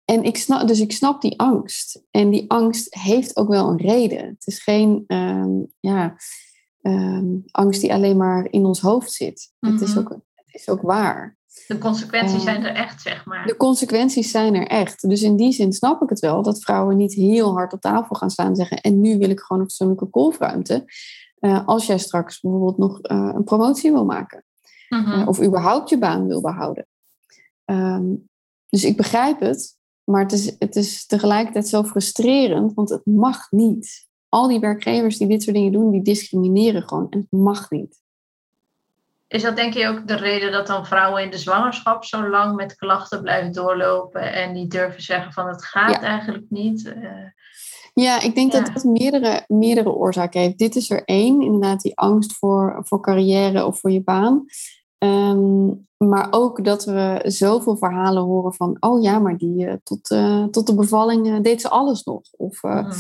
En 0.09 0.23
ik 0.23 0.37
snap, 0.37 0.67
dus 0.67 0.79
ik 0.79 0.91
snap 0.91 1.21
die 1.21 1.39
angst. 1.39 2.03
En 2.11 2.29
die 2.29 2.51
angst 2.51 2.95
heeft 2.95 3.37
ook 3.37 3.47
wel 3.47 3.69
een 3.69 3.77
reden. 3.77 4.25
Het 4.25 4.47
is 4.47 4.63
geen, 4.63 5.03
ehm, 5.07 5.49
ja, 5.79 6.15
Ehm, 6.81 7.25
angst 7.51 7.81
die 7.81 7.93
alleen 7.93 8.17
maar 8.17 8.47
in 8.49 8.65
ons 8.65 8.79
hoofd 8.79 9.11
zit. 9.11 9.51
het, 9.59 9.81
is 9.81 9.89
mhm. 9.89 9.99
ook, 9.99 10.09
het 10.09 10.55
is 10.55 10.69
ook 10.69 10.81
waar. 10.81 11.37
De 11.67 11.77
consequenties 11.77 12.43
zijn 12.43 12.63
er 12.63 12.75
echt, 12.75 13.01
zeg 13.01 13.25
maar. 13.25 13.45
De 13.45 13.57
consequenties 13.57 14.31
zijn 14.31 14.55
er 14.55 14.67
echt. 14.67 15.09
Dus 15.09 15.21
in 15.21 15.35
die 15.35 15.51
zin 15.51 15.73
snap 15.73 16.01
ik 16.01 16.09
het 16.09 16.19
wel 16.19 16.41
dat 16.41 16.63
vrouwen 16.63 16.97
niet 16.97 17.13
heel 17.13 17.53
hard 17.53 17.73
op 17.73 17.81
tafel 17.81 18.15
gaan 18.15 18.29
staan 18.29 18.47
en 18.47 18.55
zeggen: 18.55 18.81
En 18.81 19.01
nu 19.01 19.17
wil 19.17 19.29
ik 19.29 19.39
gewoon 19.39 19.61
een 19.61 19.67
fatsoenlijke 19.67 20.05
kolfruimte. 20.05 20.85
Uh, 21.39 21.67
als 21.67 21.85
jij 21.85 21.97
straks 21.97 22.39
bijvoorbeeld 22.39 22.77
nog 22.77 22.99
uh, 23.01 23.31
een 23.35 23.43
promotie 23.43 23.91
wil 23.91 24.05
maken. 24.05 24.43
Mhm. 24.89 25.11
Eh, 25.11 25.27
of 25.27 25.41
überhaupt 25.41 25.89
je 25.89 25.97
baan 25.97 26.27
wil 26.27 26.41
behouden. 26.41 26.87
Um, 27.65 28.29
dus 28.69 28.83
ik 28.83 28.97
begrijp 28.97 29.39
het, 29.39 29.77
maar 30.03 30.21
het 30.21 30.31
is, 30.31 30.55
het 30.59 30.75
is 30.75 31.05
tegelijkertijd 31.05 31.67
zo 31.67 31.83
frustrerend, 31.83 32.73
want 32.73 32.89
het 32.89 33.05
mag 33.05 33.51
niet 33.51 34.08
al 34.29 34.47
die 34.47 34.59
werkgevers 34.59 35.17
die 35.17 35.27
dit 35.27 35.43
soort 35.43 35.55
dingen 35.55 35.71
doen, 35.71 35.91
die 35.91 36.01
discrimineren 36.01 36.87
gewoon. 36.87 37.07
En 37.09 37.19
het 37.19 37.39
mag 37.39 37.69
niet. 37.69 38.01
Is 39.27 39.41
dat 39.41 39.55
denk 39.55 39.73
je 39.73 39.87
ook 39.87 40.07
de 40.07 40.15
reden 40.15 40.51
dat 40.51 40.67
dan 40.67 40.85
vrouwen 40.85 41.23
in 41.23 41.31
de 41.31 41.37
zwangerschap 41.37 42.03
zo 42.03 42.29
lang 42.29 42.55
met 42.55 42.75
klachten 42.75 43.21
blijven 43.21 43.51
doorlopen 43.51 44.33
en 44.33 44.53
niet 44.53 44.71
durven 44.71 45.01
zeggen 45.01 45.33
van 45.33 45.47
het 45.47 45.65
gaat 45.65 46.01
eigenlijk 46.01 46.45
niet? 46.49 46.85
Uh, 46.85 47.03
ja, 47.93 48.21
ik 48.21 48.35
denk 48.35 48.51
dat 48.51 48.71
dat 48.73 48.83
meerdere, 48.83 49.43
meerdere 49.47 49.91
oorzaken 49.91 50.41
heeft. 50.41 50.57
Dit 50.57 50.75
is 50.75 50.89
er 50.89 51.03
één, 51.05 51.41
inderdaad 51.41 51.81
die 51.81 51.97
angst 51.97 52.33
voor, 52.33 52.81
voor 52.83 53.01
carrière 53.01 53.65
of 53.65 53.79
voor 53.79 53.91
je 53.91 54.03
baan. 54.03 54.45
Um, 54.97 55.87
maar 55.97 56.27
ook 56.31 56.63
dat 56.63 56.85
we 56.85 57.21
zoveel 57.23 57.77
verhalen 57.77 58.23
horen 58.23 58.53
van, 58.53 58.77
oh 58.79 59.01
ja, 59.01 59.19
maar 59.19 59.37
die 59.37 59.65
uh, 59.65 59.73
tot, 59.83 60.11
uh, 60.11 60.45
tot 60.45 60.67
de 60.67 60.75
bevalling 60.75 61.41
deed 61.43 61.61
ze 61.61 61.69
alles 61.69 62.03
nog. 62.03 62.21
Of 62.31 62.63
mm 62.63 62.91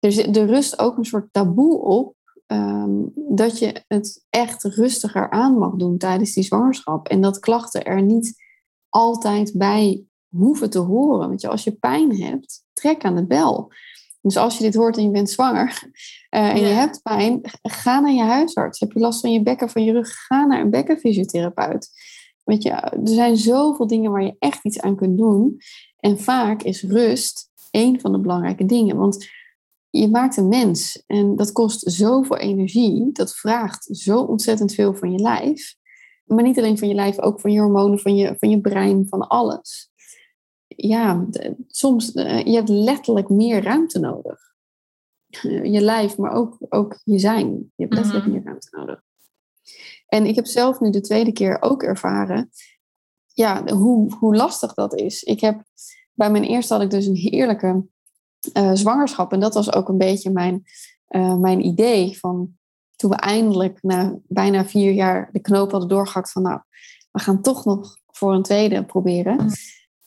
er, 0.00 0.36
er 0.36 0.46
rust 0.46 0.78
ook 0.78 0.96
een 0.96 1.04
soort 1.04 1.32
taboe 1.32 1.78
op 1.78 2.14
ehm, 2.46 3.00
dat 3.14 3.58
je 3.58 3.84
het 3.88 4.24
echt 4.30 4.64
rustiger 4.64 5.30
aan 5.30 5.58
mag 5.58 5.74
doen 5.74 5.98
tijdens 5.98 6.32
die 6.32 6.44
zwangerschap. 6.44 7.08
En 7.08 7.20
dat 7.20 7.38
klachten 7.38 7.84
er 7.84 8.02
niet 8.02 8.46
altijd 8.88 9.52
bij 9.54 10.04
hoeven 10.28 10.70
te 10.70 10.78
horen. 10.78 11.28
Want 11.28 11.40
je, 11.40 11.48
als 11.48 11.64
je 11.64 11.72
pijn 11.72 12.20
hebt, 12.20 12.64
trek 12.72 13.04
aan 13.04 13.16
de 13.16 13.26
bel. 13.26 13.72
Dus 14.20 14.36
als 14.36 14.56
je 14.56 14.64
dit 14.64 14.74
hoort 14.74 14.96
en 14.96 15.02
je 15.02 15.10
bent 15.10 15.30
zwanger 15.30 15.82
uh, 16.30 16.48
en 16.48 16.60
je 16.60 16.66
hebt 16.66 17.02
pijn, 17.02 17.40
ga 17.62 18.00
naar 18.00 18.12
je 18.12 18.22
huisarts. 18.22 18.80
Heb 18.80 18.92
je 18.92 19.00
last 19.00 19.20
van 19.20 19.32
je 19.32 19.42
bekken, 19.42 19.68
van 19.68 19.84
je 19.84 19.92
rug, 19.92 20.10
ga 20.26 20.44
naar 20.44 20.60
een 20.60 20.70
bekkenfysiotherapeut. 20.70 21.90
Weet 22.44 22.62
je, 22.62 22.70
er 22.70 23.00
zijn 23.02 23.36
zoveel 23.36 23.86
dingen 23.86 24.10
waar 24.10 24.24
je 24.24 24.36
echt 24.38 24.64
iets 24.64 24.80
aan 24.80 24.96
kunt 24.96 25.18
doen. 25.18 25.56
En 25.96 26.18
vaak 26.18 26.62
is 26.62 26.82
rust 26.82 27.50
een 27.70 28.00
van 28.00 28.12
de 28.12 28.20
belangrijke 28.20 28.66
dingen. 28.66 28.96
Want 28.96 29.28
je 29.90 30.08
maakt 30.08 30.36
een 30.36 30.48
mens 30.48 31.02
en 31.06 31.36
dat 31.36 31.52
kost 31.52 31.92
zoveel 31.92 32.36
energie. 32.36 33.12
Dat 33.12 33.36
vraagt 33.36 33.88
zo 33.90 34.20
ontzettend 34.20 34.74
veel 34.74 34.94
van 34.94 35.12
je 35.12 35.18
lijf. 35.18 35.76
Maar 36.24 36.44
niet 36.44 36.58
alleen 36.58 36.78
van 36.78 36.88
je 36.88 36.94
lijf, 36.94 37.18
ook 37.18 37.40
van 37.40 37.52
je 37.52 37.60
hormonen, 37.60 37.98
van 37.98 38.16
je, 38.16 38.34
van 38.38 38.50
je 38.50 38.60
brein, 38.60 39.06
van 39.08 39.28
alles. 39.28 39.90
Ja, 40.66 41.26
soms, 41.66 42.14
uh, 42.14 42.44
je 42.44 42.54
hebt 42.54 42.68
letterlijk 42.68 43.28
meer 43.28 43.62
ruimte 43.62 43.98
nodig. 43.98 44.40
je 45.62 45.80
lijf, 45.80 46.16
maar 46.16 46.32
ook, 46.32 46.56
ook 46.68 47.00
je 47.04 47.18
zijn. 47.18 47.48
Je 47.48 47.82
hebt 47.82 47.94
letterlijk 47.94 48.24
mhm. 48.24 48.34
meer 48.34 48.44
ruimte 48.44 48.68
nodig. 48.70 49.02
En 50.06 50.26
ik 50.26 50.34
heb 50.34 50.46
zelf 50.46 50.80
nu 50.80 50.90
de 50.90 51.00
tweede 51.00 51.32
keer 51.32 51.62
ook 51.62 51.82
ervaren 51.82 52.50
ja, 53.38 53.74
hoe, 53.74 54.14
hoe 54.14 54.36
lastig 54.36 54.74
dat 54.74 54.94
is. 54.94 55.22
Ik 55.22 55.40
heb, 55.40 55.64
bij 56.12 56.30
mijn 56.30 56.44
eerste 56.44 56.72
had 56.72 56.82
ik 56.82 56.90
dus 56.90 57.06
een 57.06 57.16
heerlijke 57.16 57.86
uh, 58.52 58.70
zwangerschap. 58.74 59.32
En 59.32 59.40
dat 59.40 59.54
was 59.54 59.72
ook 59.72 59.88
een 59.88 59.98
beetje 59.98 60.30
mijn, 60.30 60.64
uh, 61.08 61.36
mijn 61.36 61.64
idee 61.64 62.18
van 62.18 62.56
toen 62.96 63.10
we 63.10 63.16
eindelijk 63.16 63.82
na 63.82 64.18
bijna 64.26 64.64
vier 64.64 64.92
jaar 64.92 65.28
de 65.32 65.40
knoop 65.40 65.70
hadden 65.70 65.88
doorgehakt 65.88 66.32
van 66.32 66.42
nou, 66.42 66.60
we 67.10 67.20
gaan 67.20 67.42
toch 67.42 67.64
nog 67.64 67.96
voor 68.06 68.34
een 68.34 68.42
tweede 68.42 68.84
proberen. 68.84 69.34
Mm. 69.34 69.50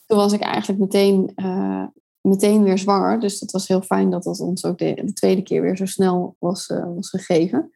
Toen 0.06 0.18
was 0.18 0.32
ik 0.32 0.40
eigenlijk 0.40 0.80
meteen, 0.80 1.32
uh, 1.36 1.84
meteen 2.20 2.62
weer 2.62 2.78
zwanger. 2.78 3.20
Dus 3.20 3.38
dat 3.38 3.50
was 3.50 3.68
heel 3.68 3.82
fijn 3.82 4.10
dat 4.10 4.22
dat 4.22 4.40
ons 4.40 4.64
ook 4.64 4.78
de, 4.78 4.94
de 5.04 5.12
tweede 5.12 5.42
keer 5.42 5.62
weer 5.62 5.76
zo 5.76 5.86
snel 5.86 6.36
was, 6.38 6.66
was 6.66 7.08
gegeven. 7.08 7.72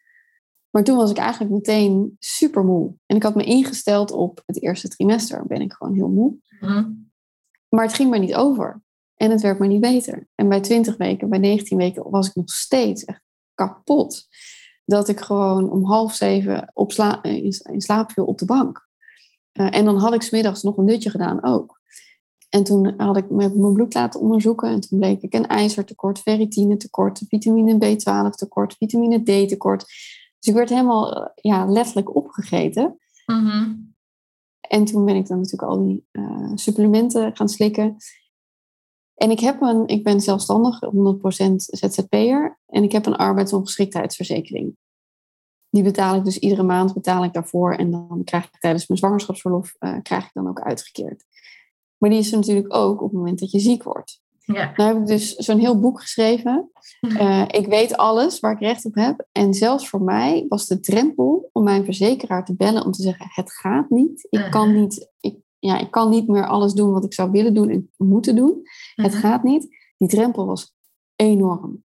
Maar 0.71 0.85
toen 0.85 0.97
was 0.97 1.11
ik 1.11 1.16
eigenlijk 1.16 1.53
meteen 1.53 2.16
super 2.19 2.64
moe. 2.64 2.95
En 3.07 3.16
ik 3.16 3.23
had 3.23 3.35
me 3.35 3.45
ingesteld 3.45 4.11
op 4.11 4.42
het 4.47 4.62
eerste 4.62 4.88
trimester. 4.88 5.47
Ben 5.47 5.61
ik 5.61 5.73
gewoon 5.73 5.95
heel 5.95 6.09
moe. 6.09 6.35
Mm. 6.61 7.11
Maar 7.69 7.85
het 7.85 7.95
ging 7.95 8.11
maar 8.11 8.19
niet 8.19 8.35
over. 8.35 8.83
En 9.16 9.31
het 9.31 9.40
werd 9.40 9.59
maar 9.59 9.68
niet 9.68 9.81
beter. 9.81 10.29
En 10.35 10.48
bij 10.48 10.61
20 10.61 10.96
weken, 10.96 11.29
bij 11.29 11.38
19 11.38 11.76
weken 11.76 12.11
was 12.11 12.29
ik 12.29 12.35
nog 12.35 12.50
steeds 12.50 13.05
echt 13.05 13.22
kapot. 13.55 14.29
Dat 14.85 15.09
ik 15.09 15.20
gewoon 15.20 15.70
om 15.70 15.85
half 15.85 16.14
zeven 16.14 16.70
op 16.72 16.92
sla 16.92 17.22
in, 17.22 17.81
slaap 17.81 18.11
viel 18.12 18.24
op 18.24 18.38
de 18.38 18.44
bank. 18.44 18.88
Uh, 19.52 19.76
en 19.76 19.85
dan 19.85 19.96
had 19.96 20.14
ik 20.14 20.22
smiddags 20.22 20.62
nog 20.62 20.76
een 20.76 20.85
nutje 20.85 21.11
gedaan 21.11 21.44
ook. 21.44 21.81
En 22.48 22.64
toen 22.64 22.94
had 22.96 23.16
ik 23.16 23.31
mijn 23.31 23.72
bloed 23.72 23.94
laten 23.94 24.20
onderzoeken. 24.20 24.68
En 24.68 24.81
toen 24.81 24.98
bleek 24.98 25.22
ik 25.22 25.35
een 25.35 25.46
ijzertekort, 25.46 26.18
ferritine 26.18 26.76
tekort, 26.76 27.22
vitamine 27.29 27.74
B12 27.74 28.31
tekort, 28.31 28.74
vitamine 28.76 29.22
D 29.22 29.48
tekort. 29.48 29.85
Dus 30.38 30.48
ik 30.48 30.55
werd 30.55 30.68
helemaal 30.68 31.12
eh, 31.12 31.29
ja, 31.35 31.66
letterlijk 31.66 32.14
opgegeten. 32.14 32.98
Mm 33.26 33.94
En 34.61 34.85
toen 34.85 35.05
ben 35.05 35.16
ik 35.16 35.26
dan 35.26 35.37
natuurlijk 35.37 35.70
al 35.70 35.87
die 35.87 36.07
uh, 36.12 36.52
supplementen 36.55 37.37
gaan 37.37 37.48
slikken. 37.48 37.96
En 39.16 39.31
ik, 39.31 39.40
heb 39.40 39.61
een, 39.61 39.87
ik 39.87 40.05
ben 40.05 40.20
zelfstandig, 40.20 40.81
100% 40.85 40.88
ZZP'er. 41.57 42.59
En 42.66 42.83
ik 42.83 42.92
heb 42.92 43.07
een 43.07 43.16
arbeidsongeschiktheidsverzekering. 43.16 44.76
Die 45.71 45.83
betaal 45.83 46.14
ik 46.14 46.25
dus 46.25 46.38
iedere 46.38 46.62
maand 46.62 46.94
betaal 46.94 47.25
ik 47.25 47.33
daarvoor. 47.33 47.75
En 47.75 47.90
dan 47.90 48.21
krijg 48.25 48.44
ik 48.44 48.60
tijdens 48.60 48.87
mijn 48.87 49.00
zwangerschapsverlof 49.00 49.75
uh, 49.81 49.96
krijg 50.02 50.25
ik 50.25 50.31
dan 50.33 50.48
ook 50.48 50.60
uitgekeerd. 50.60 51.25
Maar 51.98 52.10
die 52.10 52.19
is 52.19 52.31
er 52.33 52.38
natuurlijk 52.38 52.75
ook 52.75 53.02
op 53.02 53.08
het 53.08 53.19
moment 53.19 53.38
dat 53.38 53.50
je 53.50 53.58
ziek 53.58 53.83
wordt. 53.83 54.21
Ja. 54.38 54.73
Nou 54.77 54.92
heb 54.92 55.00
ik 55.00 55.06
dus 55.06 55.35
zo'n 55.35 55.58
heel 55.58 55.81
boek 55.81 56.00
geschreven. 56.00 56.71
Uh, 57.00 57.44
ik 57.60 57.67
weet 57.67 57.96
alles 57.96 58.40
waar 58.40 58.52
ik 58.52 58.60
recht 58.60 58.85
op 58.85 58.94
heb. 58.94 59.27
En 59.33 59.54
zelfs 59.54 59.88
voor 59.88 60.02
mij 60.02 60.46
was 60.48 60.67
de 60.67 60.81
drempel 60.81 61.48
om 61.52 61.64
mijn 61.64 61.85
verzekeraar 61.85 62.44
te 62.44 62.54
bellen 62.54 62.85
om 62.85 62.92
te 62.92 63.02
zeggen: 63.02 63.27
Het 63.29 63.52
gaat 63.52 63.90
niet. 63.90 64.27
Ik 64.31 64.46
kan 64.50 64.75
niet, 64.75 65.10
ik 65.21 65.37
ja, 65.67 65.79
ik 65.79 65.90
kan 65.90 66.10
niet 66.10 66.29
meer 66.29 66.46
alles 66.46 66.73
doen 66.73 66.92
wat 66.92 67.04
ik 67.04 67.14
zou 67.14 67.31
willen 67.31 67.54
doen 67.54 67.69
en 67.69 67.90
moeten 67.96 68.37
doen. 68.37 68.62
Het 68.94 69.12
mhm. 69.12 69.21
gaat 69.21 69.42
niet. 69.42 69.77
Die 69.98 70.08
drempel 70.08 70.46
was 70.46 70.75
enorm. 71.17 71.85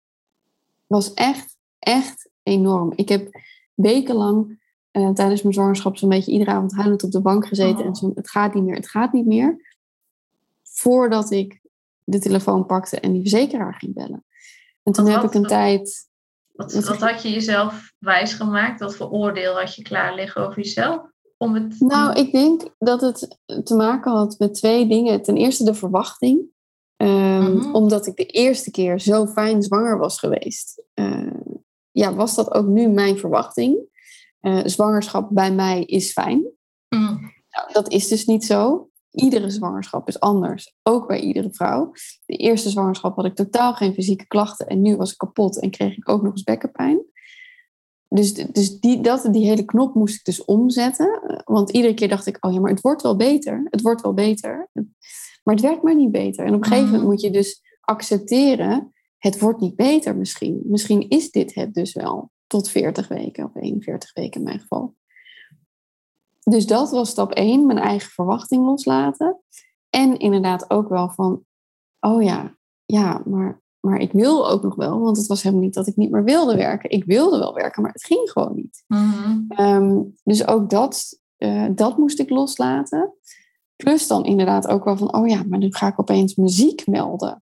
Was 0.86 1.14
echt, 1.14 1.56
echt 1.78 2.30
enorm. 2.42 2.92
Ik 2.94 3.08
heb 3.08 3.30
wekenlang 3.74 4.60
uh, 4.92 5.10
tijdens 5.10 5.42
mijn 5.42 5.54
zwangerschap 5.54 5.96
zo'n 5.96 6.08
beetje 6.08 6.32
iedere 6.32 6.50
avond 6.50 6.74
huilend 6.74 7.02
op 7.02 7.10
de 7.10 7.20
bank 7.20 7.46
gezeten. 7.46 7.84
En 7.84 7.94
zo, 7.94 8.12
het 8.14 8.30
gaat 8.30 8.54
niet 8.54 8.64
meer, 8.64 8.74
het 8.74 8.88
gaat 8.88 9.12
niet 9.12 9.26
meer. 9.26 9.76
Voordat 10.62 11.30
ik 11.30 11.60
de 12.04 12.18
telefoon 12.18 12.66
pakte 12.66 13.00
en 13.00 13.12
die 13.12 13.20
verzekeraar 13.20 13.74
ging 13.74 13.94
bellen. 13.94 14.24
En 14.82 14.92
toen 14.92 15.06
heb 15.06 15.22
ik 15.22 15.34
een 15.34 15.46
tijd... 15.46 16.08
Wat, 16.52 16.72
wat 16.72 17.00
had 17.00 17.22
je 17.22 17.30
jezelf 17.30 17.92
wijsgemaakt? 17.98 18.80
Wat 18.80 18.96
voor 18.96 19.10
oordeel 19.10 19.58
had 19.58 19.74
je 19.74 19.82
klaar 19.82 20.14
liggen 20.14 20.46
over 20.46 20.62
jezelf? 20.62 21.10
Om 21.42 21.54
het... 21.54 21.80
Nou, 21.80 22.18
ik 22.18 22.32
denk 22.32 22.74
dat 22.78 23.00
het 23.00 23.38
te 23.64 23.74
maken 23.74 24.12
had 24.12 24.38
met 24.38 24.54
twee 24.54 24.86
dingen. 24.86 25.22
Ten 25.22 25.36
eerste 25.36 25.64
de 25.64 25.74
verwachting. 25.74 26.48
Um, 26.96 27.74
Omdat 27.74 28.06
ik 28.06 28.16
de 28.16 28.26
eerste 28.26 28.70
keer 28.70 29.00
zo 29.00 29.26
fijn 29.26 29.62
zwanger 29.62 29.98
was 29.98 30.18
geweest. 30.18 30.82
Uh, 30.94 31.40
ja, 31.90 32.14
was 32.14 32.34
dat 32.34 32.54
ook 32.54 32.66
nu 32.66 32.88
mijn 32.88 33.18
verwachting? 33.18 33.78
Uh, 34.42 34.60
zwangerschap 34.64 35.28
bij 35.30 35.52
mij 35.52 35.84
is 35.84 36.12
fijn. 36.12 36.46
Mm. 36.88 37.20
Nou, 37.50 37.72
dat 37.72 37.92
is 37.92 38.08
dus 38.08 38.26
niet 38.26 38.44
zo. 38.44 38.88
Iedere 39.10 39.50
zwangerschap 39.50 40.08
is 40.08 40.20
anders, 40.20 40.76
ook 40.82 41.06
bij 41.06 41.20
iedere 41.20 41.52
vrouw. 41.52 41.92
De 42.26 42.36
eerste 42.36 42.70
zwangerschap 42.70 43.16
had 43.16 43.24
ik 43.24 43.34
totaal 43.34 43.74
geen 43.74 43.94
fysieke 43.94 44.26
klachten 44.26 44.66
en 44.66 44.82
nu 44.82 44.96
was 44.96 45.12
ik 45.12 45.18
kapot 45.18 45.60
en 45.60 45.70
kreeg 45.70 45.96
ik 45.96 46.08
ook 46.08 46.22
nog 46.22 46.32
eens 46.32 46.42
bekkenpijn. 46.42 47.04
Dus, 48.14 48.34
dus 48.34 48.80
die, 48.80 49.00
dat, 49.00 49.28
die 49.30 49.46
hele 49.46 49.64
knop 49.64 49.94
moest 49.94 50.14
ik 50.14 50.24
dus 50.24 50.44
omzetten. 50.44 51.42
Want 51.44 51.70
iedere 51.70 51.94
keer 51.94 52.08
dacht 52.08 52.26
ik, 52.26 52.44
oh 52.44 52.52
ja, 52.52 52.60
maar 52.60 52.70
het 52.70 52.80
wordt 52.80 53.02
wel 53.02 53.16
beter. 53.16 53.66
Het 53.70 53.80
wordt 53.80 54.00
wel 54.00 54.14
beter. 54.14 54.68
Maar 55.42 55.54
het 55.54 55.60
werkt 55.60 55.82
maar 55.82 55.94
niet 55.94 56.10
beter. 56.10 56.44
En 56.44 56.54
op 56.54 56.60
een 56.60 56.64
gegeven 56.64 56.84
moment 56.84 57.02
mhm. 57.02 57.10
moet 57.10 57.20
je 57.20 57.30
dus 57.30 57.62
accepteren, 57.80 58.92
het 59.18 59.40
wordt 59.40 59.60
niet 59.60 59.76
beter 59.76 60.16
misschien. 60.16 60.62
Misschien 60.64 61.08
is 61.08 61.30
dit 61.30 61.54
het 61.54 61.74
dus 61.74 61.92
wel. 61.92 62.30
Tot 62.46 62.70
40 62.70 63.08
weken 63.08 63.44
of 63.44 63.54
41 63.54 64.12
weken 64.12 64.40
in 64.40 64.46
mijn 64.46 64.60
geval. 64.60 64.94
Dus 66.42 66.66
dat 66.66 66.90
was 66.90 67.10
stap 67.10 67.32
1, 67.32 67.66
mijn 67.66 67.78
eigen 67.78 68.10
verwachting 68.10 68.64
loslaten. 68.64 69.40
En 69.90 70.18
inderdaad 70.18 70.70
ook 70.70 70.88
wel 70.88 71.10
van, 71.10 71.44
oh 72.00 72.22
ja, 72.22 72.56
ja, 72.84 73.22
maar, 73.24 73.62
maar 73.80 74.00
ik 74.00 74.12
wil 74.12 74.50
ook 74.50 74.62
nog 74.62 74.74
wel. 74.74 75.00
Want 75.00 75.16
het 75.16 75.26
was 75.26 75.42
helemaal 75.42 75.64
niet 75.64 75.74
dat 75.74 75.86
ik 75.86 75.96
niet 75.96 76.10
meer 76.10 76.24
wilde 76.24 76.56
werken. 76.56 76.90
Ik 76.90 77.04
wilde 77.04 77.38
wel 77.38 77.54
werken, 77.54 77.82
maar 77.82 77.92
het 77.92 78.04
ging 78.04 78.30
gewoon 78.30 78.54
niet. 78.54 78.84
Mhm. 78.86 79.40
Ehm, 79.48 80.02
dus 80.24 80.46
ook 80.46 80.70
dat, 80.70 81.20
uh, 81.38 81.66
dat 81.74 81.98
moest 81.98 82.18
ik 82.18 82.30
loslaten. 82.30 83.14
Plus 83.76 84.06
dan 84.06 84.24
inderdaad 84.24 84.68
ook 84.68 84.84
wel 84.84 84.96
van, 84.96 85.14
oh 85.14 85.28
ja, 85.28 85.42
maar 85.48 85.58
nu 85.58 85.72
ga 85.72 85.88
ik 85.88 86.00
opeens 86.00 86.34
muziek 86.34 86.86
melden. 86.86 87.42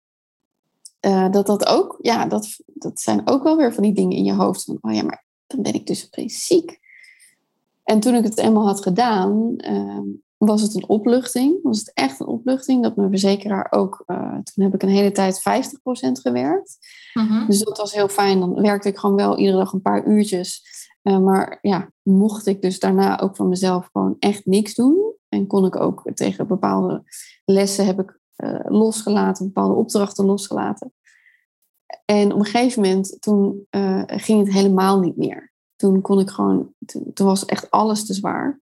Uh, 1.01 1.31
dat 1.31 1.47
dat 1.47 1.67
ook, 1.67 1.99
ja, 2.01 2.27
dat, 2.27 2.59
dat 2.67 3.01
zijn 3.01 3.29
ook 3.29 3.43
wel 3.43 3.57
weer 3.57 3.75
van 3.75 3.83
die 3.83 3.93
dingen 3.93 4.17
in 4.17 4.25
je 4.25 4.35
hoofd. 4.35 4.65
Van, 4.65 4.79
oh 4.81 4.93
ja, 4.93 5.03
maar 5.03 5.25
dan 5.47 5.63
ben 5.63 5.75
ik 5.75 5.87
dus 5.87 6.07
opeens 6.07 6.47
ziek. 6.47 6.79
En 7.85 8.01
toen 8.01 8.15
ik 8.15 8.25
het 8.25 8.39
eenmaal 8.39 8.67
had 8.67 8.83
gedaan, 8.83 9.55
uh, 9.57 10.17
was 10.39 10.63
het 10.63 10.75
een 10.75 10.89
opluchting. 10.89 11.59
Was 11.63 11.79
het 11.79 11.91
echt 11.95 12.21
een 12.21 12.27
opluchting 12.27 12.83
dat 12.83 12.97
mijn 12.97 13.11
verzekeraar 13.11 13.67
ook, 13.71 14.03
uh, 14.07 14.33
toen 14.33 14.65
heb 14.65 14.75
ik 14.75 14.83
een 14.83 14.89
hele 14.89 15.13
tijd 15.13 15.41
50% 15.41 16.21
gewerkt. 16.21 16.79
Mm-hmm. 17.15 17.47
Dus 17.47 17.59
dat 17.59 17.79
was 17.79 17.93
heel 17.93 18.09
fijn. 18.09 18.41
Dan 18.41 18.61
werkte 18.61 18.89
ik 18.89 18.99
gewoon 18.99 19.17
wel 19.17 19.39
iedere 19.39 19.59
dag 19.59 19.73
een 19.73 19.83
paar 19.83 20.07
uurtjes. 20.07 20.63
Uh, 21.03 21.19
maar 21.19 21.59
ja, 21.63 21.91
mocht 22.03 22.47
ik 22.47 22.63
dus 22.63 22.79
daarna 22.79 23.21
ook 23.21 23.37
van 23.37 23.49
mezelf 23.49 23.89
gewoon 23.93 24.17
echt 24.19 24.47
niks 24.47 24.75
doen. 24.75 25.13
En 25.29 25.47
kon 25.47 25.65
ik 25.65 25.77
ook 25.77 26.11
tegen 26.15 26.47
bepaalde 26.47 27.03
lessen 27.45 27.87
heb 27.87 28.01
ik 28.01 28.19
uh, 28.37 28.61
losgelaten, 28.65 29.47
bepaalde 29.47 29.75
opdrachten 29.75 30.25
losgelaten. 30.25 30.93
En 32.05 32.33
op 32.33 32.39
een 32.39 32.45
gegeven 32.45 32.83
moment, 32.83 33.17
toen 33.21 33.67
ging 34.07 34.45
het 34.45 34.53
helemaal 34.53 35.01
niet 35.01 35.17
meer. 35.17 35.53
Toen 35.77 36.01
kon 36.01 36.21
ik 36.21 36.31
gewoon, 36.31 36.75
toen, 36.87 37.13
toen, 37.13 37.27
was 37.27 37.45
echt 37.45 37.71
alles 37.71 38.07
te 38.07 38.15
zwaar. 38.15 38.61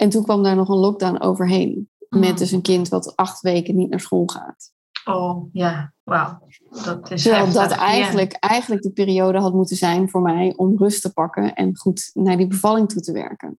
En 0.00 0.08
toen 0.08 0.22
kwam 0.22 0.42
daar 0.42 0.56
nog 0.56 0.68
een 0.68 0.76
lockdown 0.76 1.20
overheen. 1.20 1.88
Met 2.08 2.30
mm. 2.30 2.36
dus 2.36 2.52
een 2.52 2.62
kind 2.62 2.88
wat 2.88 3.16
acht 3.16 3.40
weken 3.40 3.76
niet 3.76 3.90
naar 3.90 4.00
school 4.00 4.26
gaat. 4.26 4.72
Oh 5.04 5.48
ja, 5.52 5.92
wauw. 6.02 6.38
Dat 6.84 7.10
is 7.10 7.22
Terwijl 7.22 7.52
dat 7.52 7.70
eigenlijk, 7.70 8.32
eigenlijk 8.32 8.82
de 8.82 8.90
periode 8.90 9.38
had 9.38 9.54
moeten 9.54 9.76
zijn 9.76 10.10
voor 10.10 10.22
mij 10.22 10.52
om 10.56 10.78
rust 10.78 11.02
te 11.02 11.12
pakken 11.12 11.54
en 11.54 11.76
goed 11.76 12.10
naar 12.14 12.36
die 12.36 12.46
bevalling 12.46 12.88
toe 12.88 13.02
te 13.02 13.12
werken. 13.12 13.58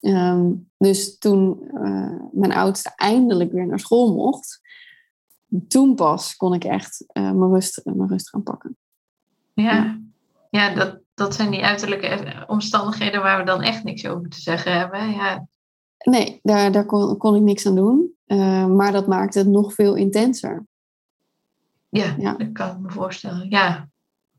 Um, 0.00 0.70
dus 0.78 1.18
toen 1.18 1.70
uh, 1.74 2.20
mijn 2.32 2.52
oudste 2.52 2.92
eindelijk 2.96 3.52
weer 3.52 3.66
naar 3.66 3.80
school 3.80 4.14
mocht, 4.14 4.60
toen 5.68 5.94
pas 5.94 6.36
kon 6.36 6.54
ik 6.54 6.64
echt 6.64 7.04
uh, 7.12 7.22
mijn, 7.22 7.50
rust, 7.50 7.80
mijn 7.84 8.08
rust 8.08 8.28
gaan 8.28 8.42
pakken. 8.42 8.76
Ja, 9.54 9.72
ja. 9.72 10.00
ja 10.50 10.74
dat, 10.74 10.98
dat 11.14 11.34
zijn 11.34 11.50
die 11.50 11.64
uiterlijke 11.64 12.44
omstandigheden 12.46 13.22
waar 13.22 13.38
we 13.38 13.44
dan 13.44 13.62
echt 13.62 13.84
niks 13.84 14.06
over 14.06 14.28
te 14.28 14.40
zeggen 14.40 14.78
hebben. 14.78 15.10
Ja. 15.10 15.46
Nee, 16.02 16.40
daar, 16.42 16.72
daar 16.72 16.86
kon, 16.86 17.16
kon 17.16 17.34
ik 17.36 17.42
niks 17.42 17.66
aan 17.66 17.74
doen. 17.74 18.16
Uh, 18.26 18.66
maar 18.66 18.92
dat 18.92 19.06
maakte 19.06 19.38
het 19.38 19.48
nog 19.48 19.74
veel 19.74 19.94
intenser. 19.94 20.66
Ja, 21.88 22.14
ja. 22.18 22.34
dat 22.34 22.52
kan 22.52 22.70
ik 22.70 22.78
me 22.78 22.90
voorstellen. 22.90 23.50
Ja. 23.50 23.88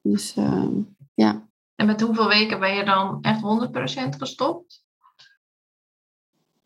Dus 0.02 0.36
uh, 0.38 0.68
ja. 1.14 1.48
En 1.76 1.86
met 1.86 2.02
hoeveel 2.02 2.28
weken 2.28 2.60
ben 2.60 2.76
je 2.76 2.84
dan 2.84 3.22
echt 3.22 3.42
100% 3.42 4.18
gestopt? 4.18 4.86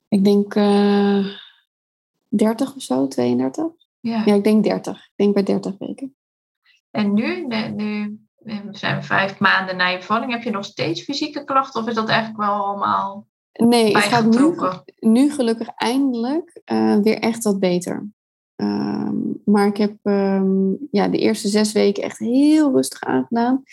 Ik 0.08 0.24
denk 0.24 0.56
uh, 0.56 1.26
30 2.28 2.76
of 2.76 2.82
zo, 2.82 3.08
32. 3.08 3.66
Ja. 4.00 4.22
ja, 4.26 4.34
ik 4.34 4.44
denk 4.44 4.64
30. 4.64 4.98
Ik 4.98 5.12
denk 5.16 5.34
bij 5.34 5.44
30 5.44 5.78
weken. 5.78 6.16
En 6.92 7.14
nu, 7.14 7.48
nu 7.76 8.20
zijn 8.72 8.96
we 8.96 9.04
vijf 9.04 9.40
maanden 9.40 9.78
na 9.78 9.88
je 9.88 9.98
bevalling. 9.98 10.32
Heb 10.32 10.44
je 10.44 10.50
nog 10.50 10.66
steeds 10.66 11.02
fysieke 11.02 11.44
klachten 11.44 11.82
of 11.82 11.88
is 11.88 11.96
dat 11.96 12.10
eigenlijk 12.10 12.40
wel 12.40 12.66
allemaal 12.66 13.28
Nee, 13.58 13.96
het 13.96 14.04
gaat 14.04 14.26
nu, 14.26 14.56
nu 15.00 15.32
gelukkig 15.32 15.68
eindelijk 15.76 16.62
uh, 16.72 16.98
weer 16.98 17.20
echt 17.20 17.44
wat 17.44 17.60
beter. 17.60 18.10
Um, 18.56 19.42
maar 19.46 19.68
ik 19.68 19.78
heb 19.78 19.96
um, 20.04 20.78
ja, 20.92 21.08
de 21.08 21.18
eerste 21.18 21.48
zes 21.48 21.72
weken 21.72 22.04
echt 22.04 22.18
heel 22.18 22.72
rustig 22.72 23.04
aangedaan. 23.04 23.64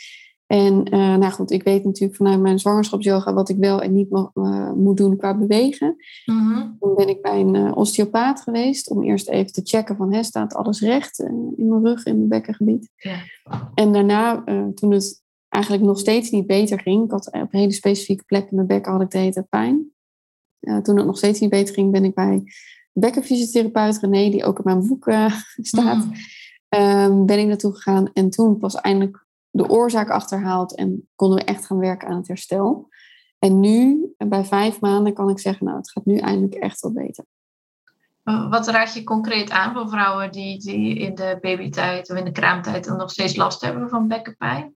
En 0.47 0.95
uh, 0.95 1.17
nou 1.17 1.33
goed, 1.33 1.51
ik 1.51 1.63
weet 1.63 1.85
natuurlijk 1.85 2.17
vanuit 2.17 2.41
mijn 2.41 2.59
zwangerschapsyoga 2.59 3.33
wat 3.33 3.49
ik 3.49 3.57
wel 3.57 3.81
en 3.81 3.93
niet 3.93 4.11
uh, 4.11 4.73
moet 4.73 4.97
doen 4.97 5.17
qua 5.17 5.37
bewegen. 5.37 5.97
Mm 6.25 6.53
-hmm. 6.53 6.77
Toen 6.81 6.95
ben 6.95 7.09
ik 7.09 7.23
bij 7.23 7.41
een 7.41 7.55
uh, 7.55 7.77
osteopaat 7.77 8.41
geweest 8.41 8.91
om 8.91 9.03
eerst 9.03 9.29
even 9.29 9.53
te 9.53 9.61
checken 9.65 9.97
van, 9.97 10.13
hè, 10.13 10.23
staat 10.23 10.55
alles 10.55 10.81
recht 10.81 11.19
in 11.57 11.69
mijn 11.69 11.85
rug, 11.85 12.05
in 12.05 12.17
mijn 12.17 12.29
bekkengebied. 12.29 12.91
Ja. 12.97 13.17
En 13.75 13.93
daarna, 13.93 14.45
toen 14.75 14.91
het 14.91 15.23
eigenlijk 15.55 15.85
nog 15.85 15.99
steeds 15.99 16.31
niet 16.31 16.47
beter 16.47 16.81
ging, 16.81 17.05
ik 17.05 17.11
had 17.11 17.27
op 17.27 17.35
een 17.35 17.59
hele 17.59 17.73
specifieke 17.73 18.25
plek 18.25 18.51
in 18.51 18.57
mijn 18.57 18.67
bekken 18.67 18.93
had 18.93 19.01
ik 19.01 19.11
de 19.11 19.19
hele 19.19 19.33
tijd 19.33 19.49
pijn. 19.49 19.93
toen 20.83 20.97
het 20.97 21.07
nog 21.07 21.17
steeds 21.17 21.41
niet 21.41 21.51
beter 21.51 21.75
ging, 21.75 21.93
ben 21.93 22.05
ik 22.05 22.15
bij 22.15 22.43
bekkenfysiotherapeut 22.93 23.99
René, 23.99 24.31
die 24.31 24.45
ook 24.45 24.59
in 24.59 24.65
mijn 24.65 24.87
boek 24.87 25.13
staat, 25.73 26.05
mm. 26.05 26.13
um, 26.81 27.27
ben 27.27 27.39
ik 27.39 27.47
naartoe 27.47 27.75
gegaan. 27.75 28.11
En 28.13 28.31
toen 28.31 28.59
pas 28.59 28.75
eindelijk 28.75 29.27
de 29.51 29.69
oorzaak 29.69 30.11
achterhaald 30.11 30.75
en 30.75 31.09
konden 31.15 31.39
we 31.39 31.45
echt 31.45 31.67
gaan 31.67 31.79
werken 31.79 32.09
aan 32.09 32.17
het 32.17 32.29
herstel. 32.29 32.89
En 33.39 33.61
nu, 33.61 34.07
bij 34.17 34.45
vijf 34.45 34.81
maanden, 34.81 35.15
kan 35.15 35.31
ik 35.31 35.39
zeggen, 35.39 35.67
nou, 35.67 35.79
het 35.79 35.91
gaat 35.91 36.05
nu 36.05 36.17
eindelijk 36.17 36.55
echt 36.55 36.81
wel 36.81 36.93
beter. 36.93 37.25
Wat 38.23 38.69
raad 38.69 38.95
je 38.95 39.05
concreet 39.05 39.51
aan 39.51 39.75
voor 39.75 39.89
vrouwen 39.89 40.33
die, 40.33 40.59
die 40.59 40.99
in 40.99 41.15
de 41.15 41.39
babytijd 41.41 42.11
of 42.11 42.17
in 42.17 42.25
de 42.25 42.33
kraamtijd 42.33 42.87
nog 42.87 43.11
steeds 43.11 43.37
last 43.37 43.61
hebben 43.61 43.89
van 43.89 44.09
bekkenpijn? 44.09 44.75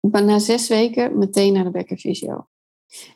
Na 0.00 0.38
zes 0.38 0.68
weken 0.68 1.18
meteen 1.18 1.52
naar 1.52 1.64
de 1.64 1.70
bekkenfysio. 1.70 2.46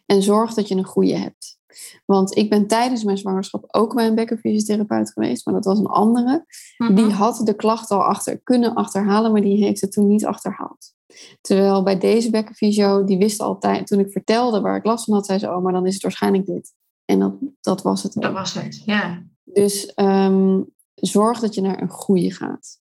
En 0.07 0.23
zorg 0.23 0.55
dat 0.55 0.69
je 0.69 0.75
een 0.75 0.85
goede 0.85 1.17
hebt. 1.17 1.61
Want 2.07 2.37
ik 2.37 2.51
ben 2.51 2.67
tijdens 2.67 3.05
mijn 3.05 3.19
zwangerschap 3.19 3.65
ook 3.69 3.95
bij 3.95 4.07
een 4.07 4.15
bekkenfysiotherapeut 4.15 5.13
geweest, 5.13 5.47
maar 5.47 5.55
dat 5.55 5.65
was 5.65 5.79
een 5.79 5.87
andere. 5.87 6.47
Mhm. 6.79 6.95
Die 6.95 7.11
had 7.11 7.41
de 7.45 7.55
klacht 7.55 7.91
al 7.91 8.03
achter, 8.03 8.41
kunnen 8.43 8.75
achterhalen, 8.75 9.33
maar 9.33 9.41
die 9.41 9.65
heeft 9.65 9.81
het 9.81 9.93
toen 9.93 10.07
niet 10.07 10.27
achterhaald. 10.27 10.95
Terwijl 11.41 11.83
bij 11.83 11.99
deze 11.99 12.31
bekkenfysio, 12.31 13.05
die 13.05 13.19
wist 13.19 13.41
altijd, 13.41 13.87
toen 13.87 13.99
ik 13.99 14.13
vertelde 14.13 14.61
waar 14.61 14.77
ik 14.77 14.85
last 14.85 15.05
van 15.05 15.15
had, 15.15 15.27
zei 15.27 15.39
ze, 15.39 15.51
oh, 15.51 15.63
maar 15.63 15.73
dan 15.73 15.87
is 15.87 15.95
het 15.95 16.03
waarschijnlijk 16.03 16.47
dit. 16.47 16.75
En 17.05 17.19
dat, 17.19 17.35
dat 17.61 17.83
was 17.83 18.03
het. 18.03 18.13
Dat 18.13 18.33
was 18.33 18.55
het, 18.55 18.83
ja. 18.85 19.23
Dus 19.45 19.93
um, 19.97 20.73
zorg 20.95 21.41
dat 21.41 21.55
je 21.55 21.61
naar 21.61 21.83
een 21.83 21.89
goede 21.89 22.31
gaat. 22.31 22.81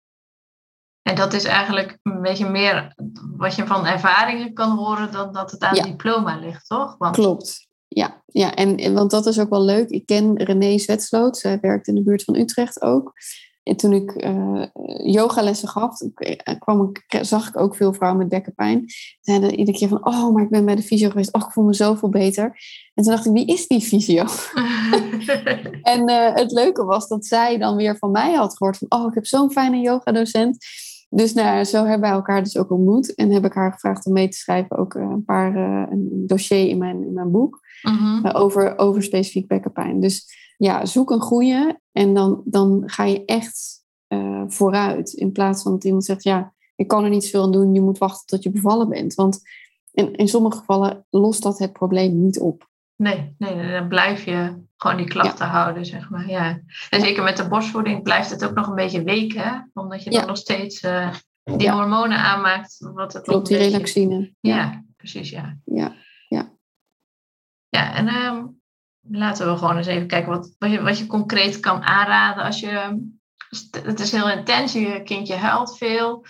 En 1.02 1.14
dat 1.14 1.32
is 1.32 1.44
eigenlijk 1.44 1.98
een 2.02 2.22
beetje 2.22 2.48
meer 2.48 2.94
wat 3.36 3.54
je 3.54 3.66
van 3.66 3.86
ervaringen 3.86 4.52
kan 4.52 4.76
horen 4.76 5.12
dan 5.12 5.32
dat 5.32 5.50
het 5.50 5.62
aan 5.62 5.76
het 5.76 5.84
diploma 5.84 6.38
ligt, 6.38 6.66
toch? 6.66 6.94
Want... 6.98 7.14
Klopt. 7.14 7.70
Ja, 7.88 8.22
ja 8.26 8.54
en, 8.54 8.94
want 8.94 9.10
dat 9.10 9.26
is 9.26 9.40
ook 9.40 9.50
wel 9.50 9.62
leuk. 9.62 9.88
Ik 9.88 10.06
ken 10.06 10.42
René 10.42 10.78
Zwetsloot. 10.78 11.38
Zij 11.38 11.60
werkt 11.60 11.88
in 11.88 11.94
de 11.94 12.02
buurt 12.02 12.24
van 12.24 12.36
Utrecht 12.36 12.82
ook. 12.82 13.12
En 13.62 13.76
toen 13.76 13.92
ik 13.92 14.24
uh, 14.24 14.66
yogalessen 15.12 15.68
gaf, 15.68 16.00
eh, 16.00 16.58
kwam 16.58 16.90
ik, 16.90 17.24
zag 17.24 17.48
ik 17.48 17.58
ook 17.58 17.76
veel 17.76 17.92
vrouwen 17.92 18.20
met 18.20 18.28
bekkenpijn. 18.28 18.84
Zeiden 19.20 19.58
iedere 19.58 19.78
keer 19.78 19.88
van, 19.88 20.06
oh, 20.06 20.32
maar 20.32 20.42
ik 20.42 20.50
ben 20.50 20.64
bij 20.64 20.74
de 20.74 20.82
fysio 20.82 21.08
geweest. 21.08 21.34
Oh, 21.34 21.42
ik 21.46 21.52
voel 21.52 21.64
me 21.64 21.74
zoveel 21.74 22.08
beter. 22.08 22.44
En 22.94 23.04
toen 23.04 23.12
dacht 23.12 23.26
ik, 23.26 23.32
wie 23.32 23.46
is 23.46 23.66
die 23.66 23.80
fysio? 23.80 24.24
en 25.94 26.10
uh, 26.10 26.34
het 26.34 26.52
leuke 26.52 26.84
was 26.84 27.08
dat 27.08 27.26
zij 27.26 27.58
dan 27.58 27.76
weer 27.76 27.96
van 27.96 28.10
mij 28.10 28.32
had 28.32 28.56
gehoord 28.56 28.78
van, 28.78 29.00
oh, 29.00 29.08
ik 29.08 29.14
heb 29.14 29.26
zo'n 29.26 29.52
fijne 29.52 29.78
yogadocent. 29.78 30.64
Dus 31.14 31.32
nou, 31.32 31.64
zo 31.64 31.76
hebben 31.76 32.00
wij 32.00 32.10
elkaar 32.10 32.42
dus 32.42 32.56
ook 32.56 32.70
ontmoet. 32.70 33.14
En 33.14 33.30
heb 33.30 33.44
ik 33.44 33.52
haar 33.52 33.72
gevraagd 33.72 34.06
om 34.06 34.12
mee 34.12 34.28
te 34.28 34.36
schrijven 34.36 34.76
ook 34.76 34.94
eh, 34.94 35.02
een 35.02 35.24
paar 35.24 35.56
uh, 35.56 35.86
een 35.90 36.26
dossier 36.26 36.68
in 36.68 36.78
mijn, 36.78 37.06
in 37.06 37.12
mijn 37.12 37.30
boek. 37.30 37.60
Mhm. 37.82 38.26
uh, 38.26 38.30
over, 38.34 38.78
over 38.78 39.02
specifiek 39.02 39.46
bekkenpijn. 39.46 40.00
Dus 40.00 40.26
ja, 40.56 40.86
zoek 40.86 41.10
een 41.10 41.20
goede 41.20 41.80
en 41.92 42.14
dan, 42.14 42.42
dan 42.44 42.82
ga 42.86 43.04
je 43.04 43.24
echt 43.24 43.84
uh, 44.08 44.42
vooruit. 44.46 45.12
In 45.12 45.32
plaats 45.32 45.62
van 45.62 45.72
dat 45.72 45.84
iemand 45.84 46.04
zegt, 46.04 46.22
ja, 46.22 46.52
ik 46.76 46.88
kan 46.88 47.04
er 47.04 47.10
niet 47.10 47.24
zoveel 47.24 47.42
aan 47.42 47.52
doen. 47.52 47.74
Je 47.74 47.80
moet 47.80 47.98
wachten 47.98 48.26
tot 48.26 48.42
je 48.42 48.50
bevallen 48.50 48.88
bent. 48.88 49.14
Want 49.14 49.40
in, 49.92 50.14
in 50.14 50.28
sommige 50.28 50.58
gevallen 50.58 51.06
lost 51.10 51.42
dat 51.42 51.58
het 51.58 51.72
probleem 51.72 52.20
niet 52.22 52.40
op. 52.40 52.70
Nee, 52.96 53.34
nee, 53.38 53.70
dan 53.72 53.88
blijf 53.88 54.24
je 54.24 54.54
gewoon 54.82 54.96
die 54.96 55.08
klachten 55.08 55.46
ja. 55.46 55.52
houden, 55.52 55.86
zeg 55.86 56.10
maar. 56.10 56.28
Ja. 56.28 56.60
En 56.90 57.00
zeker 57.00 57.22
met 57.22 57.36
de 57.36 57.48
borstvoeding 57.48 58.02
blijft 58.02 58.30
het 58.30 58.44
ook 58.44 58.54
nog 58.54 58.66
een 58.66 58.74
beetje 58.74 59.02
weken, 59.02 59.70
omdat 59.74 60.04
je 60.04 60.10
dan 60.10 60.26
nog 60.26 60.36
steeds 60.36 60.82
uh, 60.82 61.14
die 61.44 61.60
ja. 61.60 61.74
hormonen 61.74 62.18
aanmaakt. 62.18 62.76
Wat 62.78 63.12
het 63.12 63.22
Klopt, 63.22 63.46
die 63.46 63.56
beetje... 63.56 63.72
relaxine. 63.72 64.34
Ja. 64.40 64.84
precies, 64.96 65.30
ja. 65.30 65.56
Ja, 65.64 65.92
ja. 66.28 66.52
Ja, 67.68 67.94
en 67.94 68.08
um, 68.14 68.60
laten 69.00 69.52
we 69.52 69.58
gewoon 69.58 69.76
eens 69.76 69.86
even 69.86 70.06
kijken 70.06 70.30
wat, 70.30 70.54
wat, 70.58 70.70
je, 70.70 70.82
wat 70.82 70.98
je 70.98 71.06
concreet 71.06 71.60
kan 71.60 71.82
aanraden 71.82 72.44
als 72.44 72.60
je... 72.60 73.10
Het 73.82 74.00
is 74.00 74.12
heel 74.12 74.30
intens, 74.30 74.72
je 74.72 75.02
kindje 75.02 75.34
huilt 75.34 75.76
veel. 75.78 76.24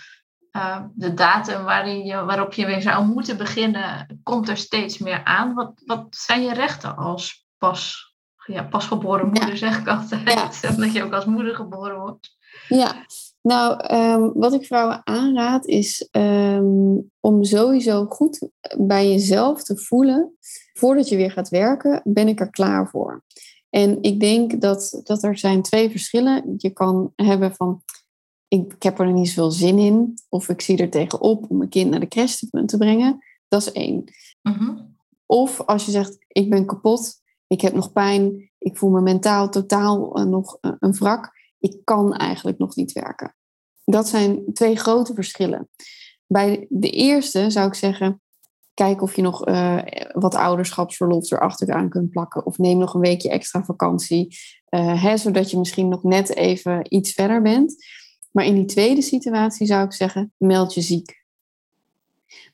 Uh, 0.51 0.83
de 0.93 1.13
datum 1.13 1.63
waarin 1.63 2.05
je, 2.05 2.23
waarop 2.23 2.53
je 2.53 2.65
weer 2.65 2.81
zou 2.81 3.05
moeten 3.05 3.37
beginnen, 3.37 4.19
komt 4.23 4.49
er 4.49 4.57
steeds 4.57 4.97
meer 4.97 5.23
aan. 5.23 5.53
Wat, 5.53 5.81
wat 5.85 6.07
zijn 6.09 6.43
je 6.43 6.53
rechten 6.53 6.95
als 6.95 7.45
pas, 7.57 8.12
ja, 8.45 8.63
pasgeboren 8.63 9.25
moeder, 9.25 9.49
ja. 9.49 9.55
zeg 9.55 9.79
ik 9.79 9.87
altijd. 9.87 10.33
Ja. 10.61 10.69
Omdat 10.69 10.93
je 10.93 11.03
ook 11.03 11.13
als 11.13 11.25
moeder 11.25 11.55
geboren 11.55 11.99
wordt. 11.99 12.37
Ja, 12.67 13.05
nou, 13.41 13.93
um, 13.95 14.31
wat 14.33 14.53
ik 14.53 14.65
vrouwen 14.65 15.01
aanraad 15.03 15.65
is 15.65 16.09
um, 16.11 17.11
om 17.19 17.43
sowieso 17.43 18.05
goed 18.05 18.49
bij 18.77 19.09
jezelf 19.09 19.63
te 19.63 19.77
voelen. 19.77 20.37
Voordat 20.73 21.09
je 21.09 21.15
weer 21.15 21.31
gaat 21.31 21.49
werken, 21.49 22.01
ben 22.03 22.27
ik 22.27 22.39
er 22.39 22.49
klaar 22.49 22.89
voor. 22.89 23.23
En 23.69 24.01
ik 24.01 24.19
denk 24.19 24.61
dat, 24.61 25.01
dat 25.03 25.23
er 25.23 25.37
zijn 25.37 25.61
twee 25.61 25.89
verschillen. 25.89 26.53
Je 26.57 26.69
kan 26.69 27.13
hebben 27.15 27.55
van, 27.55 27.81
ik, 28.47 28.73
ik 28.73 28.83
heb 28.83 28.99
er 28.99 29.11
niet 29.11 29.27
zoveel 29.27 29.51
zin 29.51 29.77
in. 29.77 30.13
Of 30.29 30.49
ik 30.49 30.61
zie 30.61 30.77
er 30.77 30.89
tegenop 30.89 31.49
om 31.49 31.57
mijn 31.57 31.69
kind 31.69 31.89
naar 31.89 31.99
de 31.99 32.07
crash 32.07 32.35
te 32.65 32.77
brengen. 32.77 33.23
Dat 33.47 33.61
is 33.61 33.71
één. 33.71 34.03
Mm-hmm. 34.41 34.95
Of 35.25 35.61
als 35.61 35.85
je 35.85 35.91
zegt, 35.91 36.25
ik 36.27 36.49
ben 36.49 36.65
kapot, 36.65 37.21
ik 37.53 37.61
heb 37.61 37.73
nog 37.73 37.91
pijn, 37.91 38.51
ik 38.57 38.77
voel 38.77 38.89
me 38.89 39.01
mentaal 39.01 39.49
totaal 39.49 40.19
uh, 40.19 40.25
nog 40.25 40.57
uh, 40.61 40.71
een 40.79 40.93
wrak. 40.93 41.31
Ik 41.59 41.77
kan 41.83 42.13
eigenlijk 42.13 42.57
nog 42.57 42.75
niet 42.75 42.91
werken. 42.91 43.35
Dat 43.85 44.07
zijn 44.07 44.53
twee 44.53 44.75
grote 44.75 45.13
verschillen. 45.13 45.69
Bij 46.27 46.65
de 46.69 46.89
eerste 46.89 47.49
zou 47.49 47.67
ik 47.67 47.73
zeggen, 47.73 48.21
kijk 48.73 49.01
of 49.01 49.15
je 49.15 49.21
nog 49.21 49.47
uh, 49.47 49.81
wat 50.11 50.35
ouderschapsverlof 50.35 51.31
erachter 51.31 51.73
aan 51.73 51.89
kunt 51.89 52.09
plakken. 52.09 52.45
Of 52.45 52.57
neem 52.57 52.77
nog 52.77 52.93
een 52.93 53.01
weekje 53.01 53.29
extra 53.29 53.63
vakantie. 53.63 54.37
Hè, 54.75 55.17
zodat 55.17 55.51
je 55.51 55.57
misschien 55.57 55.89
nog 55.89 56.03
net 56.03 56.35
even 56.35 56.95
iets 56.95 57.11
verder 57.11 57.41
bent. 57.41 57.75
Maar 58.31 58.45
in 58.45 58.55
die 58.55 58.65
tweede 58.65 59.01
situatie 59.01 59.67
zou 59.67 59.85
ik 59.85 59.93
zeggen, 59.93 60.33
meld 60.37 60.73
je 60.73 60.81
ziek. 60.81 61.25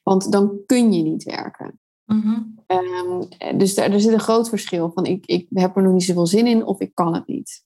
Want 0.03 0.31
dan 0.31 0.59
kun 0.65 0.93
je 0.93 1.03
niet 1.03 1.23
werken. 1.23 1.79
Mm-hmm. 2.13 2.57
Um, 2.67 3.27
dus 3.57 3.77
er, 3.77 3.93
er, 3.93 3.99
zit 3.99 4.13
een 4.13 4.19
groot 4.19 4.49
verschil 4.49 4.91
van 4.91 5.05
ik, 5.05 5.25
ik 5.25 5.47
heb 5.53 5.75
er 5.75 5.83
nog 5.83 5.93
niet 5.93 6.03
zoveel 6.03 6.27
zin 6.27 6.47
in 6.47 6.65
of 6.65 6.79
ik 6.79 6.95
kan 6.95 7.13
het 7.13 7.27
niet. 7.27 7.63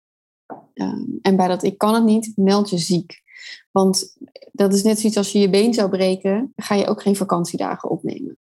Um, 0.74 1.18
en 1.22 1.36
bij 1.36 1.49
dat 1.49 1.62
ik 1.62 1.78
kan 1.78 1.95
het 1.95 2.05
niet, 2.05 2.32
meld 2.36 2.70
je 2.70 2.78
ziek. 2.78 3.22
Want 3.70 4.16
dat 4.53 4.74
is 4.74 4.82
net 4.82 4.99
zoiets 4.99 5.18
als 5.18 5.32
je 5.32 5.39
je 5.39 5.51
been 5.51 5.74
zou 5.74 5.91
breken, 5.91 6.53
ga 6.57 6.74
je 6.74 6.86
ook 6.86 7.03
geen 7.03 7.16
vakantiedagen 7.16 7.91
opnemen. 7.91 8.39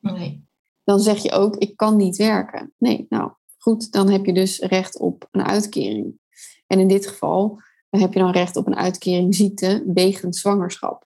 Nee. 0.00 0.46
Dan 0.84 1.00
zeg 1.00 1.22
je 1.22 1.32
ook, 1.32 1.56
ik 1.56 1.76
kan 1.76 1.96
niet 1.96 2.16
werken. 2.16 2.72
Nee, 2.78 3.06
nou 3.08 3.30
goed, 3.58 3.92
dan 3.92 4.10
heb 4.10 4.24
je 4.24 4.32
dus 4.32 4.58
recht 4.58 4.98
op 4.98 5.28
een 5.30 5.44
uitkering. 5.44 6.18
En 6.66 6.80
in 6.80 6.88
dit 6.88 7.06
geval 7.06 7.60
heb 7.90 8.12
je 8.12 8.18
dan 8.18 8.30
recht 8.30 8.56
op 8.56 8.66
een 8.66 8.76
uitkering 8.76 9.34
ziekte 9.34 9.84
wegens 9.86 10.40
zwangerschap. 10.40 11.06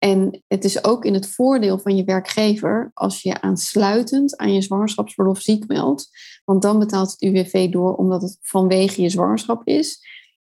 En 0.00 0.42
het 0.48 0.64
is 0.64 0.84
ook 0.84 1.04
in 1.04 1.14
het 1.14 1.28
voordeel 1.28 1.78
van 1.78 1.96
je 1.96 2.04
werkgever 2.04 2.90
als 2.94 3.22
je 3.22 3.40
aansluitend 3.40 4.36
aan 4.36 4.52
je 4.52 4.62
zwangerschapsverlof 4.62 5.40
ziek 5.40 5.66
meldt. 5.66 6.08
Want 6.44 6.62
dan 6.62 6.78
betaalt 6.78 7.10
het 7.10 7.22
UWV 7.22 7.70
door 7.70 7.94
omdat 7.94 8.22
het 8.22 8.38
vanwege 8.40 9.02
je 9.02 9.08
zwangerschap 9.08 9.66
is. 9.66 10.06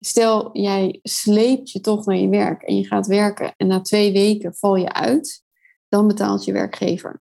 Stel, 0.00 0.50
jij 0.52 0.98
sleept 1.02 1.70
je 1.70 1.80
toch 1.80 2.06
naar 2.06 2.16
je 2.16 2.28
werk 2.28 2.62
en 2.62 2.76
je 2.76 2.86
gaat 2.86 3.06
werken 3.06 3.54
en 3.56 3.66
na 3.66 3.80
twee 3.80 4.12
weken 4.12 4.54
val 4.54 4.76
je 4.76 4.92
uit, 4.92 5.42
dan 5.88 6.06
betaalt 6.06 6.44
je 6.44 6.52
werkgever. 6.52 7.22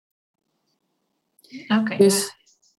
Okay, 1.68 1.98
dus 1.98 2.26
ja. 2.26 2.32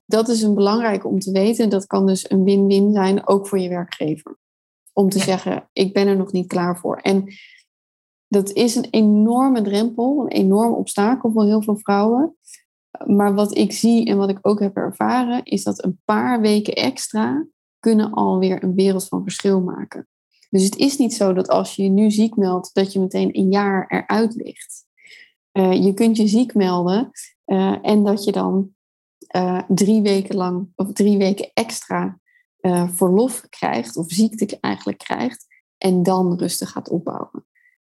dat 0.06 0.28
is 0.28 0.42
een 0.42 0.54
belangrijk 0.54 1.04
om 1.04 1.18
te 1.18 1.32
weten. 1.32 1.70
Dat 1.70 1.86
kan 1.86 2.06
dus 2.06 2.30
een 2.30 2.44
win-win 2.44 2.92
zijn, 2.92 3.26
ook 3.26 3.48
voor 3.48 3.58
je 3.58 3.68
werkgever. 3.68 4.38
Om 4.92 5.08
te 5.08 5.18
ja. 5.18 5.24
zeggen, 5.24 5.68
ik 5.72 5.92
ben 5.92 6.06
er 6.06 6.16
nog 6.16 6.32
niet 6.32 6.46
klaar 6.46 6.78
voor. 6.78 6.96
En 6.96 7.34
dat 8.28 8.52
is 8.52 8.74
een 8.74 8.86
enorme 8.90 9.62
drempel, 9.62 10.20
een 10.20 10.28
enorm 10.28 10.72
obstakel 10.72 11.30
voor 11.30 11.44
heel 11.44 11.62
veel 11.62 11.76
vrouwen. 11.76 12.36
Maar 13.06 13.34
wat 13.34 13.56
ik 13.56 13.72
zie 13.72 14.06
en 14.06 14.16
wat 14.16 14.28
ik 14.28 14.38
ook 14.42 14.60
heb 14.60 14.76
ervaren, 14.76 15.44
is 15.44 15.62
dat 15.62 15.84
een 15.84 16.00
paar 16.04 16.40
weken 16.40 16.74
extra 16.74 17.46
kunnen 17.78 18.12
alweer 18.12 18.62
een 18.62 18.74
wereld 18.74 19.08
van 19.08 19.22
verschil 19.22 19.60
maken. 19.60 20.08
Dus 20.50 20.64
het 20.64 20.76
is 20.76 20.96
niet 20.96 21.14
zo 21.14 21.32
dat 21.32 21.48
als 21.48 21.76
je 21.76 21.82
je 21.82 21.88
nu 21.88 22.10
ziek 22.10 22.36
meldt, 22.36 22.74
dat 22.74 22.92
je 22.92 23.00
meteen 23.00 23.38
een 23.38 23.50
jaar 23.50 23.86
eruit 23.88 24.34
ligt. 24.34 24.84
Uh, 25.52 25.84
je 25.84 25.94
kunt 25.94 26.16
je 26.16 26.26
ziek 26.26 26.54
melden 26.54 27.10
uh, 27.46 27.78
en 27.82 28.04
dat 28.04 28.24
je 28.24 28.32
dan 28.32 28.74
uh, 29.36 29.62
drie 29.68 30.02
weken 30.02 30.36
lang 30.36 30.68
of 30.74 30.92
drie 30.92 31.18
weken 31.18 31.50
extra 31.54 32.20
verlof 32.92 33.46
krijgt, 33.48 33.96
of 33.96 34.04
ziekte 34.08 34.58
eigenlijk 34.60 34.98
krijgt, 34.98 35.46
en 35.78 36.02
dan 36.02 36.38
rustig 36.38 36.70
gaat 36.70 36.88
opbouwen. 36.88 37.46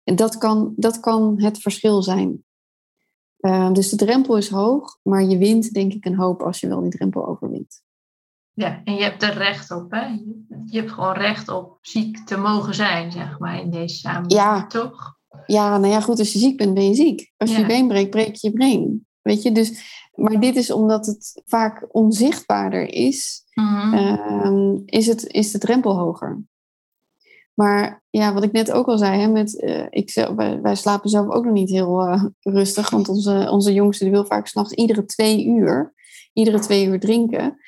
En 0.09 0.17
dat 0.17 0.39
kan, 0.39 0.73
dat 0.77 1.01
kan 1.01 1.41
het 1.41 1.59
verschil 1.59 2.03
zijn. 2.03 2.45
Uh, 3.41 3.73
dus 3.73 3.91
de 3.91 3.97
drempel 3.97 4.37
is 4.37 4.49
hoog, 4.49 4.99
maar 5.03 5.23
je 5.23 5.39
wint 5.39 5.73
denk 5.73 5.93
ik 5.93 6.05
een 6.05 6.17
hoop 6.17 6.43
als 6.43 6.61
je 6.61 6.69
wel 6.69 6.81
die 6.81 6.91
drempel 6.91 7.27
overwint. 7.27 7.83
Ja, 8.53 8.81
en 8.85 8.95
je 8.95 9.03
hebt 9.03 9.23
er 9.23 9.35
recht 9.35 9.71
op, 9.71 9.91
hè? 9.91 10.07
Je 10.65 10.79
hebt 10.79 10.91
gewoon 10.91 11.13
recht 11.13 11.49
op 11.49 11.79
ziek 11.81 12.27
te 12.27 12.37
mogen 12.37 12.75
zijn, 12.75 13.13
zeg 13.13 13.39
maar, 13.39 13.61
in 13.61 13.71
deze 13.71 13.97
samenleving, 13.97 14.41
ja. 14.41 14.67
toch? 14.67 15.17
Ja, 15.47 15.79
nou 15.79 15.93
ja, 15.93 16.01
goed, 16.01 16.19
als 16.19 16.33
je 16.33 16.39
ziek 16.39 16.57
bent, 16.57 16.75
ben 16.75 16.89
je 16.89 16.95
ziek. 16.95 17.33
Als 17.37 17.51
je 17.51 17.57
ja. 17.57 17.63
je 17.63 17.67
been 17.67 17.89
breekt, 17.89 18.11
breek 18.11 18.35
je 18.35 18.51
je 18.51 18.57
been. 18.57 19.07
Weet 19.23 19.43
je, 19.43 19.53
dus, 19.53 19.83
maar 20.15 20.41
dit 20.41 20.57
is 20.57 20.71
omdat 20.71 21.07
het 21.07 21.43
vaak 21.47 21.87
onzichtbaarder 21.91 22.93
is, 22.93 23.45
mm-hmm. 23.55 23.95
uh, 23.95 24.81
is, 24.85 25.07
het, 25.07 25.27
is 25.27 25.51
de 25.51 25.59
drempel 25.59 25.99
hoger. 25.99 26.43
Maar 27.59 28.03
ja, 28.11 28.35
wat 28.35 28.45
ik 28.45 28.53
net 28.53 28.71
ook 28.71 28.87
al 28.87 28.99
zei, 28.99 29.21
hè, 29.21 29.29
met, 29.29 29.63
uh, 29.63 29.87
ik 29.91 30.11
zelf, 30.11 30.35
wij, 30.35 30.61
wij, 30.61 30.75
slapen 30.75 31.11
zelf 31.11 31.29
ook 31.29 31.45
nog 31.45 31.53
niet 31.53 31.71
heel 31.71 32.07
uh, 32.07 32.25
rustig. 32.41 32.91
Want 32.91 33.09
onze, 33.09 33.49
onze 33.51 33.73
jongste 33.73 34.05
die 34.05 34.13
wil 34.13 34.25
vaak 34.25 34.47
s'nachts 34.47 34.73
iedere 34.73 35.05
twee 35.05 35.47
uur, 35.47 35.95
iedere 36.33 36.59
twee 36.59 36.87
uur 36.87 37.01
drinken. 37.01 37.61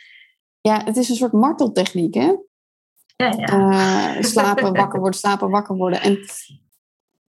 Ja, 0.60 0.84
het 0.84 0.96
is 0.96 1.08
een 1.08 1.16
soort 1.16 1.32
marteltechniek, 1.32 2.14
hè? 2.14 2.34
Ja, 3.16 3.34
ja. 3.36 4.16
Uh, 4.16 4.22
slapen, 4.22 4.72
wakker 4.74 5.00
worden, 5.00 5.18
slapen, 5.18 5.50
wakker 5.50 5.76
worden. 5.76 6.00
En 6.00 6.18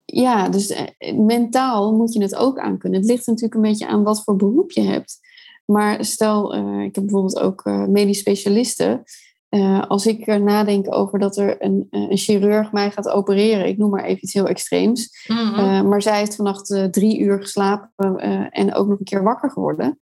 ja, 0.04 0.48
dus 0.48 0.74
mentaal 1.14 1.96
moet 1.96 2.12
je 2.12 2.22
het 2.22 2.36
ook 2.36 2.58
aankunnen. 2.58 3.00
Het 3.00 3.08
ligt 3.08 3.26
natuurlijk 3.26 3.54
een 3.54 3.70
beetje 3.70 3.86
aan 3.86 4.02
wat 4.02 4.24
voor 4.24 4.36
beroep 4.36 4.70
je 4.70 4.82
hebt. 4.82 5.18
Maar 5.64 6.04
stel, 6.04 6.54
ik 6.82 6.94
heb 6.94 7.04
bijvoorbeeld 7.04 7.40
ook 7.40 7.64
medisch 7.88 8.18
specialisten. 8.18 9.04
Uh, 9.50 9.82
als 9.88 10.06
ik 10.06 10.26
er 10.26 10.42
nadenk 10.42 10.94
over 10.94 11.18
dat 11.18 11.36
er 11.36 11.62
een, 11.62 11.86
een, 11.90 12.16
chirurg 12.16 12.72
mij 12.72 12.90
gaat 12.90 13.08
opereren, 13.08 13.66
ik 13.66 13.78
noem 13.78 13.90
maar 13.90 14.04
even 14.04 14.22
iets 14.22 14.32
heel 14.32 14.46
extreems. 14.46 15.26
Mm-hmm. 15.28 15.58
Uh, 15.58 15.82
maar 15.82 16.02
zij 16.02 16.18
heeft 16.18 16.36
vannacht 16.36 16.70
uh, 16.70 16.84
drie 16.84 17.18
uur 17.18 17.40
geslapen 17.40 18.16
en 18.50 18.74
ook 18.74 18.88
nog 18.88 18.98
een 18.98 19.04
keer 19.04 19.22
wakker 19.22 19.50
geworden 19.50 19.98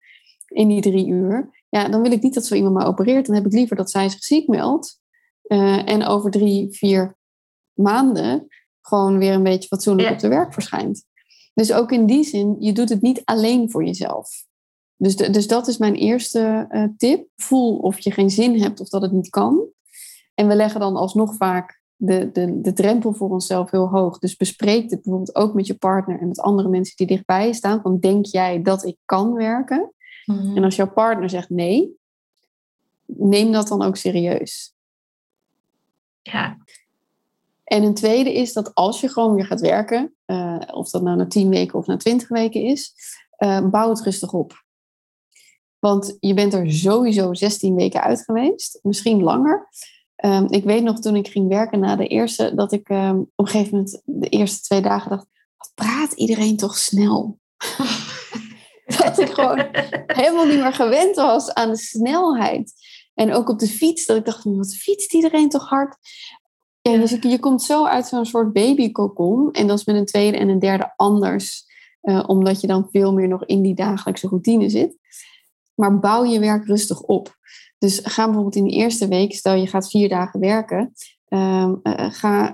in 0.47 0.67
die 0.67 0.81
drie 0.81 1.07
uur. 1.07 1.63
Ja, 1.69 1.87
dan 1.87 2.01
wil 2.01 2.11
ik 2.11 2.21
niet 2.21 2.33
dat 2.33 2.45
zo 2.45 2.55
iemand 2.55 2.75
mij 2.75 2.85
opereert. 2.85 3.25
Dan 3.25 3.35
heb 3.35 3.45
ik 3.45 3.51
liever 3.51 3.75
dat 3.75 3.91
zij 3.91 4.09
zich 4.09 4.23
ziek 4.23 4.47
meldt 4.47 4.99
en 5.85 6.05
over 6.05 6.31
drie, 6.31 6.67
vier 6.71 7.17
maanden 7.73 8.47
gewoon 8.81 9.17
weer 9.17 9.33
een 9.33 9.43
beetje 9.43 9.67
fatsoenlijk 9.67 10.11
op 10.11 10.19
de 10.19 10.27
werk 10.27 10.53
verschijnt. 10.53 11.05
Dus 11.53 11.73
ook 11.73 11.91
in 11.91 12.05
die 12.05 12.23
zin, 12.23 12.55
je 12.59 12.71
doet 12.71 12.89
het 12.89 13.01
niet 13.01 13.21
alleen 13.25 13.71
voor 13.71 13.83
jezelf. 13.85 14.47
Dus, 14.99 15.15
de, 15.15 15.29
dus 15.29 15.47
dat 15.47 15.67
is 15.67 15.77
mijn 15.77 15.95
eerste 15.95 16.67
uh, 16.71 16.83
tip. 16.97 17.27
Voel 17.35 17.77
of 17.77 17.99
je 17.99 18.11
geen 18.11 18.29
zin 18.29 18.61
hebt 18.61 18.79
of 18.79 18.89
dat 18.89 19.01
het 19.01 19.11
niet 19.11 19.29
kan. 19.29 19.67
En 20.33 20.47
we 20.47 20.55
leggen 20.55 20.79
dan 20.79 20.95
alsnog 20.95 21.35
vaak 21.35 21.81
de, 21.95 22.31
de, 22.31 22.61
de 22.61 22.73
drempel 22.73 23.13
voor 23.13 23.29
onszelf 23.29 23.71
heel 23.71 23.87
hoog. 23.87 24.19
Dus 24.19 24.35
bespreek 24.35 24.89
dit 24.89 25.01
bijvoorbeeld 25.01 25.35
ook 25.35 25.53
met 25.53 25.67
je 25.67 25.75
partner 25.75 26.19
en 26.19 26.27
met 26.27 26.39
andere 26.39 26.69
mensen 26.69 26.95
die 26.95 27.07
dichtbij 27.07 27.47
je 27.47 27.53
staan. 27.53 27.81
Van 27.81 27.99
denk 27.99 28.25
jij 28.25 28.61
dat 28.61 28.85
ik 28.85 28.97
kan 29.05 29.33
werken? 29.33 29.93
Mhm. 30.25 30.57
En 30.57 30.63
als 30.63 30.75
jouw 30.75 30.91
partner 30.91 31.29
zegt 31.29 31.49
nee, 31.49 31.97
neem 33.05 33.51
dat 33.51 33.67
dan 33.67 33.81
ook 33.81 33.97
serieus. 33.97 34.73
Ja, 36.21 36.57
En 37.63 37.83
een 37.83 37.93
tweede 37.93 38.33
is 38.33 38.53
dat 38.53 38.75
als 38.75 39.01
je 39.01 39.09
gewoon 39.09 39.35
weer 39.35 39.45
gaat 39.45 39.61
werken, 39.61 40.15
uh, 40.25 40.59
of 40.71 40.89
dat 40.89 41.01
nou 41.01 41.17
na 41.17 41.27
10 41.27 41.49
weken 41.49 41.79
of 41.79 41.85
na 41.85 41.97
20 41.97 42.27
weken 42.27 42.61
is, 42.61 42.93
uh, 43.39 43.69
bouw 43.69 43.89
het 43.89 44.01
rustig 44.01 44.33
op. 44.33 44.67
Want 45.79 46.17
je 46.19 46.33
bent 46.33 46.53
er 46.53 46.71
sowieso 46.71 47.33
16 47.33 47.75
weken 47.75 48.01
uit 48.01 48.23
geweest, 48.23 48.79
misschien 48.81 49.23
langer. 49.23 49.69
Um, 50.25 50.47
ik 50.49 50.63
weet 50.63 50.83
nog 50.83 50.99
toen 50.99 51.15
ik 51.15 51.27
ging 51.27 51.47
werken 51.47 51.79
na 51.79 51.95
de 51.95 52.07
eerste, 52.07 52.55
dat 52.55 52.71
ik 52.71 52.89
um, 52.89 53.19
op 53.19 53.45
een 53.45 53.47
gegeven 53.47 53.77
moment 53.77 54.01
de 54.05 54.29
eerste 54.29 54.61
twee 54.61 54.81
dagen 54.81 55.09
dacht, 55.09 55.25
wat 55.57 55.71
praat 55.75 56.11
iedereen 56.11 56.57
toch 56.57 56.77
snel? 56.77 57.39
dat 58.97 59.19
ik 59.19 59.29
gewoon 59.29 59.67
helemaal 60.07 60.45
niet 60.45 60.59
meer 60.59 60.73
gewend 60.73 61.15
was 61.15 61.53
aan 61.53 61.69
de 61.69 61.77
snelheid. 61.77 62.73
En 63.13 63.33
ook 63.33 63.49
op 63.49 63.59
de 63.59 63.67
fiets, 63.67 64.05
dat 64.05 64.17
ik 64.17 64.25
dacht, 64.25 64.43
wat 64.43 64.75
fietst 64.75 65.13
iedereen 65.13 65.49
toch 65.49 65.69
hard? 65.69 65.97
Ja, 66.81 66.97
dus 66.97 67.17
je 67.21 67.39
komt 67.39 67.61
zo 67.61 67.85
uit 67.85 68.05
zo'n 68.05 68.25
soort 68.25 68.53
babykokon. 68.53 69.51
En 69.51 69.67
dat 69.67 69.79
is 69.79 69.85
met 69.85 69.95
een 69.95 70.05
tweede 70.05 70.37
en 70.37 70.49
een 70.49 70.59
derde 70.59 70.93
anders. 70.95 71.67
Uh, 72.01 72.23
omdat 72.27 72.61
je 72.61 72.67
dan 72.67 72.87
veel 72.91 73.13
meer 73.13 73.27
nog 73.27 73.45
in 73.45 73.61
die 73.61 73.75
dagelijkse 73.75 74.27
routine 74.27 74.69
zit. 74.69 74.97
Maar 75.79 75.99
bouw 75.99 76.23
je 76.23 76.39
werk 76.39 76.65
rustig 76.65 77.01
op. 77.01 77.37
Dus 77.77 77.99
ga 78.03 78.25
bijvoorbeeld 78.25 78.55
in 78.55 78.63
de 78.63 78.69
eerste 78.69 79.07
week, 79.07 79.33
stel 79.33 79.53
je 79.53 79.67
gaat 79.67 79.89
vier 79.89 80.09
dagen 80.09 80.39
werken, 80.39 80.93
uh, 81.29 81.71
uh, 81.83 81.93
ga 82.09 82.51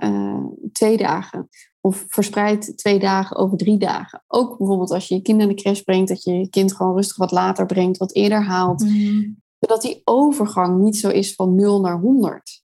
twee 0.72 0.96
dagen. 0.96 1.48
Of 1.80 2.04
verspreid 2.08 2.76
twee 2.76 2.98
dagen 2.98 3.36
over 3.36 3.56
drie 3.56 3.78
dagen. 3.78 4.24
Ook 4.26 4.58
bijvoorbeeld 4.58 4.90
als 4.90 5.08
je 5.08 5.14
je 5.14 5.22
kind 5.22 5.38
naar 5.38 5.48
de 5.48 5.54
crash 5.54 5.80
brengt, 5.80 6.08
dat 6.08 6.22
je 6.22 6.32
je 6.32 6.48
kind 6.48 6.74
gewoon 6.74 6.94
rustig 6.94 7.16
wat 7.16 7.30
later 7.30 7.66
brengt, 7.66 7.98
wat 7.98 8.14
eerder 8.14 8.42
haalt. 8.42 8.84
Mm. 8.84 9.36
Zodat 9.58 9.82
die 9.82 10.00
overgang 10.04 10.78
niet 10.78 10.96
zo 10.96 11.08
is 11.08 11.34
van 11.34 11.54
0 11.54 11.80
naar 11.80 11.98
100. 11.98 12.62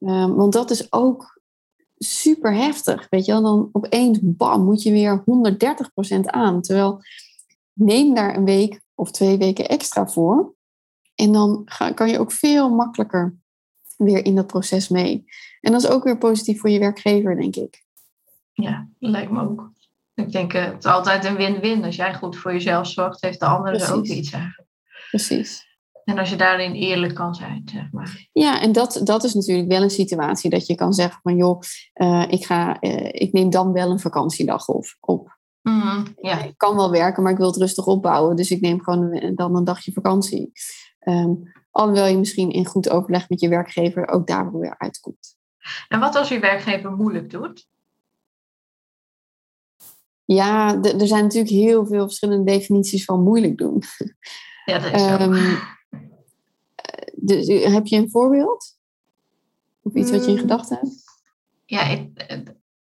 Um, 0.00 0.34
want 0.34 0.52
dat 0.52 0.70
is 0.70 0.92
ook 0.92 1.40
super 1.98 2.54
heftig. 2.54 3.06
Weet 3.10 3.24
je 3.24 3.32
wel, 3.32 3.42
dan 3.42 3.68
opeens, 3.72 4.18
bam, 4.22 4.64
moet 4.64 4.82
je 4.82 4.92
weer 4.92 5.24
130% 6.16 6.20
aan. 6.24 6.62
Terwijl 6.62 7.00
neem 7.72 8.14
daar 8.14 8.36
een 8.36 8.44
week 8.44 8.80
of 9.02 9.10
twee 9.10 9.38
weken 9.38 9.68
extra 9.68 10.06
voor. 10.06 10.54
En 11.14 11.32
dan 11.32 11.62
ga, 11.64 11.90
kan 11.90 12.08
je 12.08 12.18
ook 12.18 12.32
veel 12.32 12.70
makkelijker 12.70 13.36
weer 13.96 14.24
in 14.24 14.34
dat 14.34 14.46
proces 14.46 14.88
mee. 14.88 15.24
En 15.60 15.72
dat 15.72 15.82
is 15.82 15.88
ook 15.88 16.04
weer 16.04 16.18
positief 16.18 16.60
voor 16.60 16.70
je 16.70 16.78
werkgever, 16.78 17.36
denk 17.36 17.56
ik. 17.56 17.84
Ja, 18.52 18.88
lijkt 18.98 19.30
me 19.30 19.42
ook. 19.42 19.70
Ik 20.14 20.32
denk, 20.32 20.54
uh, 20.54 20.64
het 20.64 20.84
is 20.84 20.90
altijd 20.90 21.24
een 21.24 21.36
win-win. 21.36 21.84
Als 21.84 21.96
jij 21.96 22.14
goed 22.14 22.36
voor 22.36 22.52
jezelf 22.52 22.86
zorgt, 22.86 23.22
heeft 23.22 23.40
de 23.40 23.46
andere 23.46 23.78
er 23.78 23.94
ook 23.94 24.06
iets 24.06 24.34
aan. 24.34 24.54
Precies. 25.08 25.70
En 26.04 26.18
als 26.18 26.30
je 26.30 26.36
daarin 26.36 26.72
eerlijk 26.72 27.14
kan 27.14 27.34
zijn, 27.34 27.62
zeg 27.72 27.92
maar. 27.92 28.28
Ja, 28.32 28.60
en 28.60 28.72
dat, 28.72 29.00
dat 29.04 29.24
is 29.24 29.34
natuurlijk 29.34 29.68
wel 29.68 29.82
een 29.82 29.90
situatie 29.90 30.50
dat 30.50 30.66
je 30.66 30.74
kan 30.74 30.92
zeggen 30.92 31.20
van 31.22 31.36
joh, 31.36 31.60
uh, 31.94 32.24
ik, 32.28 32.44
ga, 32.44 32.76
uh, 32.80 33.08
ik 33.12 33.32
neem 33.32 33.50
dan 33.50 33.72
wel 33.72 33.90
een 33.90 34.00
vakantiedag 34.00 34.68
op. 34.68 34.84
op. 35.00 35.11
Mm, 35.62 36.04
ja. 36.20 36.42
Ik 36.42 36.56
kan 36.56 36.76
wel 36.76 36.90
werken, 36.90 37.22
maar 37.22 37.32
ik 37.32 37.38
wil 37.38 37.46
het 37.46 37.56
rustig 37.56 37.86
opbouwen. 37.86 38.36
Dus 38.36 38.50
ik 38.50 38.60
neem 38.60 38.82
gewoon 38.82 39.14
een, 39.14 39.34
dan 39.34 39.56
een 39.56 39.64
dagje 39.64 39.92
vakantie. 39.92 40.52
Um, 41.04 41.52
alhoewel 41.70 42.06
je 42.06 42.18
misschien 42.18 42.50
in 42.50 42.66
goed 42.66 42.90
overleg 42.90 43.28
met 43.28 43.40
je 43.40 43.48
werkgever 43.48 44.08
ook 44.08 44.26
daar 44.26 44.58
weer 44.58 44.78
uitkomt. 44.78 45.36
En 45.88 46.00
wat 46.00 46.14
als 46.14 46.28
je 46.28 46.38
werkgever 46.38 46.90
moeilijk 46.92 47.30
doet? 47.30 47.68
Ja, 50.24 50.82
er 50.82 51.06
zijn 51.06 51.22
natuurlijk 51.22 51.52
heel 51.52 51.86
veel 51.86 52.02
verschillende 52.02 52.52
definities 52.52 53.04
van 53.04 53.22
moeilijk 53.22 53.58
doen. 53.58 53.82
Ja, 54.64 54.78
dat 54.78 54.92
is 54.92 55.20
um, 55.20 55.58
dus, 57.14 57.46
heb 57.72 57.86
je 57.86 57.96
een 57.96 58.10
voorbeeld? 58.10 58.78
Of 59.82 59.94
iets 59.94 60.10
wat 60.10 60.24
je 60.24 60.30
in 60.30 60.34
mm. 60.34 60.40
gedachten 60.40 60.76
hebt? 60.76 60.94
Ja, 61.64 61.82
ik, 61.82 62.10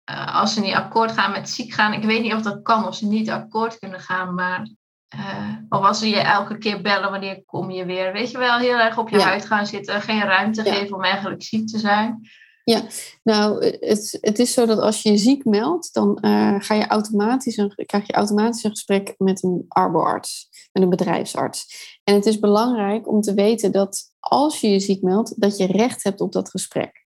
eh, 0.07 0.35
als 0.35 0.53
ze 0.53 0.59
niet 0.59 0.73
akkoord 0.73 1.11
gaan 1.11 1.31
met 1.31 1.49
ziek 1.49 1.73
gaan, 1.73 1.93
ik 1.93 2.03
weet 2.03 2.21
niet 2.21 2.33
of 2.33 2.41
dat 2.41 2.61
kan, 2.61 2.87
of 2.87 2.95
ze 2.95 3.07
niet 3.07 3.29
akkoord 3.29 3.79
kunnen 3.79 3.99
gaan, 3.99 4.33
maar 4.33 4.67
uh, 5.15 5.55
of 5.69 5.83
als 5.83 5.99
ze 5.99 6.09
je 6.09 6.19
elke 6.19 6.57
keer 6.57 6.81
bellen, 6.81 7.11
wanneer 7.11 7.43
kom 7.45 7.71
je 7.71 7.85
weer? 7.85 8.13
Weet 8.13 8.31
je 8.31 8.37
wel, 8.37 8.57
heel 8.57 8.77
erg 8.77 8.97
op 8.97 9.09
je 9.09 9.17
ja. 9.17 9.23
huid 9.23 9.45
gaan 9.45 9.65
zitten, 9.65 10.01
geen 10.01 10.21
ruimte 10.21 10.63
ja. 10.63 10.73
geven 10.73 10.95
om 10.95 11.03
eigenlijk 11.03 11.43
ziek 11.43 11.67
te 11.67 11.79
zijn. 11.79 12.29
Ja, 12.63 12.81
nou, 13.23 13.65
het, 13.65 14.17
het 14.21 14.39
is 14.39 14.53
zo 14.53 14.65
dat 14.65 14.79
als 14.79 15.01
je 15.01 15.11
je 15.11 15.17
ziek 15.17 15.45
meldt, 15.45 15.93
dan 15.93 16.17
uh, 16.21 16.55
ga 16.59 16.73
je 16.73 16.87
automatisch 16.87 17.57
een, 17.57 17.73
krijg 17.85 18.07
je 18.07 18.13
automatisch 18.13 18.63
een 18.63 18.69
gesprek 18.69 19.15
met 19.17 19.43
een 19.43 19.65
arboarts, 19.67 20.49
met 20.71 20.83
een 20.83 20.89
bedrijfsarts. 20.89 21.65
En 22.03 22.15
het 22.15 22.25
is 22.25 22.39
belangrijk 22.39 23.07
om 23.07 23.21
te 23.21 23.33
weten 23.33 23.71
dat 23.71 24.11
als 24.19 24.61
je 24.61 24.69
je 24.69 24.79
ziek 24.79 25.01
meldt, 25.01 25.41
dat 25.41 25.57
je 25.57 25.65
recht 25.65 26.03
hebt 26.03 26.21
op 26.21 26.31
dat 26.31 26.49
gesprek. 26.49 27.05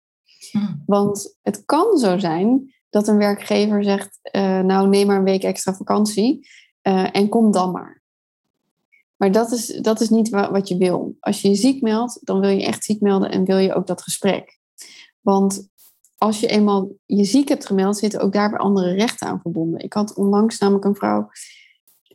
Hmm. 0.50 0.82
Want 0.86 1.36
het 1.42 1.64
kan 1.64 1.98
zo 1.98 2.18
zijn 2.18 2.74
dat 2.90 3.08
een 3.08 3.16
werkgever 3.16 3.84
zegt, 3.84 4.18
uh, 4.36 4.60
nou 4.60 4.88
neem 4.88 5.06
maar 5.06 5.16
een 5.16 5.24
week 5.24 5.42
extra 5.42 5.74
vakantie 5.74 6.48
uh, 6.82 7.16
en 7.16 7.28
kom 7.28 7.52
dan 7.52 7.70
maar. 7.70 8.02
Maar 9.16 9.32
dat 9.32 9.52
is, 9.52 9.66
dat 9.66 10.00
is 10.00 10.08
niet 10.08 10.28
wat 10.28 10.68
je 10.68 10.76
wil. 10.76 11.16
Als 11.20 11.42
je 11.42 11.48
je 11.48 11.54
ziek 11.54 11.82
meldt, 11.82 12.26
dan 12.26 12.40
wil 12.40 12.50
je 12.50 12.64
echt 12.64 12.84
ziek 12.84 13.00
melden 13.00 13.30
en 13.30 13.44
wil 13.44 13.58
je 13.58 13.74
ook 13.74 13.86
dat 13.86 14.02
gesprek. 14.02 14.58
Want 15.20 15.68
als 16.18 16.40
je 16.40 16.46
eenmaal 16.46 16.88
je 17.06 17.24
ziek 17.24 17.48
hebt 17.48 17.66
gemeld, 17.66 17.96
zitten 17.96 18.20
ook 18.20 18.32
daar 18.32 18.50
weer 18.50 18.58
andere 18.58 18.92
rechten 18.92 19.26
aan 19.26 19.40
verbonden. 19.40 19.80
Ik 19.80 19.92
had 19.92 20.14
onlangs 20.14 20.58
namelijk 20.58 20.84
een 20.84 20.94
vrouw, 20.94 21.28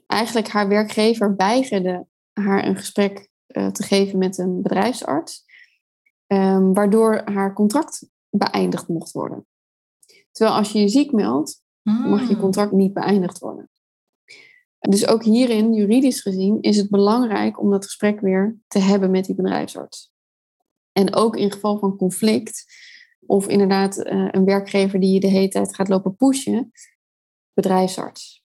eigenlijk 0.07 0.47
haar 0.47 0.67
werkgever 0.67 1.35
weigerde 1.35 2.05
haar 2.33 2.65
een 2.65 2.75
gesprek 2.75 3.29
uh, 3.47 3.67
te 3.67 3.83
geven 3.83 4.17
met 4.17 4.37
een 4.37 4.61
bedrijfsarts, 4.61 5.45
um, 6.27 6.73
waardoor 6.73 7.21
haar 7.25 7.53
contract 7.53 8.09
beëindigd 8.29 8.87
mocht 8.87 9.11
worden. 9.11 9.45
Terwijl 10.35 10.57
als 10.57 10.71
je 10.71 10.79
je 10.79 10.87
ziek 10.87 11.11
meldt, 11.11 11.63
mag 11.81 12.21
je 12.21 12.27
Hmm. 12.27 12.39
contract 12.39 12.71
niet 12.71 12.93
beëindigd 12.93 13.39
worden. 13.39 13.69
Dus 14.79 15.07
ook 15.07 15.23
hierin, 15.23 15.73
juridisch 15.73 16.21
gezien, 16.21 16.61
is 16.61 16.77
het 16.77 16.89
belangrijk 16.89 17.59
om 17.59 17.69
dat 17.69 17.85
gesprek 17.85 18.19
weer 18.19 18.57
te 18.67 18.79
hebben 18.79 19.11
met 19.11 19.25
die 19.25 19.35
bedrijfsarts. 19.35 20.11
En 20.91 21.13
ook 21.13 21.35
in 21.35 21.51
geval 21.51 21.77
van 21.77 21.97
conflict, 21.97 22.65
of 23.25 23.47
inderdaad 23.47 23.97
uh, 23.97 24.27
een 24.31 24.45
werkgever 24.45 24.99
die 24.99 25.13
je 25.13 25.19
de 25.19 25.27
hele 25.27 25.47
tijd 25.47 25.75
gaat 25.75 25.87
lopen 25.87 26.15
pushen, 26.15 26.71
bedrijfsarts. 27.53 28.43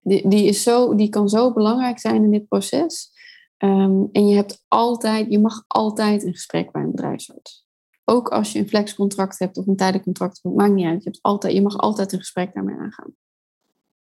Die, 0.00 0.28
die, 0.28 0.46
is 0.46 0.62
zo, 0.62 0.94
die 0.94 1.08
kan 1.08 1.28
zo 1.28 1.52
belangrijk 1.52 1.98
zijn 1.98 2.24
in 2.24 2.30
dit 2.30 2.48
proces. 2.48 3.14
Um, 3.58 4.08
en 4.12 4.28
je, 4.28 4.34
hebt 4.34 4.64
altijd, 4.68 5.30
je 5.30 5.38
mag 5.38 5.64
altijd 5.66 6.24
een 6.24 6.32
gesprek 6.32 6.72
bij 6.72 6.82
een 6.82 6.90
bedrijfsarts. 6.90 7.65
Ook 8.08 8.28
als 8.28 8.52
je 8.52 8.58
een 8.58 8.68
flexcontract 8.68 9.38
hebt 9.38 9.56
of 9.56 9.66
een 9.66 9.76
tijdelijk 9.76 10.04
contract, 10.04 10.40
maakt 10.42 10.72
niet 10.72 10.86
uit. 10.86 11.02
Je, 11.02 11.10
hebt 11.10 11.22
altijd, 11.22 11.52
je 11.52 11.62
mag 11.62 11.76
altijd 11.76 12.12
een 12.12 12.18
gesprek 12.18 12.54
daarmee 12.54 12.76
aangaan. 12.78 13.14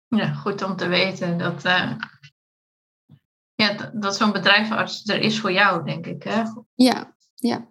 Ja, 0.08 0.34
goed 0.34 0.64
om 0.64 0.76
te 0.76 0.88
weten 0.88 1.38
dat, 1.38 1.66
uh, 1.66 1.92
ja, 3.56 3.92
dat, 3.94 4.16
zo'n 4.16 4.32
bedrijfsarts 4.32 5.08
er 5.08 5.20
is 5.20 5.40
voor 5.40 5.52
jou, 5.52 5.84
denk 5.84 6.06
ik. 6.06 6.24
Hè? 6.24 6.44
Ja, 6.76 7.16
ja, 7.36 7.68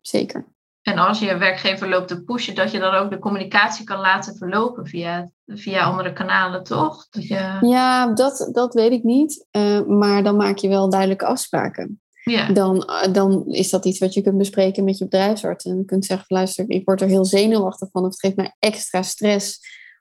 zeker. 0.00 0.54
En 0.82 0.98
als 0.98 1.18
je 1.18 1.36
werkgever 1.36 1.88
loopt 1.88 2.08
te 2.08 2.24
pushen, 2.24 2.54
dat 2.54 2.70
je 2.70 2.78
dan 2.78 2.94
ook 2.94 3.10
de 3.10 3.18
communicatie 3.18 3.84
kan 3.84 4.00
laten 4.00 4.36
verlopen 4.36 4.86
via, 4.86 5.30
via 5.46 5.84
andere 5.84 6.12
kanalen, 6.12 6.64
toch? 6.64 7.08
Dat 7.08 7.26
je... 7.26 7.58
Ja, 7.60 8.14
dat, 8.14 8.48
dat 8.52 8.74
weet 8.74 8.92
ik 8.92 9.02
niet. 9.02 9.46
Uh, 9.52 9.82
maar 9.82 10.22
dan 10.22 10.36
maak 10.36 10.56
je 10.56 10.68
wel 10.68 10.90
duidelijke 10.90 11.26
afspraken. 11.26 12.00
Ja. 12.30 12.52
Dan, 12.52 12.76
uh, 12.76 13.12
dan 13.12 13.44
is 13.46 13.70
dat 13.70 13.84
iets 13.84 13.98
wat 13.98 14.14
je 14.14 14.20
kunt 14.22 14.38
bespreken 14.38 14.84
met 14.84 14.98
je 14.98 15.04
bedrijfsarts. 15.04 15.64
En 15.64 15.76
je 15.76 15.84
kunt 15.84 16.04
zeggen, 16.04 16.26
luister, 16.28 16.64
ik 16.70 16.84
word 16.84 17.00
er 17.00 17.08
heel 17.08 17.24
zenuwachtig 17.24 17.88
van. 17.90 18.02
Of 18.04 18.10
het 18.10 18.20
geeft 18.20 18.36
mij 18.36 18.54
extra 18.58 19.02
stress 19.02 19.60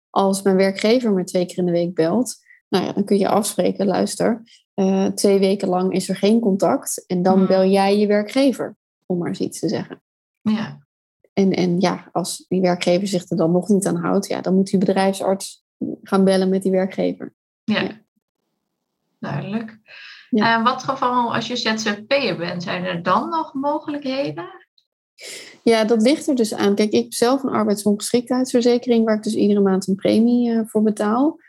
als 0.09 0.41
mijn 0.41 0.55
werkgever 0.55 1.11
me 1.11 1.23
twee 1.23 1.45
keer 1.45 1.57
in 1.57 1.65
de 1.65 1.71
week 1.71 1.93
belt. 1.93 2.35
Nou 2.69 2.85
ja, 2.85 2.93
dan 2.93 3.03
kun 3.03 3.17
je 3.17 3.27
afspreken, 3.27 3.85
luister, 3.85 4.41
uh, 4.75 5.05
twee 5.05 5.39
weken 5.39 5.67
lang 5.67 5.93
is 5.93 6.09
er 6.09 6.15
geen 6.15 6.39
contact. 6.39 7.05
En 7.07 7.21
dan 7.23 7.37
Hmm. 7.37 7.47
bel 7.47 7.65
jij 7.65 7.97
je 7.99 8.07
werkgever, 8.07 8.75
om 9.05 9.17
maar 9.17 9.27
eens 9.27 9.39
iets 9.39 9.59
te 9.59 9.69
zeggen. 9.69 10.01
Ja. 10.41 10.83
En, 11.33 11.51
en 11.51 11.79
ja, 11.79 12.09
als 12.11 12.45
die 12.47 12.61
werkgever 12.61 13.07
zich 13.07 13.29
er 13.29 13.37
dan 13.37 13.51
nog 13.51 13.67
niet 13.67 13.87
aan 13.87 13.95
houdt, 13.95 14.27
ja, 14.27 14.41
dan 14.41 14.55
moet 14.55 14.69
die 14.69 14.79
bedrijfsarts 14.79 15.63
gaan 16.03 16.23
bellen 16.23 16.49
met 16.49 16.61
die 16.63 16.71
werkgever. 16.71 17.33
Ja, 17.63 17.81
Ja. 17.81 18.01
duidelijk. 19.19 19.77
Ja. 20.35 20.57
En 20.57 20.63
wat 20.63 20.83
geval 20.83 21.35
als 21.35 21.47
je 21.47 21.55
ZZP'er 21.55 22.37
bent, 22.37 22.63
zijn 22.63 22.85
er 22.85 23.03
dan 23.03 23.29
nog 23.29 23.53
mogelijkheden? 23.53 24.45
Ja, 25.63 25.83
dat 25.83 26.01
ligt 26.01 26.27
er 26.27 26.35
dus 26.35 26.53
aan. 26.53 26.75
Kijk, 26.75 26.91
ik 26.91 27.03
heb 27.03 27.13
zelf 27.13 27.43
een 27.43 27.49
arbeidsongeschiktheidsverzekering 27.49 29.05
waar 29.05 29.15
ik 29.15 29.23
dus 29.23 29.35
iedere 29.35 29.59
maand 29.59 29.87
een 29.87 29.95
premie 29.95 30.49
uh, 30.49 30.61
voor 30.65 30.81
betaal. 30.81 31.39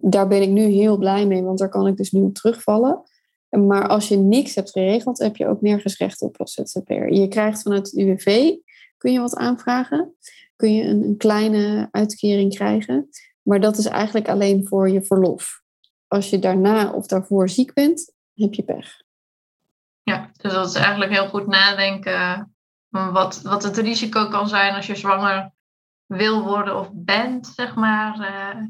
Daar 0.00 0.28
ben 0.28 0.42
ik 0.42 0.48
nu 0.48 0.62
heel 0.62 0.96
blij 0.96 1.26
mee, 1.26 1.42
want 1.42 1.58
daar 1.58 1.68
kan 1.68 1.86
ik 1.86 1.96
dus 1.96 2.12
nu 2.12 2.22
op 2.22 2.34
terugvallen. 2.34 3.02
Maar 3.50 3.88
als 3.88 4.08
je 4.08 4.16
niks 4.16 4.54
hebt 4.54 4.70
geregeld, 4.70 5.18
heb 5.18 5.36
je 5.36 5.46
ook 5.46 5.60
nergens 5.60 5.96
recht 5.96 6.22
op 6.22 6.40
als 6.40 6.52
ZZP'er. 6.52 7.12
Je 7.12 7.28
krijgt 7.28 7.62
vanuit 7.62 7.86
het 7.86 7.96
UWV, 7.96 8.52
kun 8.98 9.12
je 9.12 9.20
wat 9.20 9.36
aanvragen. 9.36 10.14
Kun 10.56 10.74
je 10.74 10.84
een, 10.84 11.02
een 11.02 11.16
kleine 11.16 11.88
uitkering 11.90 12.54
krijgen. 12.54 13.08
Maar 13.42 13.60
dat 13.60 13.78
is 13.78 13.86
eigenlijk 13.86 14.28
alleen 14.28 14.66
voor 14.66 14.90
je 14.90 15.02
verlof. 15.02 15.62
Als 16.08 16.30
je 16.30 16.38
daarna 16.38 16.92
of 16.92 17.06
daarvoor 17.06 17.48
ziek 17.48 17.72
bent, 17.72 18.13
heb 18.34 18.54
je 18.54 18.62
pech. 18.62 19.02
Ja, 20.02 20.30
dus 20.36 20.52
dat 20.52 20.68
is 20.68 20.74
eigenlijk 20.74 21.12
heel 21.12 21.28
goed 21.28 21.46
nadenken 21.46 22.54
wat, 22.88 23.40
wat 23.42 23.62
het 23.62 23.76
risico 23.76 24.28
kan 24.28 24.48
zijn 24.48 24.74
als 24.74 24.86
je 24.86 24.96
zwanger 24.96 25.52
wil 26.06 26.42
worden 26.42 26.78
of 26.78 26.90
bent, 26.92 27.46
zeg 27.46 27.74
maar. 27.74 28.18
Uh, 28.18 28.62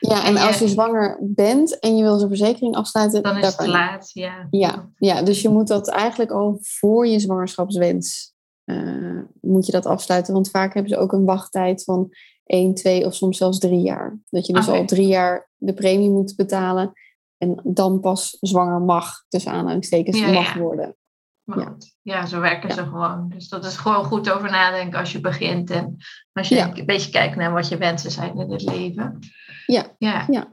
ja, 0.00 0.24
en, 0.24 0.36
als 0.36 0.58
je 0.58 0.68
zwanger 0.68 1.18
bent 1.20 1.78
en 1.78 1.96
je 1.96 2.02
wil 2.02 2.18
zo'n 2.18 2.28
verzekering 2.28 2.76
afsluiten, 2.76 3.22
dan 3.22 3.36
is 3.36 3.56
het 3.56 3.66
laat. 3.66 4.10
Ja. 4.12 4.46
ja. 4.50 4.90
Ja, 4.96 5.22
dus 5.22 5.42
je 5.42 5.48
moet 5.48 5.68
dat 5.68 5.88
eigenlijk 5.88 6.30
al 6.30 6.58
voor 6.60 7.06
je 7.06 7.18
zwangerschapswens 7.18 8.34
uh, 8.64 9.22
moet 9.40 9.66
je 9.66 9.72
dat 9.72 9.86
afsluiten. 9.86 10.32
Want 10.32 10.50
vaak 10.50 10.74
hebben 10.74 10.92
ze 10.92 10.98
ook 10.98 11.12
een 11.12 11.24
wachttijd 11.24 11.84
van 11.84 12.08
1, 12.44 12.74
2 12.74 13.06
of 13.06 13.14
soms 13.14 13.36
zelfs 13.36 13.58
drie 13.58 13.80
jaar. 13.80 14.18
Dat 14.28 14.46
je 14.46 14.52
dus 14.52 14.68
al 14.68 14.84
drie 14.84 15.06
jaar 15.06 15.50
de 15.56 15.74
premie 15.74 16.10
moet 16.10 16.36
betalen 16.36 16.92
en 17.40 17.60
dan 17.64 18.00
pas 18.00 18.36
zwanger 18.40 18.80
mag, 18.80 19.24
tussen 19.28 19.52
aanhalingstekens, 19.52 20.18
ja, 20.18 20.30
mag 20.30 20.54
worden. 20.54 20.96
ja. 21.44 21.76
ja, 22.02 22.26
zo 22.26 22.40
werken 22.40 22.72
ze 22.72 22.82
gewoon. 22.82 23.28
Dus 23.28 23.48
dat 23.48 23.64
is 23.64 23.76
gewoon 23.76 24.04
goed 24.04 24.30
over 24.30 24.50
nadenken 24.50 24.98
als 24.98 25.12
je 25.12 25.20
begint. 25.20 25.70
En 25.70 25.96
als 26.32 26.48
je 26.48 26.58
een 26.58 26.86
beetje 26.86 27.10
kijkt 27.10 27.36
naar 27.36 27.52
wat 27.52 27.68
je 27.68 27.76
wensen 27.76 28.10
zijn 28.10 28.38
in 28.38 28.50
het 28.50 28.62
leven. 28.62 29.18
Ja. 29.66 29.84
Ja. 29.98 30.26
Ja. 30.28 30.46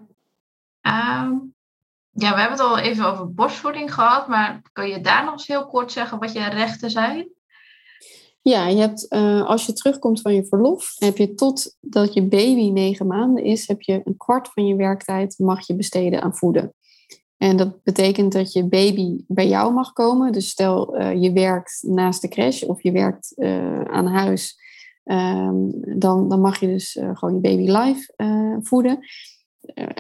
Um, 1.22 1.56
ja, 2.12 2.34
we 2.34 2.40
hebben 2.40 2.58
het 2.58 2.68
al 2.68 2.78
even 2.78 3.06
over 3.06 3.34
borstvoeding 3.34 3.94
gehad. 3.94 4.28
Maar 4.28 4.62
kun 4.74 4.88
je 4.88 5.02
daar 5.02 5.24
nog 5.24 5.34
eens 5.34 5.48
heel 5.48 5.68
kort 5.68 5.92
zeggen 5.92 6.20
wat 6.20 6.34
je 6.34 6.50
rechten 6.50 6.90
zijn? 6.90 7.36
Ja, 8.42 8.68
je 8.68 8.80
hebt, 8.80 9.06
uh, 9.10 9.46
als 9.46 9.66
je 9.66 9.74
terugkomt 9.74 10.22
van 10.22 10.34
je 10.34 10.46
verlof, 10.46 10.94
heb 10.96 11.18
je 11.18 11.34
totdat 11.34 12.14
je 12.14 12.22
baby 12.22 12.70
negen 12.70 13.08
maanden 13.08 13.44
is, 13.44 13.68
heb 13.68 13.82
je 13.82 14.02
een 14.04 14.18
kwart 14.18 14.48
van 14.48 14.66
je 14.66 14.76
werktijd 14.76 15.36
mag 15.38 15.68
je 15.68 15.76
besteden 15.76 16.22
aan 16.22 16.36
voeden. 16.36 16.74
En 17.38 17.58
dat 17.58 17.84
betekent 17.84 18.32
dat 18.32 18.54
je 18.54 18.68
baby 18.68 19.24
bij 19.28 19.48
jou 19.48 19.74
mag 19.74 19.94
komen. 19.94 20.32
Dus 20.32 20.50
stel 20.50 21.00
uh, 21.00 21.22
je 21.22 21.32
werkt 21.32 21.84
naast 21.88 22.22
de 22.22 22.28
crash 22.28 22.64
of 22.64 22.84
je 22.84 22.92
werkt 22.92 23.34
uh, 23.36 23.82
aan 23.82 24.08
huis, 24.08 24.60
um, 25.04 25.72
dan, 26.00 26.30
dan 26.30 26.42
mag 26.42 26.60
je 26.60 26.68
dus 26.68 27.00
gewoon 27.14 27.34
je 27.34 27.40
baby 27.40 27.72
live 27.72 28.14
voeden 28.64 29.00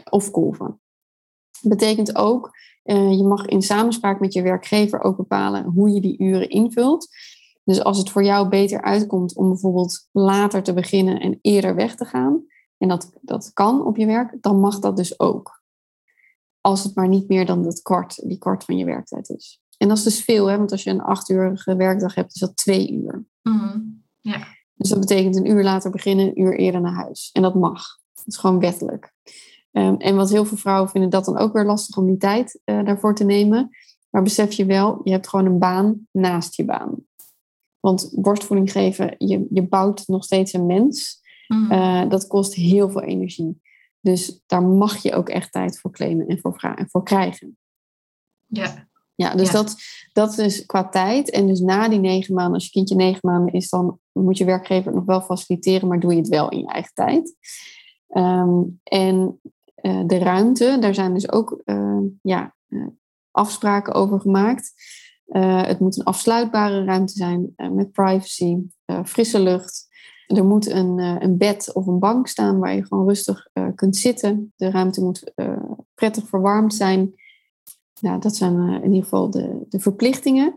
of 0.09 0.31
kolven. 0.31 0.79
Dat 1.61 1.71
betekent 1.71 2.15
ook, 2.15 2.49
je 2.83 3.23
mag 3.23 3.45
in 3.45 3.61
samenspraak 3.61 4.19
met 4.19 4.33
je 4.33 4.41
werkgever 4.41 5.01
ook 5.01 5.17
bepalen 5.17 5.63
hoe 5.63 5.89
je 5.89 6.01
die 6.01 6.19
uren 6.19 6.49
invult. 6.49 7.07
Dus 7.63 7.83
als 7.83 7.97
het 7.97 8.09
voor 8.09 8.23
jou 8.23 8.49
beter 8.49 8.81
uitkomt 8.81 9.35
om 9.35 9.49
bijvoorbeeld 9.49 10.07
later 10.11 10.63
te 10.63 10.73
beginnen 10.73 11.19
en 11.19 11.39
eerder 11.41 11.75
weg 11.75 11.95
te 11.95 12.05
gaan, 12.05 12.45
en 12.77 12.88
dat, 12.88 13.11
dat 13.21 13.53
kan 13.53 13.85
op 13.85 13.97
je 13.97 14.05
werk, 14.05 14.38
dan 14.41 14.59
mag 14.59 14.79
dat 14.79 14.97
dus 14.97 15.19
ook. 15.19 15.56
Als 16.68 16.84
het 16.84 16.95
maar 16.95 17.07
niet 17.07 17.28
meer 17.28 17.45
dan 17.45 17.63
dat 17.63 17.82
kwart, 17.82 18.28
die 18.28 18.38
kwart 18.38 18.63
van 18.63 18.78
je 18.78 18.86
werktijd 18.86 19.30
is. 19.30 19.61
En 19.78 19.88
dat 19.88 19.97
is 19.97 20.03
dus 20.03 20.24
veel, 20.24 20.47
hè? 20.47 20.57
want 20.57 20.72
als 20.72 20.84
je 20.84 20.89
een 20.89 21.01
achtuurige 21.01 21.76
werkdag 21.76 22.15
hebt, 22.15 22.34
is 22.34 22.39
dat 22.39 22.55
twee 22.55 22.91
uur. 22.91 23.26
Mm 23.41 24.05
ja. 24.22 24.47
Dus 24.74 24.89
dat 24.89 24.99
betekent 24.99 25.36
een 25.36 25.49
uur 25.49 25.63
later 25.63 25.91
beginnen, 25.91 26.26
een 26.26 26.41
uur 26.41 26.57
eerder 26.57 26.82
naar 26.82 26.93
huis. 26.93 27.30
En 27.34 27.41
dat 27.41 27.55
mag. 27.55 27.84
Dat 28.13 28.28
is 28.28 28.38
gewoon 28.38 28.59
wettelijk. 28.59 29.13
Um, 29.72 29.97
en 29.97 30.15
wat 30.15 30.30
heel 30.30 30.45
veel 30.45 30.57
vrouwen 30.57 30.89
vinden 30.89 31.09
dat 31.09 31.26
dan 31.26 31.38
ook 31.38 31.53
weer 31.53 31.65
lastig 31.65 31.97
om 31.97 32.05
die 32.05 32.18
tijd 32.18 32.59
uh, 32.65 32.86
daarvoor 32.86 33.15
te 33.15 33.24
nemen. 33.24 33.70
Maar 34.09 34.24
besef 34.24 34.51
je 34.51 34.65
wel, 34.65 35.01
je 35.03 35.11
hebt 35.11 35.28
gewoon 35.28 35.45
een 35.45 35.59
baan 35.59 36.07
naast 36.11 36.55
je 36.55 36.65
baan. 36.65 36.95
Want 37.80 38.09
borstvoeding 38.15 38.72
geven, 38.72 39.15
je, 39.18 39.47
je 39.49 39.68
bouwt 39.68 40.07
nog 40.07 40.24
steeds 40.24 40.53
een 40.53 40.65
mens. 40.65 41.22
Mm. 41.47 41.72
Uh, 41.72 42.09
dat 42.09 42.28
kost 42.28 42.53
heel 42.53 42.89
veel 42.89 43.01
energie. 43.01 43.61
Dus 44.07 44.41
daar 44.45 44.63
mag 44.63 44.97
je 44.97 45.13
ook 45.13 45.29
echt 45.29 45.51
tijd 45.51 45.79
voor 45.79 45.91
claimen 45.91 46.27
en 46.27 46.39
voor, 46.39 46.73
en 46.75 46.89
voor 46.89 47.03
krijgen. 47.03 47.57
Ja. 48.45 48.87
Ja, 49.15 49.35
dus 49.35 49.51
Dat, 49.51 49.75
dat 50.13 50.37
is 50.37 50.65
qua 50.65 50.89
tijd. 50.89 51.29
En 51.29 51.47
dus 51.47 51.59
na 51.59 51.89
die 51.89 51.99
negen 51.99 52.33
maanden, 52.33 52.53
als 52.53 52.65
je 52.65 52.71
kindje 52.71 52.95
negen 52.95 53.19
maanden 53.21 53.53
is, 53.53 53.69
dan 53.69 53.99
moet 54.11 54.37
je 54.37 54.45
werkgever 54.45 54.85
het 54.85 54.95
nog 54.95 55.05
wel 55.05 55.21
faciliteren, 55.21 55.87
maar 55.87 55.99
doe 55.99 56.11
je 56.11 56.17
het 56.17 56.27
wel 56.27 56.49
in 56.49 56.59
je 56.59 56.67
eigen 56.67 56.93
tijd. 56.93 57.35
Um, 58.07 58.79
en 58.83 59.41
uh, 59.81 60.03
de 60.05 60.17
ruimte, 60.17 60.77
daar 60.79 60.93
zijn 60.93 61.13
dus 61.13 61.31
ook 61.31 61.61
uh, 61.65 62.01
ja, 62.21 62.55
afspraken 63.31 63.93
over 63.93 64.19
gemaakt. 64.19 64.73
Het 65.27 65.79
moet 65.79 65.97
een 65.97 66.03
afsluitbare 66.03 66.83
ruimte 66.83 67.13
zijn 67.13 67.53
met 67.55 67.91
privacy, 67.91 68.57
frisse 69.03 69.39
lucht. 69.39 69.86
Er 70.28 70.45
moet 70.45 70.69
een, 70.69 70.97
een 70.97 71.38
bed 71.38 71.73
of 71.73 71.88
een 71.88 71.99
bank 71.99 72.28
staan 72.28 72.59
waar 72.59 72.75
je 72.75 72.86
gewoon 72.86 73.07
rustig 73.07 73.47
kunt 73.75 73.95
zitten. 73.95 74.53
De 74.55 74.71
ruimte 74.71 75.03
moet 75.03 75.34
prettig 75.93 76.28
verwarmd 76.28 76.73
zijn. 76.73 77.13
Nou, 78.01 78.19
dat 78.19 78.36
zijn 78.36 78.59
in 78.59 78.89
ieder 78.89 79.03
geval 79.03 79.30
de, 79.30 79.65
de 79.69 79.80
verplichtingen. 79.80 80.55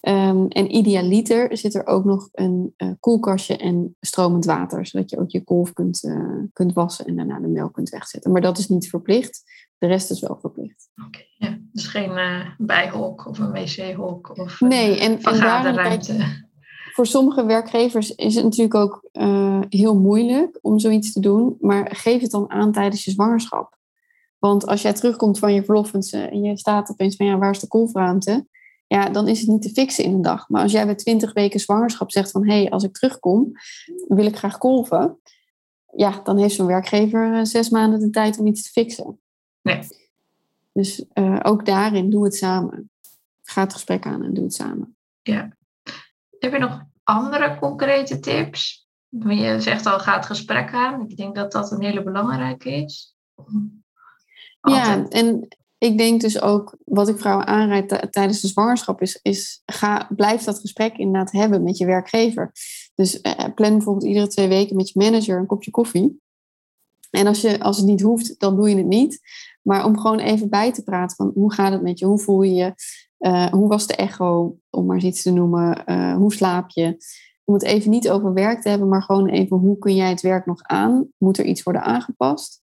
Um, 0.00 0.48
en 0.48 0.76
idealiter 0.76 1.56
zit 1.56 1.74
er 1.74 1.86
ook 1.86 2.04
nog 2.04 2.28
een 2.32 2.74
koelkastje 3.00 3.56
en 3.56 3.96
stromend 4.00 4.44
water, 4.44 4.86
zodat 4.86 5.10
je 5.10 5.18
ook 5.18 5.30
je 5.30 5.44
kolf 5.44 5.72
kunt, 5.72 6.12
kunt 6.52 6.72
wassen 6.72 7.06
en 7.06 7.16
daarna 7.16 7.40
de 7.40 7.48
melk 7.48 7.72
kunt 7.72 7.88
wegzetten. 7.88 8.32
Maar 8.32 8.40
dat 8.40 8.58
is 8.58 8.68
niet 8.68 8.88
verplicht. 8.88 9.42
De 9.78 9.86
rest 9.86 10.10
is 10.10 10.20
wel 10.20 10.38
verplicht. 10.40 10.88
Oké, 11.06 11.20
ja. 11.38 11.58
Dus 11.72 11.86
geen 11.86 12.44
bijhok 12.58 13.26
of 13.26 13.38
een 13.38 13.52
wc-hok 13.52 14.38
of 14.38 14.60
nee, 14.60 14.98
en, 14.98 15.20
vergaderruimte. 15.20 16.45
Voor 16.96 17.06
sommige 17.06 17.44
werkgevers 17.44 18.14
is 18.14 18.34
het 18.34 18.44
natuurlijk 18.44 18.74
ook 18.74 19.08
uh, 19.12 19.60
heel 19.68 19.98
moeilijk 19.98 20.58
om 20.62 20.78
zoiets 20.78 21.12
te 21.12 21.20
doen. 21.20 21.56
Maar 21.60 21.96
geef 21.96 22.20
het 22.20 22.30
dan 22.30 22.50
aan 22.50 22.72
tijdens 22.72 23.04
je 23.04 23.10
zwangerschap. 23.10 23.78
Want 24.38 24.66
als 24.66 24.82
jij 24.82 24.92
terugkomt 24.92 25.38
van 25.38 25.54
je 25.54 25.64
verlof 25.64 25.92
en 26.12 26.42
je 26.42 26.58
staat 26.58 26.90
opeens 26.90 27.16
van 27.16 27.26
ja, 27.26 27.38
waar 27.38 27.50
is 27.50 27.60
de 27.60 27.68
kolfruimte? 27.68 28.46
Ja, 28.86 29.08
dan 29.08 29.28
is 29.28 29.40
het 29.40 29.48
niet 29.48 29.62
te 29.62 29.68
fixen 29.68 30.04
in 30.04 30.12
een 30.12 30.22
dag. 30.22 30.48
Maar 30.48 30.62
als 30.62 30.72
jij 30.72 30.84
bij 30.84 30.94
20 30.94 31.32
weken 31.32 31.60
zwangerschap 31.60 32.10
zegt 32.10 32.30
van 32.30 32.46
hé, 32.46 32.60
hey, 32.60 32.70
als 32.70 32.84
ik 32.84 32.92
terugkom, 32.92 33.52
wil 34.08 34.26
ik 34.26 34.36
graag 34.36 34.58
kolven. 34.58 35.18
Ja, 35.96 36.20
dan 36.22 36.38
heeft 36.38 36.54
zo'n 36.54 36.66
werkgever 36.66 37.32
uh, 37.32 37.44
zes 37.44 37.68
maanden 37.68 38.00
de 38.00 38.10
tijd 38.10 38.38
om 38.38 38.46
iets 38.46 38.62
te 38.62 38.70
fixen. 38.70 39.20
Nee. 39.62 39.80
Dus 40.72 41.04
uh, 41.14 41.40
ook 41.42 41.66
daarin, 41.66 42.10
doe 42.10 42.24
het 42.24 42.34
samen. 42.34 42.90
Ga 43.42 43.62
het 43.62 43.72
gesprek 43.72 44.06
aan 44.06 44.22
en 44.22 44.34
doe 44.34 44.44
het 44.44 44.54
samen. 44.54 44.96
Ja. 45.22 45.55
Heb 46.38 46.52
je 46.52 46.58
nog 46.58 46.82
andere 47.02 47.58
concrete 47.58 48.20
tips? 48.20 48.88
Je 49.08 49.60
zegt 49.60 49.86
al, 49.86 49.98
ga 49.98 50.16
het 50.16 50.26
gesprek 50.26 50.72
aan. 50.72 51.04
Ik 51.08 51.16
denk 51.16 51.34
dat 51.34 51.52
dat 51.52 51.70
een 51.70 51.82
hele 51.82 52.02
belangrijke 52.02 52.70
is. 52.70 53.16
Ja, 54.60 55.08
en 55.08 55.48
ik 55.78 55.98
denk 55.98 56.20
dus 56.20 56.40
ook, 56.40 56.76
wat 56.84 57.08
ik 57.08 57.18
vrouwen 57.18 57.46
aanrijd 57.46 58.08
tijdens 58.10 58.40
de 58.40 58.48
zwangerschap, 58.48 59.00
is, 59.00 59.18
is 59.22 59.62
ga, 59.66 60.08
blijf 60.16 60.42
dat 60.42 60.60
gesprek 60.60 60.96
inderdaad 60.96 61.32
hebben 61.32 61.62
met 61.62 61.78
je 61.78 61.86
werkgever. 61.86 62.52
Dus 62.94 63.20
uh, 63.22 63.32
plan 63.54 63.72
bijvoorbeeld 63.72 64.06
iedere 64.06 64.26
twee 64.26 64.48
weken 64.48 64.76
met 64.76 64.88
je 64.88 64.98
manager 64.98 65.38
een 65.38 65.46
kopje 65.46 65.70
koffie. 65.70 66.20
En 67.10 67.26
als, 67.26 67.40
je, 67.40 67.60
als 67.60 67.76
het 67.76 67.86
niet 67.86 68.00
hoeft, 68.00 68.40
dan 68.40 68.56
doe 68.56 68.68
je 68.68 68.76
het 68.76 68.86
niet. 68.86 69.20
Maar 69.62 69.84
om 69.84 69.98
gewoon 69.98 70.18
even 70.18 70.48
bij 70.48 70.72
te 70.72 70.82
praten 70.82 71.16
van 71.16 71.30
hoe 71.34 71.52
gaat 71.52 71.72
het 71.72 71.82
met 71.82 71.98
je? 71.98 72.06
Hoe 72.06 72.18
voel 72.18 72.42
je 72.42 72.54
je? 72.54 72.74
Uh, 73.18 73.46
hoe 73.46 73.68
was 73.68 73.86
de 73.86 73.94
echo, 73.96 74.58
om 74.70 74.86
maar 74.86 74.98
iets 74.98 75.22
te 75.22 75.32
noemen? 75.32 75.82
Uh, 75.86 76.16
hoe 76.16 76.32
slaap 76.32 76.70
je? 76.70 76.96
Om 77.44 77.54
het 77.54 77.62
even 77.62 77.90
niet 77.90 78.10
over 78.10 78.32
werk 78.32 78.62
te 78.62 78.68
hebben, 78.68 78.88
maar 78.88 79.02
gewoon 79.02 79.28
even 79.28 79.56
hoe 79.56 79.78
kun 79.78 79.94
jij 79.94 80.08
het 80.08 80.20
werk 80.20 80.46
nog 80.46 80.62
aan? 80.62 81.08
Moet 81.18 81.38
er 81.38 81.44
iets 81.44 81.62
worden 81.62 81.82
aangepast? 81.82 82.62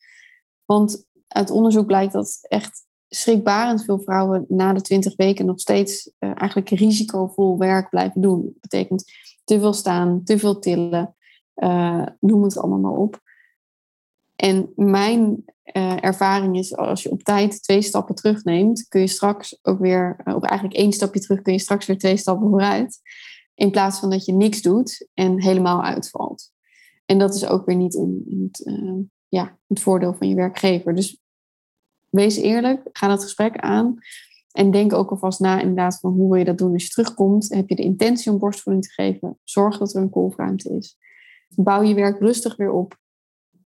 Want 0.64 1.06
uit 1.28 1.50
onderzoek 1.50 1.86
blijkt 1.86 2.12
dat 2.12 2.38
echt 2.48 2.86
schrikbarend 3.08 3.84
veel 3.84 3.98
vrouwen 4.00 4.44
na 4.48 4.72
de 4.72 4.80
20 4.80 5.16
weken 5.16 5.46
nog 5.46 5.60
steeds 5.60 6.12
uh, 6.18 6.30
eigenlijk 6.34 6.68
risicovol 6.68 7.58
werk 7.58 7.88
blijven 7.88 8.20
doen. 8.20 8.42
Dat 8.42 8.60
betekent 8.60 9.12
te 9.44 9.58
veel 9.58 9.72
staan, 9.72 10.24
te 10.24 10.38
veel 10.38 10.58
tillen, 10.58 11.14
noem 12.20 12.42
het 12.42 12.58
allemaal 12.58 12.78
maar 12.78 12.98
op. 12.98 13.20
En 14.40 14.72
mijn 14.76 15.44
uh, 15.76 16.04
ervaring 16.04 16.58
is, 16.58 16.76
als 16.76 17.02
je 17.02 17.10
op 17.10 17.22
tijd 17.22 17.62
twee 17.62 17.82
stappen 17.82 18.14
terugneemt, 18.14 18.88
kun 18.88 19.00
je 19.00 19.06
straks 19.06 19.58
ook 19.62 19.78
weer, 19.78 20.20
uh, 20.24 20.34
of 20.34 20.42
eigenlijk 20.42 20.80
één 20.80 20.92
stapje 20.92 21.20
terug, 21.20 21.42
kun 21.42 21.52
je 21.52 21.58
straks 21.58 21.86
weer 21.86 21.98
twee 21.98 22.16
stappen 22.16 22.48
vooruit. 22.48 23.00
In 23.54 23.70
plaats 23.70 23.98
van 23.98 24.10
dat 24.10 24.24
je 24.24 24.32
niks 24.32 24.62
doet 24.62 25.08
en 25.14 25.42
helemaal 25.42 25.82
uitvalt. 25.82 26.50
En 27.06 27.18
dat 27.18 27.34
is 27.34 27.46
ook 27.46 27.66
weer 27.66 27.76
niet 27.76 27.94
in, 27.94 28.22
in 28.26 28.42
het, 28.42 28.66
uh, 28.66 29.04
ja, 29.28 29.58
het 29.66 29.80
voordeel 29.80 30.14
van 30.14 30.28
je 30.28 30.34
werkgever. 30.34 30.94
Dus 30.94 31.20
wees 32.08 32.36
eerlijk, 32.36 32.88
ga 32.92 33.08
dat 33.08 33.22
gesprek 33.22 33.56
aan. 33.56 33.98
En 34.52 34.70
denk 34.70 34.92
ook 34.92 35.10
alvast 35.10 35.40
na 35.40 35.60
inderdaad 35.60 35.98
van 36.00 36.12
hoe 36.12 36.28
wil 36.30 36.38
je 36.38 36.44
dat 36.44 36.58
doen 36.58 36.72
als 36.72 36.82
je 36.82 36.88
terugkomt. 36.88 37.54
Heb 37.54 37.68
je 37.68 37.76
de 37.76 37.82
intentie 37.82 38.32
om 38.32 38.38
borstvoeding 38.38 38.84
te 38.84 38.92
geven? 38.92 39.38
Zorg 39.44 39.78
dat 39.78 39.94
er 39.94 40.02
een 40.02 40.10
kolfruimte 40.10 40.76
is. 40.76 40.96
Bouw 41.48 41.82
je 41.82 41.94
werk 41.94 42.20
rustig 42.20 42.56
weer 42.56 42.72
op 42.72 42.98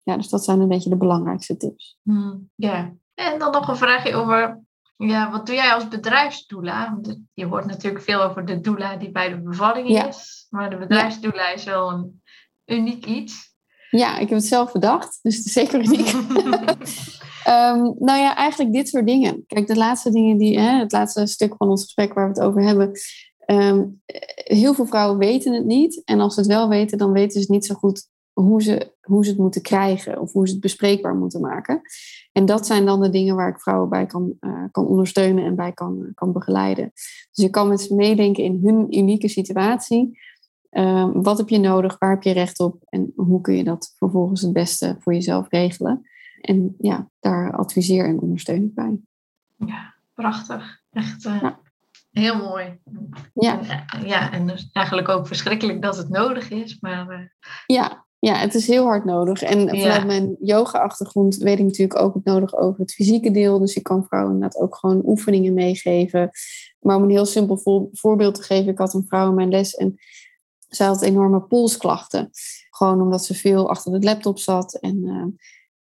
ja, 0.03 0.15
dus 0.17 0.29
dat 0.29 0.43
zijn 0.43 0.59
een 0.59 0.67
beetje 0.67 0.89
de 0.89 0.97
belangrijkste 0.97 1.57
tips. 1.57 1.97
Hmm, 2.03 2.49
ja, 2.55 2.93
en 3.13 3.39
dan 3.39 3.51
nog 3.51 3.67
een 3.67 3.77
vraagje 3.77 4.15
over, 4.15 4.61
ja, 4.97 5.31
wat 5.31 5.45
doe 5.45 5.55
jij 5.55 5.73
als 5.73 5.87
bedrijfsdoula? 5.87 6.99
Je 7.33 7.45
hoort 7.45 7.65
natuurlijk 7.65 8.03
veel 8.03 8.21
over 8.21 8.45
de 8.45 8.59
doula 8.59 8.95
die 8.95 9.11
bij 9.11 9.29
de 9.29 9.41
bevalling 9.41 9.89
is, 10.07 10.47
maar 10.49 10.69
de 10.69 10.77
bedrijfsdoula 10.77 11.53
is 11.53 11.63
wel 11.63 11.91
een 11.91 12.21
uniek 12.65 13.05
iets. 13.05 13.51
Ja, 13.89 14.17
ik 14.17 14.29
heb 14.29 14.37
het 14.37 14.47
zelf 14.47 14.71
bedacht, 14.71 15.19
dus 15.21 15.37
het 15.37 15.45
is 15.45 15.53
zeker 15.53 15.79
uniek. 15.79 16.13
um, 16.13 17.95
nou 18.07 18.19
ja, 18.19 18.35
eigenlijk 18.35 18.73
dit 18.73 18.89
soort 18.89 19.07
dingen. 19.07 19.43
Kijk, 19.47 19.67
de 19.67 19.75
laatste 19.75 20.11
dingen 20.11 20.37
die, 20.37 20.59
hè, 20.59 20.79
het 20.79 20.91
laatste 20.91 21.25
stuk 21.25 21.55
van 21.57 21.69
ons 21.69 21.83
gesprek 21.83 22.13
waar 22.13 22.27
we 22.27 22.39
het 22.39 22.47
over 22.47 22.63
hebben. 22.63 22.91
Um, 23.45 24.01
heel 24.33 24.73
veel 24.73 24.85
vrouwen 24.85 25.17
weten 25.17 25.53
het 25.53 25.65
niet. 25.65 26.01
En 26.05 26.19
als 26.19 26.33
ze 26.33 26.39
het 26.39 26.49
wel 26.49 26.69
weten, 26.69 26.97
dan 26.97 27.11
weten 27.11 27.31
ze 27.31 27.39
het 27.39 27.49
niet 27.49 27.65
zo 27.65 27.75
goed 27.75 28.07
hoe 28.33 28.61
ze, 28.61 28.93
hoe 29.01 29.23
ze 29.23 29.29
het 29.29 29.39
moeten 29.39 29.61
krijgen 29.61 30.21
of 30.21 30.31
hoe 30.31 30.47
ze 30.47 30.53
het 30.53 30.61
bespreekbaar 30.61 31.15
moeten 31.15 31.41
maken. 31.41 31.81
En 32.31 32.45
dat 32.45 32.65
zijn 32.65 32.85
dan 32.85 33.01
de 33.01 33.09
dingen 33.09 33.35
waar 33.35 33.49
ik 33.49 33.61
vrouwen 33.61 33.89
bij 33.89 34.05
kan, 34.05 34.33
uh, 34.41 34.63
kan 34.71 34.87
ondersteunen 34.87 35.45
en 35.45 35.55
bij 35.55 35.71
kan, 35.71 36.11
kan 36.13 36.31
begeleiden. 36.31 36.91
Dus 37.31 37.43
je 37.43 37.49
kan 37.49 37.67
met 37.67 37.81
ze 37.81 37.95
meedenken 37.95 38.43
in 38.43 38.59
hun 38.63 38.97
unieke 38.97 39.27
situatie. 39.27 40.19
Uh, 40.71 41.09
wat 41.13 41.37
heb 41.37 41.49
je 41.49 41.59
nodig? 41.59 41.97
Waar 41.99 42.09
heb 42.09 42.23
je 42.23 42.31
recht 42.31 42.59
op? 42.59 42.77
En 42.85 43.13
hoe 43.15 43.41
kun 43.41 43.55
je 43.55 43.63
dat 43.63 43.93
vervolgens 43.97 44.41
het 44.41 44.53
beste 44.53 44.95
voor 44.99 45.13
jezelf 45.13 45.49
regelen? 45.49 46.09
En 46.41 46.75
ja, 46.79 47.09
daar 47.19 47.55
adviseer 47.55 48.05
en 48.05 48.19
ondersteun 48.19 48.63
ik 48.63 48.73
bij. 48.73 48.99
Ja, 49.55 49.93
prachtig. 50.13 50.81
Echt 50.91 51.25
uh, 51.25 51.41
ja. 51.41 51.59
heel 52.11 52.37
mooi. 52.37 52.79
Ja. 53.33 53.59
En, 53.59 54.07
ja, 54.07 54.31
en 54.31 54.47
dus 54.47 54.69
eigenlijk 54.71 55.09
ook 55.09 55.27
verschrikkelijk 55.27 55.81
dat 55.81 55.97
het 55.97 56.09
nodig 56.09 56.49
is. 56.49 56.79
Maar, 56.79 57.33
ja, 57.65 58.05
ja, 58.25 58.35
het 58.35 58.53
is 58.53 58.67
heel 58.67 58.83
hard 58.83 59.05
nodig. 59.05 59.41
En 59.41 59.69
vanuit 59.69 60.05
mijn 60.05 60.35
yoga-achtergrond 60.39 61.35
weet 61.35 61.59
ik 61.59 61.65
natuurlijk 61.65 61.99
ook 61.99 62.13
het 62.13 62.23
nodig 62.23 62.55
over 62.57 62.79
het 62.79 62.93
fysieke 62.93 63.31
deel. 63.31 63.59
Dus 63.59 63.75
ik 63.75 63.83
kan 63.83 64.05
vrouwen 64.05 64.33
inderdaad 64.33 64.61
ook 64.61 64.75
gewoon 64.75 65.01
oefeningen 65.05 65.53
meegeven. 65.53 66.29
Maar 66.79 66.95
om 66.95 67.03
een 67.03 67.09
heel 67.09 67.25
simpel 67.25 67.89
voorbeeld 67.91 68.35
te 68.35 68.43
geven, 68.43 68.71
ik 68.71 68.77
had 68.77 68.93
een 68.93 69.05
vrouw 69.07 69.29
in 69.29 69.35
mijn 69.35 69.49
les 69.49 69.75
en 69.75 69.95
zij 70.67 70.87
had 70.87 71.01
enorme 71.01 71.41
polsklachten. 71.41 72.29
Gewoon 72.69 73.01
omdat 73.01 73.25
ze 73.25 73.33
veel 73.33 73.69
achter 73.69 73.91
de 73.91 74.05
laptop 74.05 74.39
zat. 74.39 74.73
En, 74.73 74.97
uh, 74.97 75.25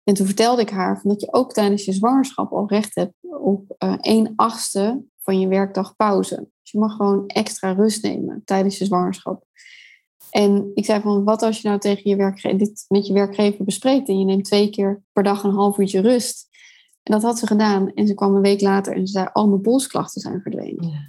en 0.03 0.13
toen 0.13 0.25
vertelde 0.25 0.61
ik 0.61 0.69
haar 0.69 1.01
van 1.01 1.09
dat 1.09 1.21
je 1.21 1.33
ook 1.33 1.53
tijdens 1.53 1.85
je 1.85 1.93
zwangerschap 1.93 2.51
al 2.51 2.67
recht 2.67 2.95
hebt 2.95 3.13
op 3.21 3.75
uh, 3.79 3.93
een 3.99 4.33
achtste 4.35 5.03
van 5.21 5.39
je 5.39 5.47
werkdag 5.47 5.95
pauze. 5.95 6.35
Dus 6.35 6.71
je 6.71 6.79
mag 6.79 6.95
gewoon 6.95 7.27
extra 7.27 7.71
rust 7.71 8.03
nemen 8.03 8.41
tijdens 8.45 8.77
je 8.77 8.85
zwangerschap. 8.85 9.43
En 10.33 10.71
ik 10.73 10.85
zei 10.85 11.01
van, 11.01 11.23
wat 11.23 11.41
als 11.41 11.61
je 11.61 11.67
nou 11.67 11.79
tegen 11.79 12.09
je 12.09 12.15
werkgever, 12.15 12.57
dit 12.57 12.85
met 12.87 13.07
je 13.07 13.13
werkgever 13.13 13.65
bespreekt 13.65 14.07
en 14.07 14.19
je 14.19 14.25
neemt 14.25 14.45
twee 14.45 14.69
keer 14.69 15.01
per 15.11 15.23
dag 15.23 15.43
een 15.43 15.53
half 15.53 15.77
uurtje 15.77 16.01
rust. 16.01 16.47
En 17.03 17.13
dat 17.13 17.21
had 17.21 17.39
ze 17.39 17.47
gedaan. 17.47 17.93
En 17.93 18.07
ze 18.07 18.13
kwam 18.13 18.35
een 18.35 18.41
week 18.41 18.61
later 18.61 18.93
en 18.93 19.07
ze 19.07 19.13
zei, 19.13 19.29
al 19.33 19.47
mijn 19.47 19.61
polsklachten 19.61 20.21
zijn 20.21 20.41
verdwenen. 20.41 20.87
Ja. 20.87 20.99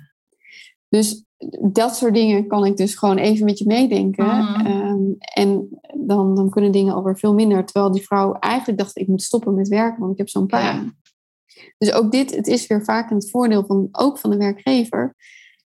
Dus 0.88 1.24
dat 1.72 1.96
soort 1.96 2.14
dingen 2.14 2.46
kan 2.46 2.64
ik 2.64 2.76
dus 2.76 2.94
gewoon 2.94 3.16
even 3.16 3.44
met 3.44 3.58
je 3.58 3.66
meedenken. 3.66 4.26
Mhm. 4.26 4.66
Ehm, 4.66 5.12
en 5.18 5.68
dan, 6.06 6.34
dan 6.34 6.50
kunnen 6.50 6.72
dingen 6.72 6.94
alweer 6.94 7.18
veel 7.18 7.34
minder. 7.34 7.64
Terwijl 7.64 7.92
die 7.92 8.02
vrouw 8.02 8.32
eigenlijk 8.32 8.78
dacht, 8.78 8.98
ik 8.98 9.06
moet 9.06 9.22
stoppen 9.22 9.54
met 9.54 9.68
werken, 9.68 10.00
want 10.00 10.12
ik 10.12 10.18
heb 10.18 10.28
zo'n 10.28 10.46
pijn. 10.46 10.98
Dus 11.78 11.92
ook 11.92 12.12
dit, 12.12 12.34
het 12.36 12.46
is 12.46 12.66
weer 12.66 12.84
vaak 12.84 13.10
het 13.10 13.30
voordeel 13.30 13.64
van, 13.64 13.88
ook 13.92 14.18
van 14.18 14.30
de 14.30 14.36
werkgever 14.36 15.14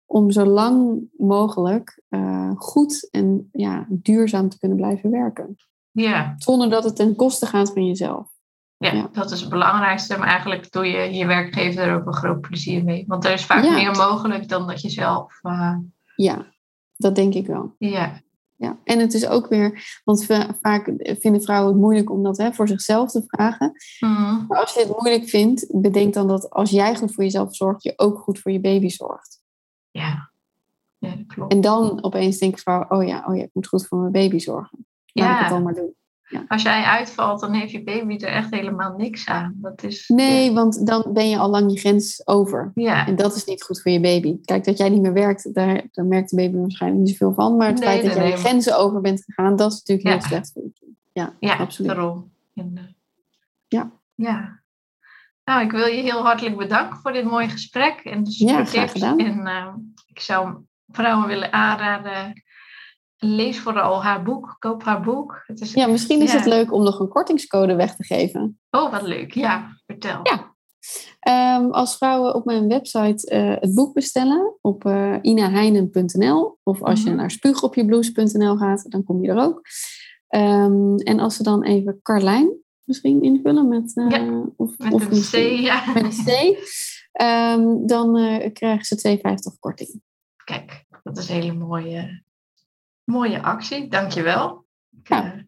om 0.09 0.31
zo 0.31 0.45
lang 0.45 1.01
mogelijk 1.17 2.01
uh, 2.09 2.51
goed 2.55 3.07
en 3.11 3.49
ja, 3.51 3.85
duurzaam 3.89 4.49
te 4.49 4.59
kunnen 4.59 4.77
blijven 4.77 5.11
werken. 5.11 5.55
Ja. 5.91 6.35
Zonder 6.37 6.69
dat 6.69 6.83
het 6.83 6.95
ten 6.95 7.15
koste 7.15 7.45
gaat 7.45 7.71
van 7.71 7.85
jezelf. 7.85 8.27
Ja, 8.77 9.09
dat 9.11 9.31
is 9.31 9.39
het 9.39 9.49
belangrijkste. 9.49 10.17
Maar 10.17 10.27
eigenlijk 10.27 10.71
doe 10.71 10.85
je 10.85 11.13
je 11.13 11.25
werkgever 11.25 11.83
er 11.83 11.95
ook 11.95 12.05
een 12.05 12.13
groot 12.13 12.41
plezier 12.41 12.83
mee. 12.83 13.03
Want 13.07 13.25
er 13.25 13.33
is 13.33 13.45
vaak 13.45 13.63
meer 13.63 13.91
mogelijk 13.91 14.47
dan 14.47 14.67
dat 14.67 14.81
je 14.81 14.89
zelf. 14.89 15.39
Uh... 15.43 15.77
Ja, 16.15 16.45
dat 16.95 17.15
denk 17.15 17.33
ik 17.33 17.47
wel. 17.47 17.75
Ja. 17.77 18.21
Ja, 18.55 18.77
en 18.83 18.99
het 18.99 19.13
is 19.13 19.27
ook 19.27 19.47
weer, 19.47 19.99
want 20.03 20.25
vaak 20.61 20.93
vinden 20.97 21.41
vrouwen 21.41 21.71
het 21.71 21.81
moeilijk 21.81 22.09
om 22.09 22.23
dat 22.23 22.37
hè, 22.37 22.53
voor 22.53 22.67
zichzelf 22.67 23.11
te 23.11 23.23
vragen. 23.27 23.71
Mm. 23.99 24.45
Maar 24.47 24.59
als 24.59 24.73
je 24.73 24.79
het 24.79 25.01
moeilijk 25.01 25.29
vindt, 25.29 25.81
bedenk 25.81 26.13
dan 26.13 26.27
dat 26.27 26.49
als 26.49 26.69
jij 26.69 26.95
goed 26.95 27.13
voor 27.13 27.23
jezelf 27.23 27.55
zorgt, 27.55 27.83
je 27.83 27.93
ook 27.95 28.17
goed 28.17 28.39
voor 28.39 28.51
je 28.51 28.59
baby 28.59 28.89
zorgt. 28.89 29.38
Ja, 29.91 30.29
ja 30.97 31.09
dat 31.15 31.25
klopt. 31.27 31.53
En 31.53 31.61
dan 31.61 32.03
opeens 32.03 32.37
denk 32.37 32.53
ik 32.53 32.59
van, 32.59 32.91
oh 32.91 33.07
ja, 33.07 33.23
oh 33.27 33.35
ja, 33.35 33.43
ik 33.43 33.49
moet 33.53 33.67
goed 33.67 33.87
voor 33.87 33.99
mijn 33.99 34.11
baby 34.11 34.37
zorgen. 34.37 34.85
Laat 35.05 35.27
ja. 35.27 35.35
ik 35.35 35.39
het 35.39 35.49
dan 35.49 35.63
maar 35.63 35.73
doen. 35.73 35.93
Ja. 36.29 36.45
Als 36.47 36.61
jij 36.61 36.83
uitvalt, 36.83 37.39
dan 37.39 37.53
heeft 37.53 37.71
je 37.71 37.83
baby 37.83 38.15
er 38.15 38.31
echt 38.31 38.51
helemaal 38.51 38.95
niks 38.97 39.27
aan. 39.27 39.53
Dat 39.55 39.83
is, 39.83 40.07
nee, 40.07 40.53
want 40.53 40.87
dan 40.87 41.05
ben 41.13 41.29
je 41.29 41.37
al 41.37 41.49
lang 41.49 41.71
je 41.71 41.79
grens 41.79 42.27
over. 42.27 42.71
Ja. 42.75 43.07
En 43.07 43.15
dat 43.15 43.35
is 43.35 43.45
niet 43.45 43.63
goed 43.63 43.81
voor 43.81 43.91
je 43.91 43.99
baby. 43.99 44.37
Kijk, 44.41 44.63
dat 44.63 44.77
jij 44.77 44.89
niet 44.89 45.01
meer 45.01 45.13
werkt, 45.13 45.53
daar, 45.53 45.87
daar 45.91 46.05
merkt 46.05 46.29
de 46.29 46.35
baby 46.35 46.57
waarschijnlijk 46.57 47.03
niet 47.03 47.09
zoveel 47.17 47.33
van. 47.33 47.57
Maar 47.57 47.67
het 47.67 47.79
feit 47.79 48.03
dat 48.03 48.13
jij 48.13 48.29
je 48.29 48.35
grenzen 48.35 48.77
over 48.77 49.01
bent 49.01 49.23
gegaan, 49.23 49.55
dat 49.55 49.71
is 49.71 49.77
natuurlijk 49.77 50.07
heel 50.07 50.27
slecht 50.27 50.51
voor 50.51 50.63
je. 50.63 50.91
Ja, 51.11 51.33
ja 51.39 51.55
absoluut. 51.55 51.91
daarom. 51.91 52.31
En, 52.53 52.71
uh, 52.75 52.81
ja. 53.67 53.91
Ja. 54.15 54.58
Nou, 55.49 55.61
ik 55.61 55.71
wil 55.71 55.85
je 55.85 56.01
heel 56.01 56.21
hartelijk 56.21 56.57
bedanken 56.57 56.99
voor 56.99 57.11
dit 57.11 57.25
mooie 57.25 57.49
gesprek 57.49 57.99
en 58.03 58.23
de 58.23 58.31
super 58.31 58.55
ja, 58.55 58.63
tips. 58.63 58.91
Gedaan. 58.91 59.19
En 59.19 59.47
uh, 59.47 59.73
ik 60.07 60.19
zou 60.19 60.55
vrouwen 60.87 61.27
willen 61.27 61.53
aanraden, 61.53 62.43
lees 63.17 63.59
vooral 63.59 64.03
haar 64.03 64.23
boek, 64.23 64.55
koop 64.59 64.83
haar 64.83 65.01
boek. 65.01 65.43
Het 65.45 65.61
is, 65.61 65.73
ja, 65.73 65.87
misschien 65.87 66.21
is 66.21 66.31
ja. 66.31 66.37
het 66.37 66.45
leuk 66.45 66.73
om 66.73 66.83
nog 66.83 66.99
een 66.99 67.07
kortingscode 67.07 67.75
weg 67.75 67.95
te 67.95 68.03
geven. 68.03 68.59
Oh, 68.69 68.91
wat 68.91 69.01
leuk. 69.01 69.33
Ja, 69.33 69.77
vertel. 69.85 70.19
Ja. 70.23 70.55
Um, 71.57 71.71
als 71.71 71.97
vrouwen 71.97 72.35
op 72.35 72.45
mijn 72.45 72.67
website 72.67 73.35
uh, 73.35 73.61
het 73.61 73.73
boek 73.73 73.93
bestellen 73.93 74.57
op 74.61 74.85
uh, 74.85 75.15
inaheinen.nl 75.21 76.57
of 76.63 76.81
als 76.81 76.99
mm 76.99 77.05
-hmm. 77.05 77.13
je 77.13 77.19
naar 77.19 77.31
spuugopjeblouse.nl 77.31 78.57
gaat, 78.57 78.91
dan 78.91 79.03
kom 79.03 79.23
je 79.23 79.29
er 79.29 79.41
ook. 79.41 79.61
Um, 80.35 80.97
en 80.97 81.19
als 81.19 81.35
ze 81.35 81.43
dan 81.43 81.63
even 81.63 81.99
Carlijn 82.01 82.67
misschien 82.89 83.21
invullen 83.21 83.67
met, 83.67 83.95
uh, 83.95 84.09
ja, 84.09 84.43
of, 84.55 84.77
met 84.77 84.93
of 84.93 85.05
een 85.05 85.21
C. 85.21 85.59
Ja. 85.59 85.93
Met 85.93 86.03
een 86.03 86.25
C. 86.25 86.57
Um, 87.21 87.87
dan 87.87 88.17
uh, 88.17 88.53
krijgen 88.53 88.85
ze 88.85 89.19
2,50 89.53 89.59
korting. 89.59 90.01
Kijk, 90.43 90.85
dat 91.03 91.17
is 91.17 91.29
een 91.29 91.35
hele 91.35 91.53
mooie, 91.53 92.23
mooie 93.03 93.41
actie. 93.41 93.87
Dankjewel. 93.87 94.65
Ja. 95.03 95.35
Uh, 95.35 95.41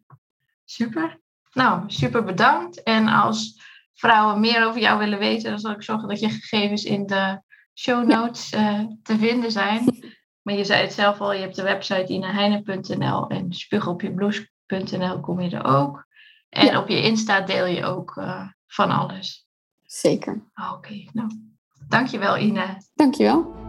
super. 0.65 1.19
Nou, 1.53 1.83
super 1.87 2.23
bedankt. 2.23 2.83
En 2.83 3.07
als 3.07 3.61
vrouwen 3.93 4.39
meer 4.39 4.65
over 4.65 4.81
jou 4.81 4.99
willen 4.99 5.19
weten, 5.19 5.49
dan 5.49 5.59
zal 5.59 5.71
ik 5.71 5.83
zorgen 5.83 6.07
dat 6.07 6.19
je 6.19 6.29
gegevens 6.29 6.83
in 6.83 7.05
de 7.05 7.41
show 7.73 8.07
notes 8.07 8.49
ja. 8.49 8.97
te 9.03 9.17
vinden 9.17 9.51
zijn. 9.51 9.83
Maar 10.41 10.55
je 10.55 10.63
zei 10.63 10.81
het 10.81 10.93
zelf 10.93 11.19
al, 11.19 11.33
je 11.33 11.39
hebt 11.39 11.55
de 11.55 11.63
website 11.63 12.13
inaheinen.nl 12.13 13.27
en 13.27 13.53
spugelopjeblouse.nl 13.53 15.19
kom 15.19 15.41
je 15.41 15.49
er 15.49 15.65
ook. 15.65 16.07
En 16.51 16.65
ja. 16.65 16.79
op 16.79 16.87
je 16.87 17.01
Insta 17.01 17.41
deel 17.41 17.65
je 17.65 17.85
ook 17.85 18.15
uh, 18.15 18.47
van 18.67 18.91
alles. 18.91 19.47
Zeker. 19.83 20.33
Oké, 20.55 20.73
okay, 20.73 21.09
nou, 21.13 21.29
dankjewel 21.87 22.37
Ina. 22.37 22.77
Dankjewel. 22.93 23.59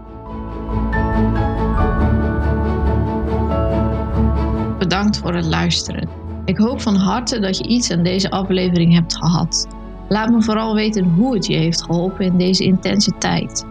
Bedankt 4.78 5.18
voor 5.18 5.34
het 5.34 5.44
luisteren. 5.44 6.08
Ik 6.44 6.58
hoop 6.58 6.80
van 6.80 6.94
harte 6.94 7.38
dat 7.40 7.58
je 7.58 7.66
iets 7.66 7.90
aan 7.90 8.02
deze 8.02 8.30
aflevering 8.30 8.94
hebt 8.94 9.16
gehad. 9.16 9.66
Laat 10.08 10.30
me 10.30 10.42
vooral 10.42 10.74
weten 10.74 11.04
hoe 11.04 11.34
het 11.34 11.46
je 11.46 11.56
heeft 11.56 11.82
geholpen 11.82 12.24
in 12.24 12.38
deze 12.38 12.64
intense 12.64 13.18
tijd. 13.18 13.66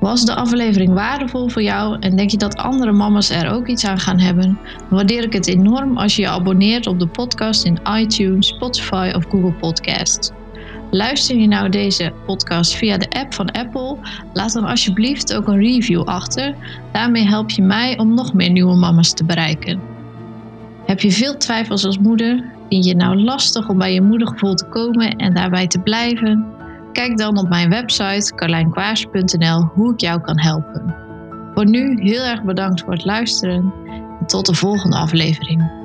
Was 0.00 0.24
de 0.24 0.34
aflevering 0.34 0.92
waardevol 0.92 1.48
voor 1.48 1.62
jou 1.62 1.96
en 2.00 2.16
denk 2.16 2.30
je 2.30 2.36
dat 2.36 2.56
andere 2.56 2.92
mama's 2.92 3.30
er 3.30 3.50
ook 3.50 3.66
iets 3.66 3.84
aan 3.84 3.98
gaan 3.98 4.18
hebben? 4.18 4.58
Waardeer 4.90 5.24
ik 5.24 5.32
het 5.32 5.46
enorm 5.46 5.98
als 5.98 6.16
je 6.16 6.22
je 6.22 6.28
abonneert 6.28 6.86
op 6.86 6.98
de 6.98 7.06
podcast 7.06 7.64
in 7.64 7.78
iTunes, 7.98 8.46
Spotify 8.46 9.12
of 9.14 9.24
Google 9.24 9.52
Podcasts. 9.52 10.30
Luister 10.90 11.36
je 11.36 11.48
nou 11.48 11.68
deze 11.68 12.12
podcast 12.26 12.74
via 12.74 12.98
de 12.98 13.10
app 13.10 13.34
van 13.34 13.50
Apple? 13.50 13.96
Laat 14.32 14.52
dan 14.52 14.64
alsjeblieft 14.64 15.34
ook 15.34 15.48
een 15.48 15.60
review 15.60 16.02
achter. 16.02 16.54
Daarmee 16.92 17.26
help 17.26 17.50
je 17.50 17.62
mij 17.62 17.98
om 17.98 18.14
nog 18.14 18.34
meer 18.34 18.50
nieuwe 18.50 18.76
mama's 18.76 19.12
te 19.12 19.24
bereiken. 19.24 19.80
Heb 20.86 21.00
je 21.00 21.12
veel 21.12 21.36
twijfels 21.36 21.84
als 21.84 21.98
moeder? 21.98 22.44
Vind 22.68 22.84
je 22.84 22.90
het 22.90 22.98
nou 22.98 23.16
lastig 23.16 23.68
om 23.68 23.78
bij 23.78 23.94
je 23.94 24.02
moedergevoel 24.02 24.54
te 24.54 24.68
komen 24.68 25.16
en 25.16 25.34
daarbij 25.34 25.66
te 25.66 25.78
blijven? 25.78 26.57
Kijk 26.92 27.18
dan 27.18 27.38
op 27.38 27.48
mijn 27.48 27.70
website 27.70 28.34
carlijnkwaars.nl 28.34 29.64
hoe 29.74 29.92
ik 29.92 30.00
jou 30.00 30.20
kan 30.20 30.40
helpen. 30.40 30.94
Voor 31.54 31.68
nu 31.68 32.02
heel 32.02 32.22
erg 32.22 32.42
bedankt 32.42 32.80
voor 32.80 32.92
het 32.92 33.04
luisteren 33.04 33.72
en 34.20 34.26
tot 34.26 34.46
de 34.46 34.54
volgende 34.54 34.96
aflevering. 34.96 35.76